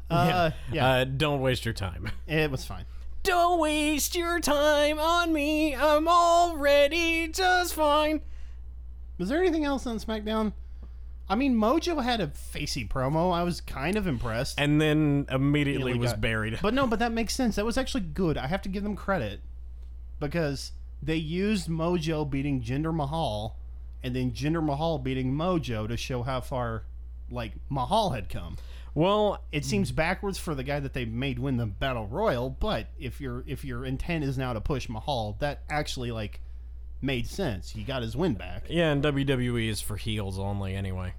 uh, 0.10 0.52
yeah, 0.72 0.88
Uh, 0.88 1.04
don't 1.06 1.42
waste 1.42 1.66
your 1.66 1.74
time. 1.74 2.12
it 2.28 2.52
was 2.52 2.66
fine. 2.66 2.86
Don't 3.24 3.60
waste 3.60 4.16
your 4.16 4.40
time 4.40 5.00
on 5.00 5.32
me. 5.32 5.76
I'm 5.76 6.08
already 6.08 7.30
just 7.30 7.74
fine. 7.74 8.22
Was 9.18 9.30
there 9.30 9.40
anything 9.40 9.64
else 9.64 9.88
on 9.88 9.98
SmackDown? 9.98 10.54
I 11.34 11.36
mean, 11.36 11.56
Mojo 11.56 12.04
had 12.04 12.22
a 12.22 12.28
facey 12.28 12.86
promo. 12.88 13.34
I 13.34 13.42
was 13.42 13.60
kind 13.60 13.96
of 13.96 14.06
impressed. 14.06 14.60
And 14.60 14.80
then 14.80 15.26
immediately 15.32 15.96
was 15.98 16.12
got- 16.12 16.22
buried. 16.22 16.60
But 16.62 16.76
no, 16.76 16.86
but 16.86 17.00
that 17.00 17.12
makes 17.12 17.34
sense. 17.34 17.56
That 17.56 17.66
was 17.66 17.76
actually 17.76 18.02
good. 18.02 18.38
I 18.38 18.46
have 18.46 18.62
to 18.62 18.70
give 18.70 18.84
them 18.84 18.96
credit 18.96 19.42
because 20.20 20.74
they 21.02 21.16
used 21.16 21.68
Mojo 21.68 22.30
beating 22.30 22.62
Jinder 22.62 22.94
Mahal 22.94 23.58
and 24.04 24.16
then 24.16 24.32
Jinder 24.32 24.64
Mahal 24.64 25.00
beating 25.00 25.34
Mojo 25.34 25.88
to 25.88 25.98
show 25.98 26.22
how 26.22 26.40
far 26.40 26.84
like 27.32 27.54
Mahal 27.68 28.12
had 28.12 28.30
come. 28.30 28.58
Well, 28.94 29.42
It 29.52 29.66
seems 29.66 29.92
backwards 29.92 30.38
for 30.38 30.54
the 30.54 30.64
guy 30.64 30.80
that 30.80 30.94
they 30.94 31.04
made 31.06 31.40
win 31.40 31.58
the 31.58 31.66
battle 31.66 32.06
royal, 32.06 32.52
but 32.52 32.90
if 33.00 33.20
your 33.20 33.44
if 33.48 33.66
your 33.66 33.86
intent 33.86 34.24
is 34.24 34.38
now 34.38 34.54
to 34.54 34.62
push 34.62 34.88
Mahal, 34.88 35.36
that 35.40 35.64
actually 35.68 36.12
like 36.12 36.42
made 37.02 37.26
sense. 37.28 37.72
He 37.72 37.82
got 37.84 38.04
his 38.04 38.16
win 38.16 38.36
back. 38.36 38.66
yeah, 38.70 38.92
and 38.92 39.04
WWE 39.04 39.68
is 39.68 39.82
for 39.82 39.98
heels 39.98 40.38
only 40.38 40.76
anyway. 40.76 41.14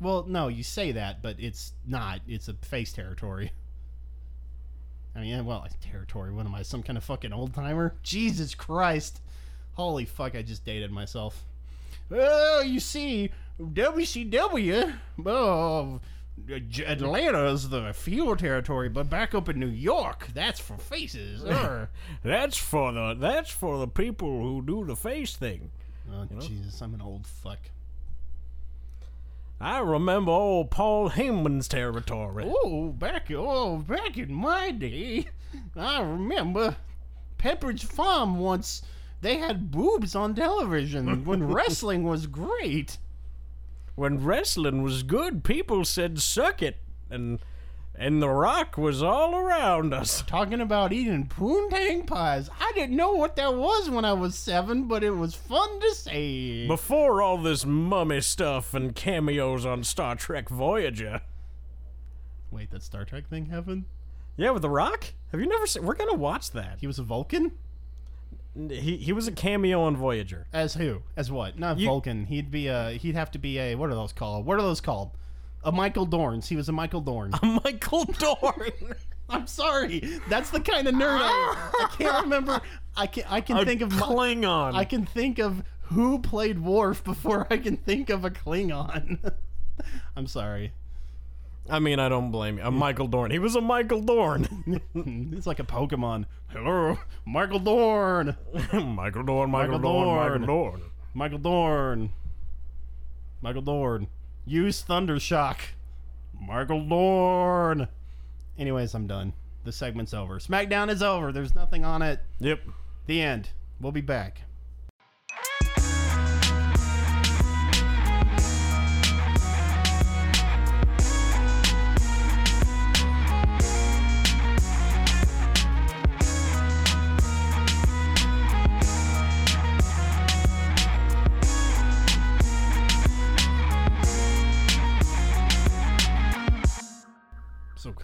Well, 0.00 0.24
no, 0.28 0.48
you 0.48 0.62
say 0.62 0.92
that, 0.92 1.22
but 1.22 1.36
it's 1.38 1.72
not. 1.86 2.20
It's 2.28 2.48
a 2.48 2.54
face 2.54 2.92
territory. 2.92 3.52
I 5.14 5.20
mean, 5.20 5.44
well, 5.46 5.66
territory. 5.80 6.32
What 6.32 6.44
am 6.44 6.54
I, 6.54 6.62
some 6.62 6.82
kind 6.82 6.98
of 6.98 7.04
fucking 7.04 7.32
old 7.32 7.54
timer? 7.54 7.94
Jesus 8.02 8.54
Christ! 8.54 9.20
Holy 9.72 10.04
fuck! 10.04 10.34
I 10.34 10.42
just 10.42 10.64
dated 10.64 10.90
myself. 10.90 11.44
Well, 12.10 12.62
you 12.62 12.78
see, 12.78 13.30
WCW, 13.60 14.94
oh, 15.24 16.00
Atlanta 16.86 17.46
is 17.46 17.68
the 17.70 17.92
field 17.94 18.38
territory, 18.38 18.88
but 18.88 19.08
back 19.08 19.34
up 19.34 19.48
in 19.48 19.58
New 19.58 19.66
York, 19.66 20.28
that's 20.34 20.60
for 20.60 20.76
faces. 20.76 21.42
That's 22.22 22.56
for 22.56 22.92
the 22.92 23.16
that's 23.18 23.50
for 23.50 23.78
the 23.78 23.88
people 23.88 24.28
who 24.42 24.62
do 24.62 24.84
the 24.84 24.96
face 24.96 25.34
thing. 25.36 25.70
oh, 26.12 26.26
Jesus, 26.40 26.80
I'm 26.80 26.94
an 26.94 27.00
old 27.00 27.26
fuck. 27.26 27.58
I 29.60 29.78
remember 29.78 30.30
old 30.32 30.70
Paul 30.70 31.10
Heyman's 31.10 31.66
territory. 31.68 32.44
Oh, 32.46 32.88
back 32.90 33.30
oh 33.30 33.78
back 33.78 34.18
in 34.18 34.32
my 34.32 34.70
day, 34.70 35.28
I 35.74 36.00
remember 36.00 36.76
Pepperidge 37.38 37.84
Farm 37.84 38.38
once. 38.38 38.82
They 39.22 39.38
had 39.38 39.70
boobs 39.70 40.14
on 40.14 40.34
television 40.34 41.24
when 41.24 41.42
wrestling 41.52 42.04
was 42.04 42.26
great. 42.26 42.98
When 43.94 44.22
wrestling 44.22 44.82
was 44.82 45.02
good, 45.02 45.42
people 45.42 45.86
said 45.86 46.20
suck 46.20 46.62
it, 46.62 46.76
and 47.08 47.38
and 47.98 48.22
the 48.22 48.28
Rock 48.28 48.76
was 48.76 49.02
all 49.02 49.34
around 49.34 49.92
us. 49.94 50.22
Talking 50.26 50.60
about 50.60 50.92
eating 50.92 51.26
poontang 51.26 52.06
pies. 52.06 52.50
I 52.60 52.72
didn't 52.74 52.96
know 52.96 53.12
what 53.12 53.36
that 53.36 53.54
was 53.54 53.88
when 53.90 54.04
I 54.04 54.12
was 54.12 54.34
seven, 54.36 54.84
but 54.84 55.02
it 55.02 55.10
was 55.10 55.34
fun 55.34 55.80
to 55.80 55.94
say. 55.94 56.66
Before 56.66 57.22
all 57.22 57.38
this 57.38 57.64
mummy 57.64 58.20
stuff 58.20 58.74
and 58.74 58.94
cameos 58.94 59.64
on 59.64 59.84
Star 59.84 60.14
Trek 60.16 60.48
Voyager. 60.48 61.22
Wait, 62.50 62.70
that 62.70 62.82
Star 62.82 63.04
Trek 63.04 63.28
thing 63.28 63.46
happened? 63.46 63.84
Yeah, 64.36 64.50
with 64.50 64.62
the 64.62 64.70
Rock. 64.70 65.12
Have 65.32 65.40
you 65.40 65.46
never 65.46 65.66
seen? 65.66 65.84
We're 65.84 65.94
gonna 65.94 66.14
watch 66.14 66.50
that. 66.52 66.78
He 66.80 66.86
was 66.86 66.98
a 66.98 67.02
Vulcan? 67.02 67.52
He 68.54 68.96
he 68.96 69.12
was 69.12 69.26
a 69.28 69.32
cameo 69.32 69.82
on 69.82 69.96
Voyager. 69.96 70.46
As 70.52 70.74
who? 70.74 71.02
As 71.16 71.30
what? 71.30 71.58
Not 71.58 71.78
You- 71.78 71.86
Vulcan. 71.88 72.26
He'd 72.26 72.50
be 72.50 72.68
a. 72.68 72.90
He'd 72.92 73.14
have 73.14 73.30
to 73.32 73.38
be 73.38 73.58
a. 73.58 73.74
What 73.74 73.90
are 73.90 73.94
those 73.94 74.12
called? 74.12 74.46
What 74.46 74.58
are 74.58 74.62
those 74.62 74.80
called? 74.80 75.10
A 75.66 75.72
Michael 75.72 76.06
Dorns. 76.06 76.48
He 76.48 76.54
was 76.54 76.68
a 76.68 76.72
Michael 76.72 77.00
Dorn. 77.00 77.32
A 77.42 77.60
Michael 77.64 78.04
Dorn. 78.04 78.70
I'm 79.28 79.48
sorry. 79.48 80.20
That's 80.28 80.50
the 80.50 80.60
kind 80.60 80.86
of 80.86 80.94
nerd 80.94 81.18
I, 81.20 81.70
I 81.80 81.96
can't 81.98 82.22
remember. 82.22 82.60
I 82.96 83.08
can 83.08 83.24
I 83.28 83.40
can 83.40 83.64
think 83.64 83.80
of 83.80 83.90
Klingon. 83.90 84.76
I 84.76 84.84
can 84.84 85.04
think 85.04 85.40
of 85.40 85.64
who 85.82 86.20
played 86.20 86.60
Worf 86.60 87.02
before 87.02 87.48
I 87.50 87.56
can 87.58 87.76
think 87.76 88.10
of 88.10 88.24
a 88.24 88.30
Klingon. 88.30 89.32
I'm 90.16 90.28
sorry. 90.28 90.72
I 91.68 91.80
mean, 91.80 91.98
I 91.98 92.08
don't 92.08 92.30
blame 92.30 92.58
you. 92.58 92.64
A 92.64 92.70
Michael 92.70 93.08
Dorn. 93.08 93.32
He 93.32 93.40
was 93.40 93.56
a 93.56 93.60
Michael 93.60 94.00
Dorn. 94.00 94.80
It's 95.36 95.48
like 95.48 95.58
a 95.58 95.64
Pokemon. 95.64 96.26
Hello, 96.50 96.96
Michael 97.26 97.58
Dorn. 97.58 98.36
Michael 98.72 99.24
Dorn. 99.24 99.24
Michael, 99.24 99.24
Michael 99.24 99.24
Dorn. 99.24 99.50
Michael 99.50 99.78
Dorn. 99.80 100.46
Dorn. 100.46 100.82
Michael 101.12 101.38
Dorn. 101.38 102.12
Michael 103.42 103.62
Dorn. 103.62 104.06
Use 104.48 104.84
Thundershock. 104.88 105.58
Michael 106.40 106.86
Dorn. 106.86 107.88
Anyways, 108.56 108.94
I'm 108.94 109.08
done. 109.08 109.32
The 109.64 109.72
segment's 109.72 110.14
over. 110.14 110.38
SmackDown 110.38 110.88
is 110.88 111.02
over. 111.02 111.32
There's 111.32 111.56
nothing 111.56 111.84
on 111.84 112.00
it. 112.00 112.20
Yep. 112.38 112.60
The 113.06 113.20
end. 113.20 113.50
We'll 113.80 113.90
be 113.90 114.00
back. 114.00 114.42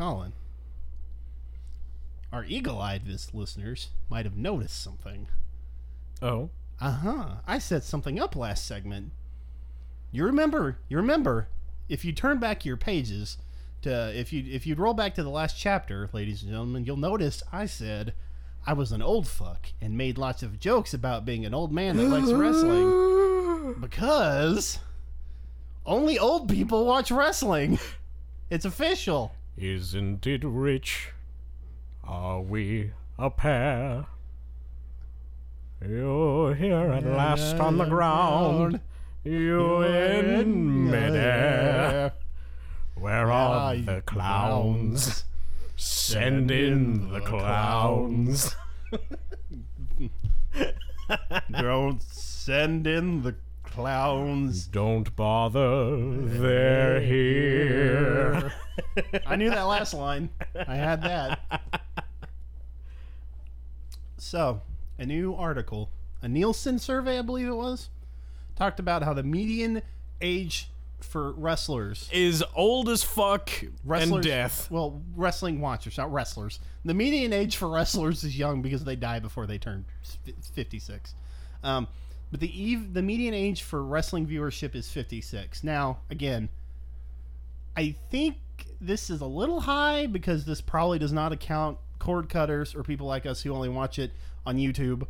Colin, 0.03 0.33
our 2.33 2.45
eagle 2.45 2.81
eyed 2.81 3.07
listeners 3.33 3.91
might 4.11 4.25
have 4.25 4.37
noticed 4.37 4.83
something. 4.83 5.29
Oh. 6.21 6.51
Uh 6.81 6.91
huh. 6.91 7.27
I 7.47 7.61
set 7.61 7.85
something 7.85 8.19
up 8.19 8.35
last 8.35 8.67
segment. 8.67 9.13
You 10.11 10.25
remember? 10.25 10.79
You 10.89 10.97
remember? 10.97 11.47
If 11.89 12.05
you 12.05 12.13
turn 12.13 12.41
back 12.41 12.65
your 12.65 12.77
pages 12.77 13.37
to 13.83 14.13
if 14.19 14.33
you 14.33 14.43
if 14.53 14.67
you 14.67 14.75
roll 14.75 14.93
back 14.93 15.15
to 15.15 15.23
the 15.23 15.31
last 15.31 15.57
chapter, 15.57 16.11
ladies 16.13 16.43
and 16.43 16.51
gentlemen, 16.51 16.85
you'll 16.85 16.97
notice 16.97 17.41
I 17.53 17.67
said 17.67 18.13
I 18.67 18.73
was 18.73 18.91
an 18.91 19.03
old 19.03 19.29
fuck 19.29 19.69
and 19.81 19.97
made 19.97 20.19
lots 20.19 20.43
of 20.43 20.59
jokes 20.59 20.93
about 20.93 21.25
being 21.25 21.47
an 21.47 21.55
old 21.55 21.71
man 21.71 21.97
that 21.99 22.09
likes 22.09 22.33
wrestling 22.33 23.77
because 23.81 24.81
only 25.87 26.19
old 26.19 26.49
people 26.49 26.87
watch 26.87 27.13
wrestling. 27.13 27.79
It's 28.51 28.65
official. 28.65 29.33
Isn't 29.57 30.27
it 30.27 30.43
rich? 30.45 31.11
Are 32.03 32.41
we 32.41 32.93
a 33.19 33.31
pair? 33.31 34.07
You're 35.87 36.55
here 36.55 36.93
at 36.93 37.05
last 37.05 37.57
on 37.57 37.79
the 37.79 37.85
ground. 37.85 38.81
You 39.25 39.83
in 39.83 40.91
midair. 40.91 42.13
Where 42.95 43.31
are 43.31 43.77
the 43.77 44.03
clowns? 44.07 45.25
Send 45.77 46.51
in 46.51 47.11
the 47.13 47.21
clowns. 47.21 48.57
Don't 51.51 52.03
send 52.03 52.87
in 52.87 53.23
the 53.23 53.35
clowns. 53.65 54.67
Don't 54.67 55.15
bother, 55.15 55.97
they're 56.27 57.01
here. 57.01 58.53
I 59.27 59.37
knew 59.37 59.51
that 59.51 59.63
last 59.63 59.95
line. 59.95 60.31
I 60.67 60.77
had 60.77 61.03
that. 61.03 61.41
So, 64.19 64.63
a 64.99 65.05
new 65.07 65.35
article, 65.35 65.91
a 66.23 66.29
Nielsen 66.29 66.79
survey, 66.79 67.19
I 67.19 67.23
believe 67.23 67.49
it 67.49 67.57
was, 67.57 67.91
talked 68.57 68.79
about 68.79 69.03
how 69.03 69.13
the 69.13 69.23
median 69.23 69.83
age 70.21 70.69
for 71.01 71.33
wrestlers, 71.33 72.09
Is 72.13 72.45
old 72.55 72.89
as 72.89 73.03
fuck 73.03 73.51
wrestlers, 73.85 74.13
and 74.13 74.23
death. 74.25 74.71
well, 74.71 75.03
wrestling 75.17 75.61
watchers, 75.61 75.99
not 75.99 76.13
wrestlers. 76.13 76.61
The 76.85 76.95
median 76.95 77.33
age 77.33 77.57
for 77.57 77.69
wrestlers 77.69 78.23
is 78.23 78.39
young 78.39 78.63
because 78.63 78.85
they 78.85 78.95
die 78.97 79.19
before 79.19 79.47
they 79.47 79.59
turn 79.59 79.85
56. 80.55 81.15
Um, 81.65 81.89
but 82.31 82.41
the 82.41 82.63
eve, 82.63 82.95
the 82.95 83.03
median 83.03 83.35
age 83.35 83.63
for 83.63 83.83
wrestling 83.85 84.27
viewership 84.27 84.75
is 84.77 84.89
56. 84.89 85.65
Now, 85.65 85.99
again, 86.09 86.49
I 87.77 87.97
think 88.11 88.37
this 88.83 89.09
is 89.11 89.21
a 89.21 89.27
little 89.27 89.61
high 89.61 90.07
because 90.07 90.45
this 90.45 90.61
probably 90.61 90.99
does 90.99 91.13
not 91.13 91.33
account 91.33 91.79
cord 91.99 92.29
cutters 92.29 92.75
or 92.75 92.83
people 92.83 93.07
like 93.07 93.25
us 93.27 93.43
who 93.43 93.55
only 93.55 93.69
watch 93.69 93.99
it 93.99 94.11
on 94.45 94.57
YouTube 94.57 95.07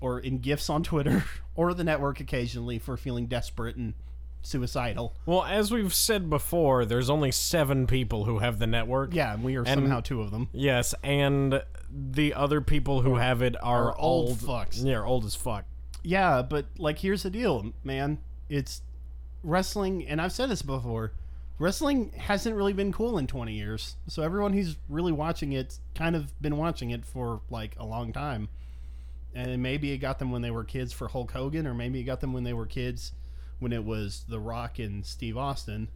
or 0.00 0.18
in 0.18 0.38
gifs 0.38 0.68
on 0.68 0.82
Twitter 0.82 1.24
or 1.54 1.72
the 1.72 1.84
network 1.84 2.18
occasionally 2.20 2.78
for 2.78 2.96
feeling 2.96 3.26
desperate 3.26 3.76
and 3.76 3.94
suicidal. 4.42 5.14
Well, 5.24 5.44
as 5.44 5.70
we've 5.70 5.94
said 5.94 6.28
before, 6.28 6.84
there's 6.84 7.08
only 7.08 7.30
seven 7.30 7.86
people 7.86 8.24
who 8.24 8.40
have 8.40 8.58
the 8.58 8.66
network. 8.66 9.14
Yeah, 9.14 9.34
and 9.34 9.44
we 9.44 9.54
are 9.56 9.60
And- 9.60 9.68
somehow 9.82 10.00
two 10.00 10.20
of 10.20 10.32
them. 10.32 10.48
Yes, 10.52 10.94
and 11.04 11.62
the 11.88 12.34
other 12.34 12.60
people 12.60 13.02
who 13.02 13.16
have 13.16 13.40
it 13.42 13.54
are, 13.62 13.90
Are 13.92 13.98
old 13.98 14.30
old 14.30 14.38
fucks. 14.38 14.84
Yeah, 14.84 15.02
old 15.04 15.24
as 15.24 15.36
fuck. 15.36 15.64
Yeah, 16.02 16.42
but 16.42 16.66
like 16.78 16.98
here's 16.98 17.22
the 17.22 17.30
deal, 17.30 17.72
man. 17.84 18.18
It's 18.48 18.82
wrestling 19.44 20.06
and 20.08 20.20
I've 20.20 20.32
said 20.32 20.50
this 20.50 20.62
before. 20.62 21.12
Wrestling 21.58 22.12
hasn't 22.16 22.56
really 22.56 22.72
been 22.72 22.92
cool 22.92 23.18
in 23.18 23.26
20 23.26 23.52
years. 23.52 23.96
So 24.08 24.22
everyone 24.22 24.52
who's 24.52 24.76
really 24.88 25.12
watching 25.12 25.52
it 25.52 25.78
kind 25.94 26.16
of 26.16 26.40
been 26.40 26.56
watching 26.56 26.90
it 26.90 27.04
for 27.04 27.40
like 27.50 27.76
a 27.78 27.86
long 27.86 28.12
time. 28.12 28.48
And 29.34 29.62
maybe 29.62 29.92
it 29.92 29.98
got 29.98 30.18
them 30.18 30.30
when 30.30 30.42
they 30.42 30.50
were 30.50 30.64
kids 30.64 30.92
for 30.92 31.08
Hulk 31.08 31.32
Hogan 31.32 31.66
or 31.66 31.74
maybe 31.74 32.00
it 32.00 32.04
got 32.04 32.20
them 32.20 32.32
when 32.32 32.44
they 32.44 32.52
were 32.52 32.66
kids 32.66 33.12
when 33.60 33.72
it 33.72 33.84
was 33.84 34.24
The 34.28 34.40
Rock 34.40 34.78
and 34.78 35.06
Steve 35.06 35.36
Austin. 35.36 35.88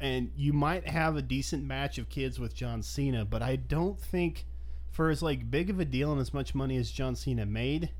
And 0.00 0.32
you 0.36 0.52
might 0.52 0.88
have 0.88 1.16
a 1.16 1.22
decent 1.22 1.64
match 1.64 1.98
of 1.98 2.08
kids 2.08 2.38
with 2.38 2.54
John 2.54 2.82
Cena, 2.82 3.24
but 3.24 3.42
I 3.42 3.56
don't 3.56 4.00
think 4.00 4.46
for 4.90 5.10
as 5.10 5.22
like 5.22 5.50
big 5.50 5.70
of 5.70 5.78
a 5.78 5.84
deal 5.84 6.12
and 6.12 6.20
as 6.20 6.34
much 6.34 6.54
money 6.54 6.76
as 6.76 6.90
John 6.90 7.14
Cena 7.14 7.46
made, 7.46 7.90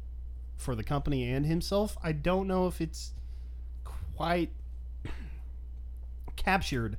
for 0.57 0.75
the 0.75 0.85
company 0.85 1.31
and 1.31 1.47
himself, 1.47 1.97
I 2.03 2.13
don't 2.13 2.47
know 2.47 2.67
if 2.67 2.81
it's 2.81 3.13
quite 3.85 4.51
captured 6.37 6.97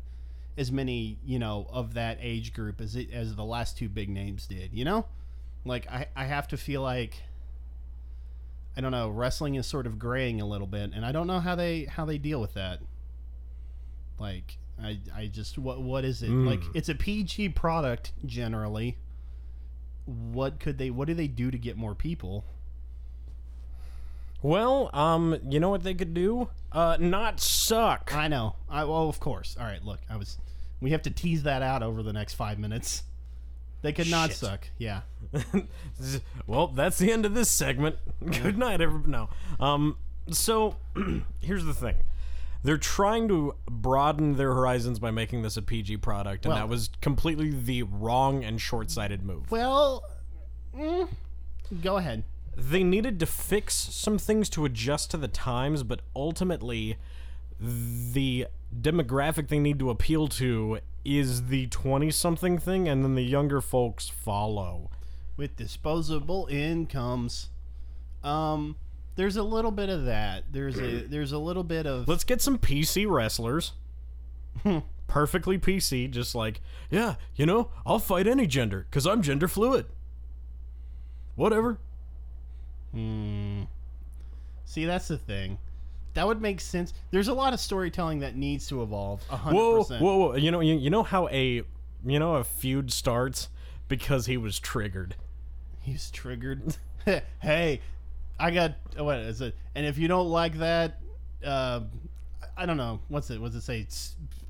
as 0.58 0.72
many, 0.72 1.20
you 1.26 1.40
know, 1.40 1.68
of 1.70 1.94
that 1.96 2.18
age 2.22 2.54
group 2.54 2.80
as 2.82 2.96
it 2.96 3.12
as 3.12 3.36
the 3.36 3.44
last 3.44 3.78
two 3.78 3.90
big 3.90 4.10
names 4.10 4.48
did, 4.48 4.74
you 4.74 4.86
know? 4.86 5.06
Like 5.66 5.90
I 5.90 6.08
I 6.16 6.26
have 6.26 6.48
to 6.50 6.58
feel 6.58 6.82
like 6.82 7.24
I 8.78 8.82
don't 8.82 8.92
know, 8.92 9.10
wrestling 9.10 9.56
is 9.56 9.66
sort 9.66 9.88
of 9.88 9.98
graying 9.98 10.42
a 10.42 10.46
little 10.46 10.68
bit 10.68 10.92
and 10.94 11.06
I 11.06 11.12
don't 11.12 11.28
know 11.28 11.40
how 11.40 11.56
they 11.56 11.86
how 11.86 12.06
they 12.06 12.18
deal 12.18 12.40
with 12.40 12.54
that. 12.54 12.80
Like 14.20 14.58
I 14.82 15.00
I 15.16 15.28
just 15.28 15.58
what 15.58 15.82
what 15.82 16.06
is 16.06 16.24
it? 16.24 16.30
Mm. 16.30 16.48
Like 16.48 16.62
it's 16.74 16.90
a 16.90 16.96
PG 16.96 17.50
product 17.50 18.14
generally. 18.26 18.98
What 20.06 20.60
could 20.60 20.78
they 20.78 20.90
what 20.90 21.08
do 21.08 21.14
they 21.14 21.28
do 21.28 21.52
to 21.52 21.58
get 21.58 21.78
more 21.78 21.96
people? 21.96 22.46
Well, 24.46 24.92
um, 24.94 25.40
you 25.50 25.60
know 25.60 25.70
what 25.70 25.82
they 25.82 25.96
could 25.96 26.14
do? 26.14 26.50
Uh, 26.72 26.98
not 27.00 27.40
suck. 27.40 28.14
I 28.14 28.28
know. 28.28 28.56
I 28.70 28.84
well, 28.84 29.10
of 29.10 29.20
course. 29.20 29.58
All 29.60 29.66
right, 29.66 29.84
look, 29.84 30.00
I 30.08 30.18
was. 30.18 30.38
We 30.80 30.92
have 30.92 31.02
to 31.04 31.10
tease 31.10 31.42
that 31.44 31.64
out 31.64 31.82
over 31.82 32.04
the 32.04 32.14
next 32.14 32.36
five 32.36 32.60
minutes. 32.60 33.02
They 33.82 33.92
could 33.92 34.08
not 34.08 34.30
Shit. 34.30 34.38
suck. 34.38 34.68
Yeah. 34.78 35.02
well, 36.48 36.68
that's 36.68 37.00
the 37.00 37.12
end 37.12 37.26
of 37.26 37.34
this 37.34 37.50
segment. 37.50 37.96
Good 38.44 38.56
night, 38.56 38.82
everyone. 38.82 39.10
No. 39.10 39.30
Um, 39.60 39.98
so 40.30 40.76
here's 41.42 41.66
the 41.66 41.74
thing. 41.74 41.96
They're 42.64 42.78
trying 42.78 43.28
to 43.30 43.56
broaden 43.68 44.36
their 44.36 44.54
horizons 44.54 45.00
by 45.00 45.10
making 45.10 45.42
this 45.42 45.58
a 45.58 45.64
PG 45.64 45.98
product, 45.98 46.46
and 46.46 46.54
Well- 46.54 46.62
that 46.62 46.70
was 46.70 46.92
completely 47.02 47.50
the 47.50 47.82
wrong 47.82 48.44
and 48.44 48.62
short-sighted 48.62 49.24
move. 49.24 49.50
Well, 49.50 50.04
mm, 50.76 51.10
go 51.82 51.98
ahead. 51.98 52.24
They 52.56 52.84
needed 52.84 53.20
to 53.20 53.26
fix 53.26 53.76
some 53.76 54.18
things 54.18 54.50
to 54.52 54.66
adjust 54.66 55.12
to 55.12 55.18
the 55.18 55.28
times, 55.28 55.84
but 55.84 56.02
ultimately, 56.16 56.98
the 57.60 58.48
demographic 58.82 59.50
they 59.50 59.60
need 59.60 59.80
to 59.80 59.90
appeal 59.90 60.28
to 60.28 60.80
is 61.04 61.48
the 61.48 61.68
20 61.68 62.10
something 62.12 62.58
thing, 62.58 62.88
and 62.88 63.04
then 63.04 63.16
the 63.16 63.24
younger 63.24 63.62
folks 63.62 64.10
follow. 64.10 64.90
With 65.38 65.56
disposable 65.58 66.48
incomes, 66.50 67.50
um, 68.24 68.78
there's 69.16 69.36
a 69.36 69.44
little 69.44 69.72
bit 69.72 69.90
of 69.90 70.06
that. 70.06 70.46
There's 70.52 70.80
a 70.80 71.02
there's 71.08 71.32
a 71.32 71.38
little 71.38 71.64
bit 71.64 71.86
of 71.86 72.08
Let's 72.08 72.24
get 72.24 72.42
some 72.42 72.58
PC 72.58 73.10
wrestlers. 73.10 73.74
Perfectly 75.08 75.60
PC, 75.60 76.10
just 76.10 76.34
like, 76.34 76.62
yeah, 76.90 77.16
you 77.36 77.46
know, 77.46 77.70
I'll 77.86 78.00
fight 78.00 78.28
any 78.28 78.48
gender 78.48 78.88
because 78.90 79.06
I'm 79.06 79.22
gender 79.22 79.48
fluid. 79.48 79.86
Whatever. 81.36 81.78
Hmm. 82.96 83.64
See, 84.64 84.86
that's 84.86 85.08
the 85.10 85.18
thing. 85.18 85.58
That 86.14 86.26
would 86.26 86.42
make 86.42 86.62
sense. 86.62 86.94
There's 87.12 87.28
a 87.28 87.34
lot 87.34 87.54
of 87.54 87.60
storytelling 87.60 88.20
that 88.20 88.38
needs 88.38 88.68
to 88.68 88.82
evolve. 88.82 89.22
A 89.30 89.36
hundred 89.36 89.58
Whoa, 89.58 89.78
percent. 89.80 90.02
whoa, 90.02 90.18
whoa! 90.18 90.36
You 90.36 90.50
know, 90.50 90.62
you, 90.62 90.76
you 90.76 90.90
know 90.90 91.04
how 91.04 91.28
a 91.28 91.64
you 92.06 92.20
know 92.20 92.36
a 92.36 92.44
feud 92.46 92.94
starts 92.94 93.50
because 93.90 94.26
he 94.26 94.38
was 94.38 94.58
triggered. 94.60 95.16
He's 95.82 96.10
triggered. 96.10 96.78
hey, 97.42 97.82
I 98.40 98.52
got 98.52 98.76
what 98.98 99.18
is 99.20 99.42
it? 99.42 99.56
And 99.76 99.86
if 99.86 99.98
you 99.98 100.08
don't 100.08 100.30
like 100.30 100.58
that, 100.60 101.02
uh, 101.44 101.82
I 102.58 102.66
don't 102.66 102.78
know 102.78 103.02
what's 103.10 103.30
it. 103.30 103.42
What's 103.42 103.56
it 103.56 103.62
say? 103.62 103.86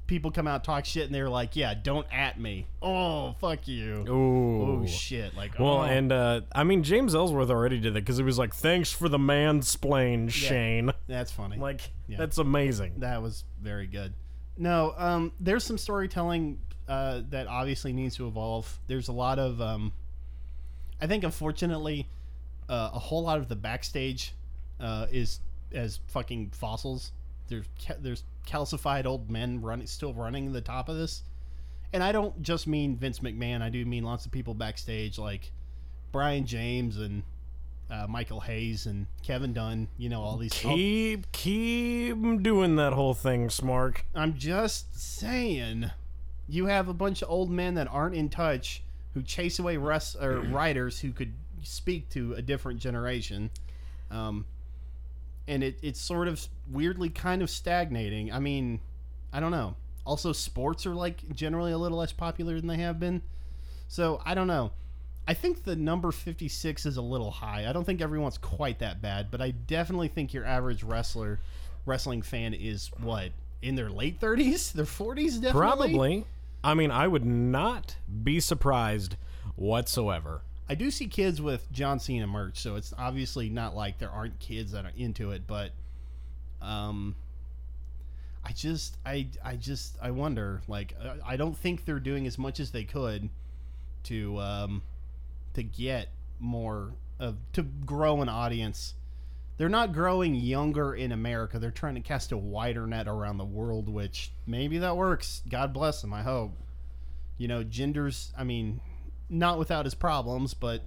People 0.08 0.30
come 0.30 0.48
out 0.48 0.64
talk 0.64 0.86
shit 0.86 1.06
and 1.06 1.16
they're 1.16 1.30
like, 1.30 1.56
"Yeah, 1.56 1.74
don't 1.74 2.06
at 2.14 2.40
me." 2.40 2.68
Oh, 2.82 3.36
fuck 3.40 3.68
you. 3.68 4.06
Ooh. 4.08 4.82
Oh 4.84 4.86
shit! 4.86 5.36
Like, 5.36 5.58
Well, 5.58 5.78
oh. 5.78 5.82
and 5.84 6.12
uh, 6.12 6.42
I 6.54 6.64
mean, 6.64 6.84
James 6.84 7.16
Ellsworth 7.16 7.50
already 7.50 7.80
did 7.80 7.94
that 7.96 8.02
because 8.02 8.18
he 8.18 8.24
was 8.24 8.38
like, 8.38 8.54
"Thanks 8.54 8.92
for 8.92 9.10
the 9.10 9.18
mansplain, 9.18 10.30
Shane." 10.30 10.92
that's 11.08 11.32
funny. 11.32 11.58
Like, 11.58 11.82
Yeah. 12.08 12.18
that's 12.18 12.38
amazing. 12.38 13.00
That 13.00 13.22
was 13.24 13.46
very 13.62 13.88
good. 13.88 14.14
No, 14.58 14.94
um, 14.98 15.32
there's 15.40 15.64
some 15.64 15.78
storytelling 15.78 16.60
uh, 16.88 17.22
that 17.32 17.48
obviously 17.48 17.92
needs 17.92 18.16
to 18.18 18.28
evolve. 18.28 18.80
There's 18.88 19.08
a 19.08 19.12
lot 19.12 19.40
of, 19.40 19.60
um, 19.60 19.92
I 21.02 21.08
think, 21.08 21.24
unfortunately, 21.24 22.08
uh, 22.70 22.92
a 22.94 23.00
whole 23.00 23.24
lot 23.24 23.40
of 23.40 23.48
the 23.50 23.56
backstage 23.56 24.34
uh, 24.80 25.08
is 25.12 25.40
as 25.74 26.00
fucking 26.08 26.52
fossils. 26.52 27.12
There's 27.48 27.66
ca- 27.86 27.96
there's 28.00 28.24
calcified 28.48 29.06
old 29.06 29.30
men 29.30 29.62
running, 29.62 29.88
still 29.88 30.14
running 30.14 30.52
the 30.52 30.62
top 30.62 30.90
of 30.90 30.98
this, 30.98 31.24
and 31.94 32.04
I 32.04 32.12
don't 32.12 32.42
just 32.42 32.68
mean 32.68 32.98
Vince 32.98 33.20
McMahon. 33.20 33.62
I 33.62 33.70
do 33.70 33.86
mean 33.86 34.04
lots 34.04 34.26
of 34.26 34.32
people 34.32 34.54
backstage, 34.54 35.18
like 35.18 35.52
Brian 36.12 36.46
James 36.46 36.98
and 36.98 37.24
uh, 37.90 38.08
Michael 38.08 38.40
Hayes 38.42 38.86
and 38.86 39.06
Kevin 39.24 39.54
Dunn. 39.54 39.88
You 39.98 40.10
know 40.10 40.22
all 40.22 40.38
these. 40.38 40.54
Keep 40.54 41.32
keep 41.32 42.42
doing 42.42 42.76
that 42.78 42.94
whole 42.94 43.14
thing, 43.14 43.48
Smark. 43.50 43.98
I'm 44.14 44.38
just 44.38 45.00
saying, 45.00 45.92
you 46.48 46.66
have 46.68 46.88
a 46.88 46.94
bunch 46.94 47.22
of 47.22 47.30
old 47.30 47.50
men 47.50 47.76
that 47.76 47.88
aren't 47.88 48.16
in 48.16 48.30
touch 48.30 48.82
who 49.14 49.22
chase 49.22 49.60
away 49.60 49.78
rest 49.78 50.16
or 50.20 50.40
writers 50.52 51.00
who 51.00 51.12
could 51.12 51.34
speak 51.64 52.10
to 52.10 52.34
a 52.34 52.42
different 52.42 52.80
generation, 52.80 53.50
um, 54.12 54.46
and 55.48 55.64
it, 55.64 55.78
it's 55.82 56.02
sort 56.02 56.28
of 56.28 56.46
weirdly 56.72 57.10
kind 57.10 57.42
of 57.42 57.50
stagnating. 57.50 58.32
I 58.32 58.40
mean, 58.40 58.80
I 59.32 59.40
don't 59.40 59.52
know. 59.52 59.76
Also, 60.06 60.32
sports 60.34 60.86
are 60.86 60.96
like 60.96 61.34
generally 61.34 61.72
a 61.72 61.78
little 61.78 61.98
less 61.98 62.14
popular 62.14 62.56
than 62.56 62.68
they 62.68 62.78
have 62.78 63.00
been, 63.00 63.22
so 63.88 64.22
I 64.26 64.36
don't 64.36 64.48
know. 64.48 64.72
I 65.28 65.34
think 65.34 65.64
the 65.64 65.76
number 65.76 66.12
56 66.12 66.86
is 66.86 66.98
a 66.98 67.02
little 67.02 67.32
high. 67.32 67.68
I 67.68 67.74
don't 67.74 67.84
think 67.84 68.02
everyone's 68.02 68.38
quite 68.38 68.80
that 68.80 69.02
bad, 69.02 69.32
but 69.32 69.42
I 69.42 69.52
definitely 69.52 70.08
think 70.08 70.34
your 70.34 70.46
average 70.46 70.84
wrestler, 70.84 71.40
wrestling 71.86 72.22
fan 72.22 72.54
is 72.54 72.92
what 73.02 73.32
in 73.62 73.76
their 73.76 73.90
late 73.90 74.20
30s, 74.20 74.72
their 74.74 74.86
40s, 74.86 75.42
definitely. 75.42 75.52
Probably. 75.52 76.26
I 76.64 76.74
mean, 76.76 76.92
I 76.92 77.08
would 77.08 77.26
not 77.26 77.96
be 78.24 78.40
surprised 78.40 79.18
whatsoever. 79.56 80.42
I 80.68 80.76
do 80.76 80.90
see 80.90 81.08
kids 81.08 81.42
with 81.42 81.72
John 81.72 82.00
Cena 82.00 82.28
merch, 82.28 82.60
so 82.60 82.76
it's 82.76 82.94
obviously 82.98 83.50
not 83.50 83.76
like 83.76 84.00
there 84.00 84.10
aren't 84.10 84.40
kids 84.40 84.72
that 84.72 84.86
are 84.86 84.92
into 84.98 85.32
it, 85.32 85.44
but 85.46 85.72
um 86.62 87.16
I 88.44 88.52
just 88.52 88.98
I 89.06 89.28
I 89.44 89.56
just 89.56 89.98
I 90.02 90.12
wonder 90.12 90.62
like 90.68 90.96
uh, 91.02 91.16
I 91.26 91.36
don't 91.36 91.58
think 91.58 91.86
they're 91.86 92.00
doing 92.00 92.28
as 92.28 92.38
much 92.38 92.60
as 92.60 92.72
they 92.72 92.84
could 92.84 93.30
to 94.04 94.40
um 94.40 94.84
to 95.54 95.64
get 95.64 96.10
more 96.40 96.94
of 97.20 97.38
to 97.54 97.64
grow 97.64 98.22
an 98.22 98.30
audience. 98.30 98.94
They're 99.58 99.70
not 99.70 99.94
growing 99.94 100.36
younger 100.36 100.94
in 100.94 101.12
America. 101.12 101.60
They're 101.60 101.72
trying 101.72 101.96
to 101.96 102.02
cast 102.02 102.34
a 102.34 102.38
wider 102.38 102.86
net 102.86 103.08
around 103.08 103.38
the 103.38 103.46
world, 103.46 103.88
which 103.88 104.32
maybe 104.46 104.80
that 104.80 104.98
works. 104.98 105.42
God 105.48 105.74
bless 105.74 106.02
them. 106.02 106.14
I 106.14 106.24
hope. 106.24 106.52
You 107.38 107.48
know, 107.48 107.64
genders. 107.64 108.34
I 108.38 108.44
mean, 108.44 108.82
not 109.30 109.58
without 109.58 109.86
his 109.86 109.96
problems, 109.96 110.54
but 110.54 110.82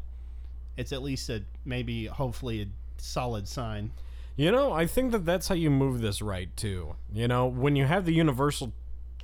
it's 0.76 0.93
at 0.93 1.03
least 1.03 1.28
a 1.28 1.43
maybe 1.64 2.07
hopefully 2.07 2.62
a 2.62 2.66
solid 3.03 3.49
sign. 3.49 3.93
You 4.36 4.53
know, 4.53 4.72
I 4.72 4.86
think 4.86 5.11
that 5.12 5.24
that's 5.26 5.49
how 5.49 5.57
you 5.57 5.68
move 5.70 6.01
this 6.01 6.22
right 6.22 6.57
too. 6.57 6.95
You 7.12 7.26
know, 7.26 7.47
when 7.47 7.74
you 7.74 7.84
have 7.86 8.05
the 8.05 8.14
Universal 8.14 8.72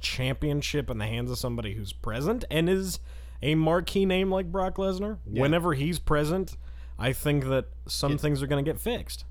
Championship 0.00 0.90
in 0.90 0.98
the 0.98 1.06
hands 1.06 1.30
of 1.30 1.38
somebody 1.38 1.74
who's 1.74 1.92
present 1.92 2.44
and 2.50 2.68
is 2.68 2.98
a 3.40 3.54
marquee 3.54 4.06
name 4.06 4.30
like 4.30 4.50
Brock 4.50 4.76
Lesnar, 4.76 5.18
whenever 5.24 5.74
he's 5.74 6.00
present, 6.00 6.56
I 6.98 7.12
think 7.12 7.44
that 7.44 7.66
some 7.86 8.18
things 8.18 8.42
are 8.42 8.48
going 8.48 8.64
to 8.64 8.68
get 8.68 8.80
fixed. 8.80 9.24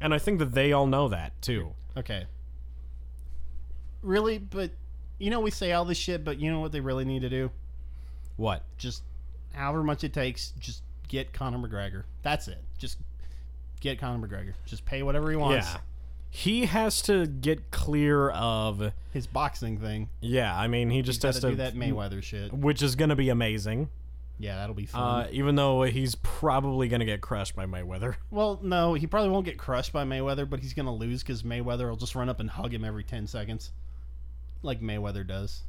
And 0.00 0.12
I 0.12 0.18
think 0.18 0.40
that 0.40 0.52
they 0.52 0.72
all 0.72 0.86
know 0.86 1.08
that 1.08 1.40
too. 1.42 1.74
Okay. 1.96 2.26
Really, 4.02 4.38
but 4.38 4.72
you 5.18 5.30
know 5.30 5.40
we 5.40 5.50
say 5.50 5.72
all 5.72 5.84
this 5.84 5.98
shit, 5.98 6.24
but 6.24 6.38
you 6.38 6.50
know 6.50 6.60
what 6.60 6.72
they 6.72 6.80
really 6.80 7.04
need 7.04 7.22
to 7.22 7.28
do? 7.28 7.50
What? 8.38 8.62
Just 8.78 9.02
however 9.52 9.82
much 9.82 10.04
it 10.04 10.14
takes, 10.14 10.52
just 10.58 10.82
get 11.08 11.34
Conor 11.34 11.58
McGregor. 11.58 12.04
That's 12.22 12.48
it. 12.48 12.62
Just 12.78 12.96
get 13.80 13.98
Conor 13.98 14.26
McGregor. 14.26 14.54
Just 14.64 14.86
pay 14.86 15.02
whatever 15.02 15.28
he 15.30 15.36
wants. 15.36 15.66
Yeah. 15.66 15.80
He 16.30 16.66
has 16.66 17.02
to 17.02 17.26
get 17.26 17.70
clear 17.70 18.28
of 18.30 18.92
His 19.12 19.26
boxing 19.26 19.78
thing. 19.78 20.08
yeah, 20.20 20.54
I 20.56 20.68
mean, 20.68 20.90
he 20.90 21.02
just 21.02 21.22
Got 21.22 21.28
has 21.28 21.36
to 21.36 21.40
to 21.42 21.50
do 21.50 21.56
that 21.56 21.74
Mayweather 21.74 22.22
shit. 22.22 22.52
which 22.52 22.82
is 22.82 22.96
going 22.96 23.08
to 23.08 23.16
be 23.16 23.28
amazing. 23.30 23.88
Yeah, 24.38 24.56
that'll 24.56 24.74
be 24.74 24.86
fun. 24.86 25.02
Uh, 25.24 25.28
even 25.32 25.56
though 25.56 25.82
he's 25.82 26.14
probably 26.14 26.86
going 26.86 27.00
to 27.00 27.06
get 27.06 27.22
crushed 27.22 27.56
by 27.56 27.66
Mayweather. 27.66 28.16
well, 28.30 28.60
no, 28.62 28.94
he 28.94 29.06
probably 29.06 29.30
won't 29.30 29.46
get 29.46 29.58
crushed 29.58 29.92
by 29.92 30.04
Mayweather, 30.04 30.48
but 30.48 30.60
he's 30.60 30.74
gonna 30.74 30.94
lose 30.94 31.22
because 31.22 31.42
Mayweather 31.42 31.88
will 31.88 31.96
just 31.96 32.14
run 32.14 32.28
up 32.28 32.38
and 32.38 32.48
hug 32.50 32.72
him 32.72 32.84
every 32.84 33.02
ten 33.02 33.26
seconds, 33.26 33.72
like 34.62 34.80
Mayweather 34.80 35.26
does. 35.26 35.62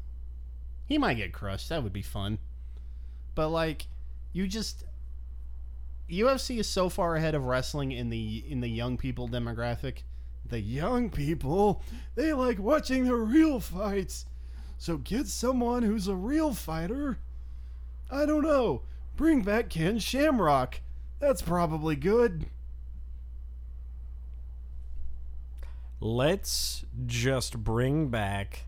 He 0.86 0.98
might 1.00 1.16
get 1.16 1.34
crushed. 1.34 1.70
That 1.70 1.82
would 1.84 1.94
be 1.94 2.02
fun. 2.04 2.38
But 3.40 3.52
like, 3.52 3.88
you 4.34 4.50
just 4.50 4.84
UFC 6.10 6.60
is 6.60 6.68
so 6.68 6.90
far 6.90 7.16
ahead 7.16 7.36
of 7.36 7.46
wrestling 7.46 7.94
in 7.94 8.10
the 8.10 8.44
in 8.46 8.60
the 8.60 8.68
young 8.68 8.98
people 8.98 9.30
demographic. 9.30 10.00
The 10.46 10.60
young 10.60 11.10
people, 11.10 11.82
they 12.16 12.34
like 12.34 12.60
watching 12.60 13.06
the 13.06 13.16
real 13.16 13.62
fights. 13.62 14.26
So 14.78 14.98
get 14.98 15.28
someone 15.28 15.84
who's 15.84 16.10
a 16.10 16.16
real 16.16 16.54
fighter. 16.54 17.20
I 18.12 18.26
don't 18.26 18.44
know. 18.44 18.82
Bring 19.16 19.42
back 19.44 19.70
Ken 19.70 20.00
Shamrock. 20.00 20.82
That's 21.22 21.42
probably 21.42 21.96
good. 21.96 22.48
Let's 26.02 26.84
just 27.06 27.64
bring 27.64 28.10
back 28.10 28.66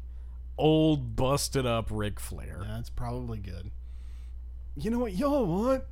old 0.57 1.17
busted 1.17 1.65
up 1.65 1.89
Ric 1.91 2.22
Flair. 2.22 2.63
That's 2.65 2.89
probably 2.89 3.39
good. 3.39 3.72
You 4.76 4.89
know 4.89 4.99
what 4.99 5.13
y'all 5.13 5.45
want? 5.45 5.84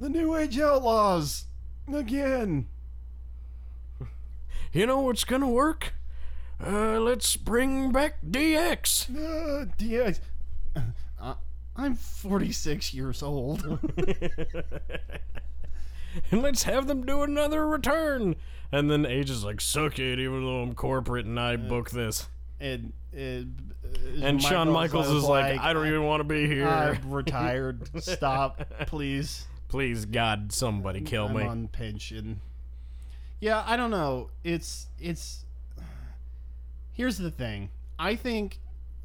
The 0.00 0.08
New 0.08 0.34
Age 0.36 0.58
Outlaws 0.58 1.44
again. 1.92 2.66
You 4.74 4.86
know 4.86 5.00
what's 5.00 5.24
gonna 5.24 5.50
work? 5.50 5.92
Uh, 6.58 6.98
let's 6.98 7.36
bring 7.36 7.92
back 7.92 8.14
DX. 8.26 9.10
Uh, 9.14 9.66
DX. 9.78 10.18
Uh, 11.20 11.34
I'm 11.76 11.94
46 11.94 12.94
years 12.94 13.22
old. 13.22 13.62
and 16.30 16.42
let's 16.42 16.62
have 16.62 16.86
them 16.86 17.04
do 17.04 17.22
another 17.22 17.68
return. 17.68 18.34
And 18.72 18.90
then 18.90 19.04
Age 19.04 19.28
is 19.28 19.44
like, 19.44 19.60
suck 19.60 19.98
it, 19.98 20.18
even 20.18 20.42
though 20.42 20.62
I'm 20.62 20.74
corporate 20.74 21.26
and 21.26 21.38
I 21.38 21.56
book 21.56 21.90
this. 21.90 22.30
And 22.62 22.92
and, 23.12 23.74
And 24.22 24.42
Shawn 24.42 24.70
Michaels 24.70 25.08
is 25.10 25.24
like, 25.24 25.60
I 25.60 25.72
don't 25.72 25.86
even 25.86 26.04
want 26.04 26.20
to 26.20 26.24
be 26.24 26.46
here. 26.46 26.66
I'm 26.66 27.10
retired. 27.10 27.88
Stop, 28.02 28.62
please. 28.86 29.46
Please, 29.68 30.04
God, 30.04 30.52
somebody 30.52 31.00
kill 31.00 31.26
I'm 31.26 31.36
me. 31.36 31.42
on 31.42 31.68
pension. 31.68 32.40
Yeah, 33.40 33.62
I 33.66 33.76
don't 33.76 33.90
know. 33.90 34.30
It's 34.44 34.86
it's. 35.00 35.44
Here's 36.92 37.18
the 37.18 37.30
thing. 37.30 37.70
I 37.98 38.16
think 38.16 38.58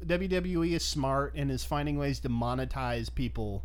WWE 0.06 0.72
is 0.72 0.84
smart 0.84 1.34
and 1.34 1.50
is 1.50 1.64
finding 1.64 1.98
ways 1.98 2.20
to 2.20 2.28
monetize 2.28 3.12
people 3.12 3.64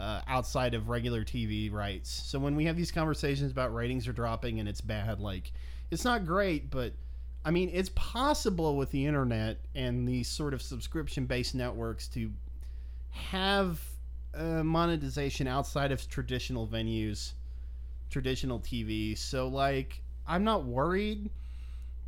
uh, 0.00 0.20
outside 0.26 0.74
of 0.74 0.88
regular 0.88 1.24
TV 1.24 1.72
rights. 1.72 2.10
So 2.10 2.38
when 2.38 2.56
we 2.56 2.64
have 2.66 2.76
these 2.76 2.90
conversations 2.90 3.50
about 3.50 3.72
ratings 3.74 4.06
are 4.08 4.12
dropping 4.12 4.60
and 4.60 4.68
it's 4.68 4.80
bad, 4.80 5.20
like 5.20 5.52
it's 5.90 6.04
not 6.04 6.26
great, 6.26 6.70
but 6.70 6.92
I 7.48 7.50
mean 7.50 7.70
it's 7.72 7.88
possible 7.94 8.76
with 8.76 8.90
the 8.90 9.06
internet 9.06 9.56
and 9.74 10.06
these 10.06 10.28
sort 10.28 10.52
of 10.52 10.60
subscription-based 10.60 11.54
networks 11.54 12.06
to 12.08 12.30
have 13.10 13.80
uh, 14.34 14.62
monetization 14.62 15.46
outside 15.46 15.90
of 15.90 16.06
traditional 16.10 16.68
venues, 16.68 17.32
traditional 18.10 18.60
TV. 18.60 19.16
So 19.16 19.48
like 19.48 20.02
I'm 20.26 20.44
not 20.44 20.64
worried 20.64 21.30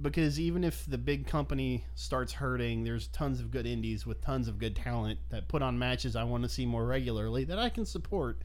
because 0.03 0.39
even 0.39 0.63
if 0.63 0.85
the 0.85 0.99
big 0.99 1.27
company 1.27 1.87
starts 1.95 2.35
hurting, 2.35 2.85
there's 2.85 3.07
tons 3.07 3.41
of 3.41 3.51
good 3.51 3.65
indies 3.65 4.05
with 4.05 4.21
tons 4.21 4.47
of 4.47 4.59
good 4.59 4.77
talent 4.77 5.21
that 5.31 5.49
put 5.49 5.63
on 5.63 5.79
matches 5.79 6.17
I 6.17 6.25
want 6.25 6.43
to 6.43 6.51
see 6.51 6.67
more 6.67 6.85
regularly 6.85 7.45
that 7.45 7.59
I 7.59 7.71
can 7.71 7.87
support. 7.87 8.37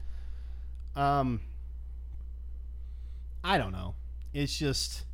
Um 0.94 1.42
I 3.44 3.58
don't 3.58 3.72
know. 3.72 3.96
It's 4.32 4.58
just 4.58 5.05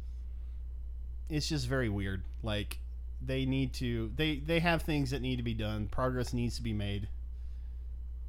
it's 1.32 1.48
just 1.48 1.66
very 1.66 1.88
weird. 1.88 2.22
Like 2.42 2.78
they 3.24 3.44
need 3.44 3.72
to 3.74 4.12
they 4.16 4.36
they 4.36 4.60
have 4.60 4.82
things 4.82 5.10
that 5.10 5.22
need 5.22 5.36
to 5.36 5.42
be 5.42 5.54
done. 5.54 5.88
Progress 5.88 6.32
needs 6.32 6.56
to 6.56 6.62
be 6.62 6.72
made. 6.72 7.08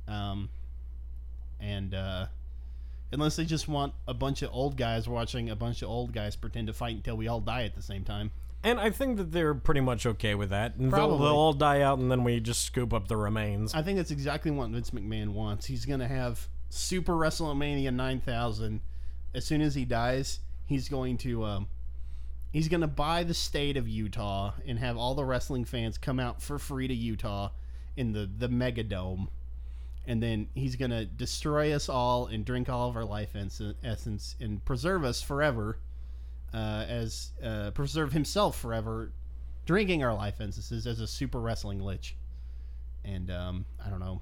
Um 0.08 0.50
and 1.60 1.94
uh 1.94 2.28
unless 3.12 3.36
they 3.36 3.46
just 3.46 3.68
want 3.68 3.94
a 4.08 4.14
bunch 4.14 4.42
of 4.42 4.50
old 4.52 4.78
guys 4.78 5.08
watching 5.08 5.50
a 5.50 5.56
bunch 5.56 5.82
of 5.82 5.90
old 5.90 6.14
guys 6.14 6.36
pretend 6.36 6.68
to 6.68 6.74
fight 6.74 6.96
until 6.96 7.16
we 7.16 7.28
all 7.28 7.40
die 7.40 7.64
at 7.64 7.76
the 7.76 7.82
same 7.82 8.04
time. 8.04 8.32
And 8.64 8.80
I 8.80 8.92
think 8.92 9.18
that 9.18 9.32
they're 9.34 9.54
pretty 9.54 9.82
much 9.82 10.06
okay 10.06 10.36
with 10.36 10.50
that. 10.52 10.76
And 10.76 10.86
they'll, 10.86 11.00
Probably. 11.00 11.18
they'll 11.20 11.36
all 11.36 11.52
die 11.52 11.82
out, 11.82 12.00
and 12.00 12.10
then 12.10 12.24
we 12.24 12.40
just 12.40 12.64
scoop 12.64 12.94
up 12.94 13.10
the 13.10 13.18
remains. 13.18 13.76
I 13.76 13.82
think 13.82 13.98
that's 13.98 14.10
exactly 14.10 14.52
what 14.52 14.70
Vince 14.70 14.92
McMahon 14.92 15.30
wants. 15.34 15.66
He's 15.66 15.86
going 15.86 16.00
to 16.00 16.08
have 16.08 16.48
Super 16.70 17.12
WrestleMania 17.12 17.94
9000. 17.94 18.80
As 19.36 19.46
soon 19.46 19.60
as 19.60 19.76
he 19.76 19.84
dies, 19.84 20.40
he's 20.66 20.88
going 20.88 21.18
to 21.20 21.44
um, 21.44 21.68
he's 22.54 22.70
going 22.70 22.82
to 22.82 22.88
buy 22.88 23.24
the 23.24 23.34
state 23.34 23.76
of 23.76 23.90
Utah 23.90 24.54
and 24.66 24.80
have 24.80 24.96
all 24.96 25.16
the 25.16 25.26
wrestling 25.26 25.66
fans 25.66 25.98
come 25.98 26.20
out 26.20 26.42
for 26.42 26.58
free 26.58 26.88
to 26.88 26.94
Utah 26.94 27.50
in 27.98 28.14
the 28.14 28.30
the 28.38 28.48
Mega 28.48 28.84
Dome. 28.84 29.28
And 30.06 30.22
then 30.22 30.48
he's 30.54 30.76
going 30.76 30.92
to 30.92 31.06
destroy 31.06 31.74
us 31.74 31.88
all 31.90 32.28
and 32.28 32.46
drink 32.46 32.70
all 32.70 32.90
of 32.90 32.96
our 32.98 33.06
life 33.06 33.36
ess- 33.36 33.62
essence 33.84 34.36
and 34.40 34.64
preserve 34.64 35.04
us 35.04 35.22
forever 35.22 35.80
uh, 36.54 36.86
as 36.88 37.32
uh, 37.44 37.72
preserve 37.72 38.14
himself 38.14 38.60
forever 38.60 39.12
drinking 39.66 40.04
our 40.04 40.14
life 40.14 40.36
essences 40.42 40.86
as 40.86 41.00
a 41.00 41.08
super 41.08 41.40
wrestling 41.40 41.80
lich 41.80 42.18
and 43.06 43.32
um, 43.32 43.66
I 43.86 43.90
don't 43.90 44.00
know, 44.00 44.22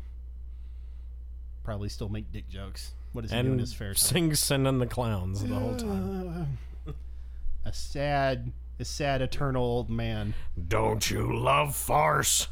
probably 1.64 1.90
still 1.90 2.10
make 2.10 2.32
dick 2.32 2.50
jokes. 2.50 2.92
What 3.14 3.26
is 3.26 3.32
he 3.32 3.38
doing 3.38 3.52
and 3.52 3.60
his 3.60 3.74
fair 3.74 3.90
time? 3.90 3.96
sing 3.96 4.36
sending 4.36 4.80
the 4.80 4.88
clowns 4.88 5.44
the 5.44 5.56
whole 5.56 5.76
time. 5.76 6.58
a 7.66 7.74
sad, 7.74 8.52
a 8.80 8.86
sad 8.86 9.22
eternal 9.22 9.64
old 9.64 9.90
man. 9.90 10.34
Don't 10.68 11.10
you 11.10 11.36
love 11.38 11.76
farce? 11.76 12.48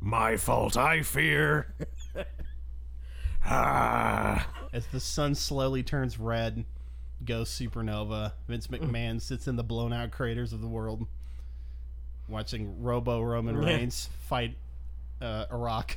My 0.00 0.36
fault, 0.36 0.76
I 0.76 1.02
fear. 1.02 1.74
ah. 3.44 4.46
As 4.72 4.86
the 4.88 5.00
sun 5.00 5.34
slowly 5.34 5.82
turns 5.82 6.18
red, 6.18 6.64
goes 7.24 7.48
supernova. 7.48 8.32
Vince 8.48 8.66
McMahon 8.66 9.20
sits 9.20 9.48
in 9.48 9.56
the 9.56 9.62
blown 9.64 9.92
out 9.92 10.10
craters 10.10 10.52
of 10.52 10.60
the 10.60 10.66
world, 10.68 11.06
watching 12.28 12.82
Robo 12.82 13.22
Roman 13.22 13.62
Yeah. 13.62 13.68
Reigns 13.68 14.10
fight 14.26 14.56
uh, 15.22 15.46
Iraq, 15.50 15.96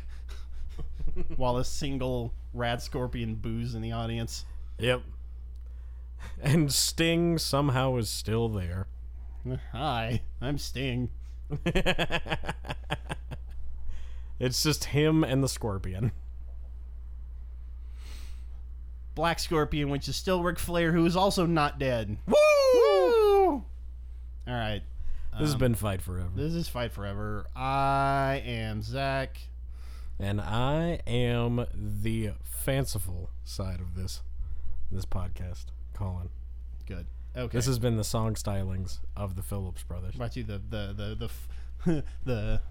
while 1.36 1.58
a 1.58 1.66
single 1.66 2.34
rad 2.53 2.82
scorpion 2.82 3.36
boos 3.36 3.76
in 3.76 3.82
the 3.82 3.91
audience. 3.91 4.45
Yep. 4.80 5.01
And 6.41 6.72
Sting 6.72 7.38
somehow 7.38 7.95
is 7.97 8.09
still 8.09 8.49
there. 8.49 8.88
Hi, 9.74 10.22
I'm 10.41 10.57
Sting. 10.57 11.09
It's 14.39 14.61
just 14.61 14.86
him 14.86 15.24
and 15.24 15.43
the 15.43 15.47
scorpion. 15.47 16.11
Black 19.15 19.39
Scorpion, 19.39 19.89
which 19.89 20.07
is 20.07 20.15
still 20.15 20.43
Ric 20.43 20.59
Flair, 20.59 20.91
who 20.91 21.03
is 21.05 21.15
also 21.15 21.47
not 21.47 21.80
dead. 21.80 22.18
Woo! 22.28 22.36
All 23.47 23.63
right. 24.47 24.84
This 25.32 25.41
has 25.41 25.53
um, 25.53 25.59
been 25.59 25.76
Fight 25.76 26.03
Forever. 26.03 26.30
This 26.36 26.53
is 26.53 26.68
Fight 26.68 26.91
Forever. 26.91 27.47
I 27.55 28.43
am 28.45 28.84
Zach. 28.84 29.39
And 30.20 30.39
I 30.39 30.99
am 31.07 31.65
the 31.74 32.32
fanciful 32.43 33.32
side 33.43 33.80
of 33.80 33.95
this 33.95 34.22
this 34.91 35.05
podcast, 35.05 35.65
Colin. 35.98 36.30
Good. 36.86 37.06
Okay. 37.36 37.58
This 37.58 37.66
has 37.66 37.80
been 37.80 37.98
the 37.98 38.04
song 38.04 38.36
stylings 38.36 39.00
of 39.16 39.36
the 39.36 39.43
Phillips 39.43 39.84
brothers. 39.84 40.16
brought 40.16 40.36
you 40.36 40.43
the 40.43 40.60
the 40.70 40.93
the 40.95 41.16
the 41.16 41.26
f- 41.26 42.04
the 42.26 42.62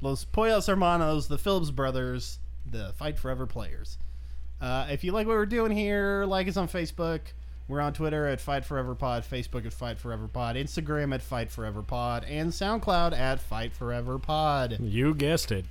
Los 0.00 0.24
Pollos 0.24 0.66
Hermanos, 0.66 1.28
the 1.28 1.38
Phillips 1.38 1.70
brothers, 1.70 2.38
the 2.70 2.92
Fight 2.96 3.18
Forever 3.18 3.46
players. 3.46 3.98
Uh, 4.60 4.86
if 4.90 5.02
you 5.04 5.12
like 5.12 5.26
what 5.26 5.34
we're 5.36 5.46
doing 5.46 5.72
here, 5.72 6.24
like 6.26 6.48
us 6.48 6.56
on 6.56 6.68
Facebook. 6.68 7.20
We're 7.68 7.80
on 7.80 7.92
Twitter 7.92 8.26
at 8.26 8.40
Fight 8.40 8.64
Forever 8.64 8.94
Pod, 8.94 9.24
Facebook 9.30 9.66
at 9.66 9.72
Fight 9.74 9.98
Forever 9.98 10.26
Pod, 10.26 10.56
Instagram 10.56 11.14
at 11.14 11.20
Fight 11.20 11.50
Forever 11.50 11.82
Pod, 11.82 12.24
and 12.24 12.50
SoundCloud 12.50 13.12
at 13.12 13.40
Fight 13.40 13.74
Forever 13.74 14.18
Pod. 14.18 14.78
You 14.80 15.14
guessed 15.14 15.52
it. 15.52 15.66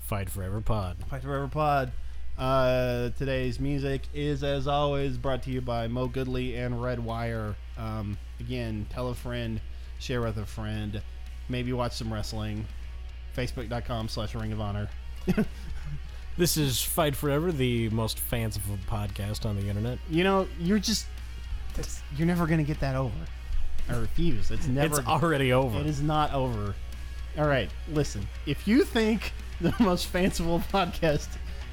Fight 0.00 0.28
Forever 0.28 0.60
Pod. 0.60 0.96
Fight 1.08 1.22
Forever 1.22 1.46
Pod. 1.46 1.92
Uh, 2.40 3.10
today's 3.18 3.60
music 3.60 4.00
is, 4.14 4.42
as 4.42 4.66
always, 4.66 5.18
brought 5.18 5.42
to 5.42 5.50
you 5.50 5.60
by 5.60 5.86
Mo 5.86 6.08
Goodly 6.08 6.56
and 6.56 6.82
Red 6.82 6.98
Wire. 6.98 7.54
Um, 7.76 8.16
again, 8.40 8.86
tell 8.88 9.08
a 9.08 9.14
friend, 9.14 9.60
share 9.98 10.22
with 10.22 10.38
a 10.38 10.46
friend, 10.46 11.02
maybe 11.50 11.74
watch 11.74 11.92
some 11.92 12.10
wrestling. 12.10 12.66
Facebook.com 13.36 14.08
slash 14.08 14.34
Ring 14.34 14.52
of 14.52 14.60
Honor. 14.60 14.88
This 16.36 16.56
is 16.56 16.80
Fight 16.80 17.14
Forever, 17.14 17.52
the 17.52 17.90
most 17.90 18.18
fanciful 18.18 18.78
podcast 18.88 19.44
on 19.44 19.56
the 19.56 19.68
internet. 19.68 19.98
You 20.08 20.24
know, 20.24 20.48
you're 20.58 20.78
just, 20.78 21.06
that's, 21.74 22.00
you're 22.16 22.26
never 22.26 22.46
going 22.46 22.60
to 22.60 22.64
get 22.64 22.80
that 22.80 22.96
over. 22.96 23.12
I 23.90 23.96
refuse. 23.96 24.50
It's 24.50 24.66
never. 24.66 25.00
It's 25.00 25.08
already 25.08 25.52
over. 25.52 25.78
It 25.80 25.86
is 25.86 26.00
not 26.00 26.32
over. 26.32 26.74
All 27.36 27.46
right, 27.46 27.68
listen. 27.92 28.26
If 28.46 28.66
you 28.66 28.84
think 28.84 29.34
the 29.60 29.74
most 29.80 30.06
fanciful 30.06 30.60
podcast 30.72 31.28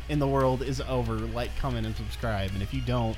in 0.10 0.20
the 0.20 0.28
world 0.28 0.62
is 0.62 0.82
over, 0.82 1.16
like, 1.16 1.56
comment, 1.58 1.86
and 1.86 1.96
subscribe. 1.96 2.52
And 2.54 2.62
if 2.62 2.74
you 2.74 2.82
don't, 2.82 3.18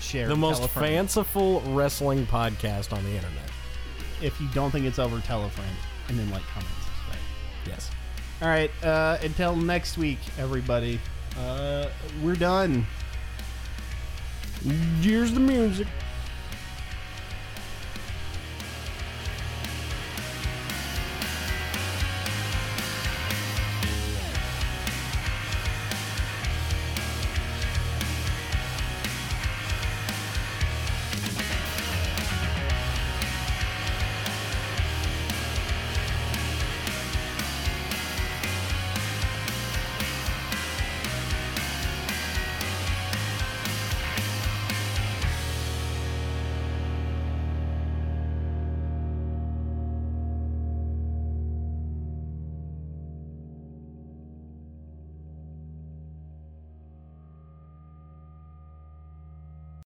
share. 0.00 0.28
the 0.28 0.36
most 0.36 0.68
fanciful 0.70 1.60
wrestling 1.68 2.26
podcast 2.26 2.92
on 2.96 3.02
the 3.04 3.10
internet. 3.10 3.50
If 4.20 4.40
you 4.40 4.48
don't 4.54 4.70
think 4.70 4.86
it's 4.86 4.98
over, 4.98 5.20
tell 5.20 5.44
a 5.44 5.50
friend, 5.50 5.76
and 6.08 6.18
then 6.18 6.30
like, 6.30 6.42
comment, 6.44 6.70
and 6.74 6.84
subscribe. 6.84 7.18
Yes. 7.66 7.90
All 8.40 8.48
right. 8.48 8.70
Uh, 8.84 9.18
until 9.22 9.56
next 9.56 9.98
week, 9.98 10.18
everybody. 10.38 11.00
Uh, 11.38 11.88
we're 12.22 12.36
done. 12.36 12.86
Here's 15.00 15.32
the 15.32 15.40
music. 15.40 15.86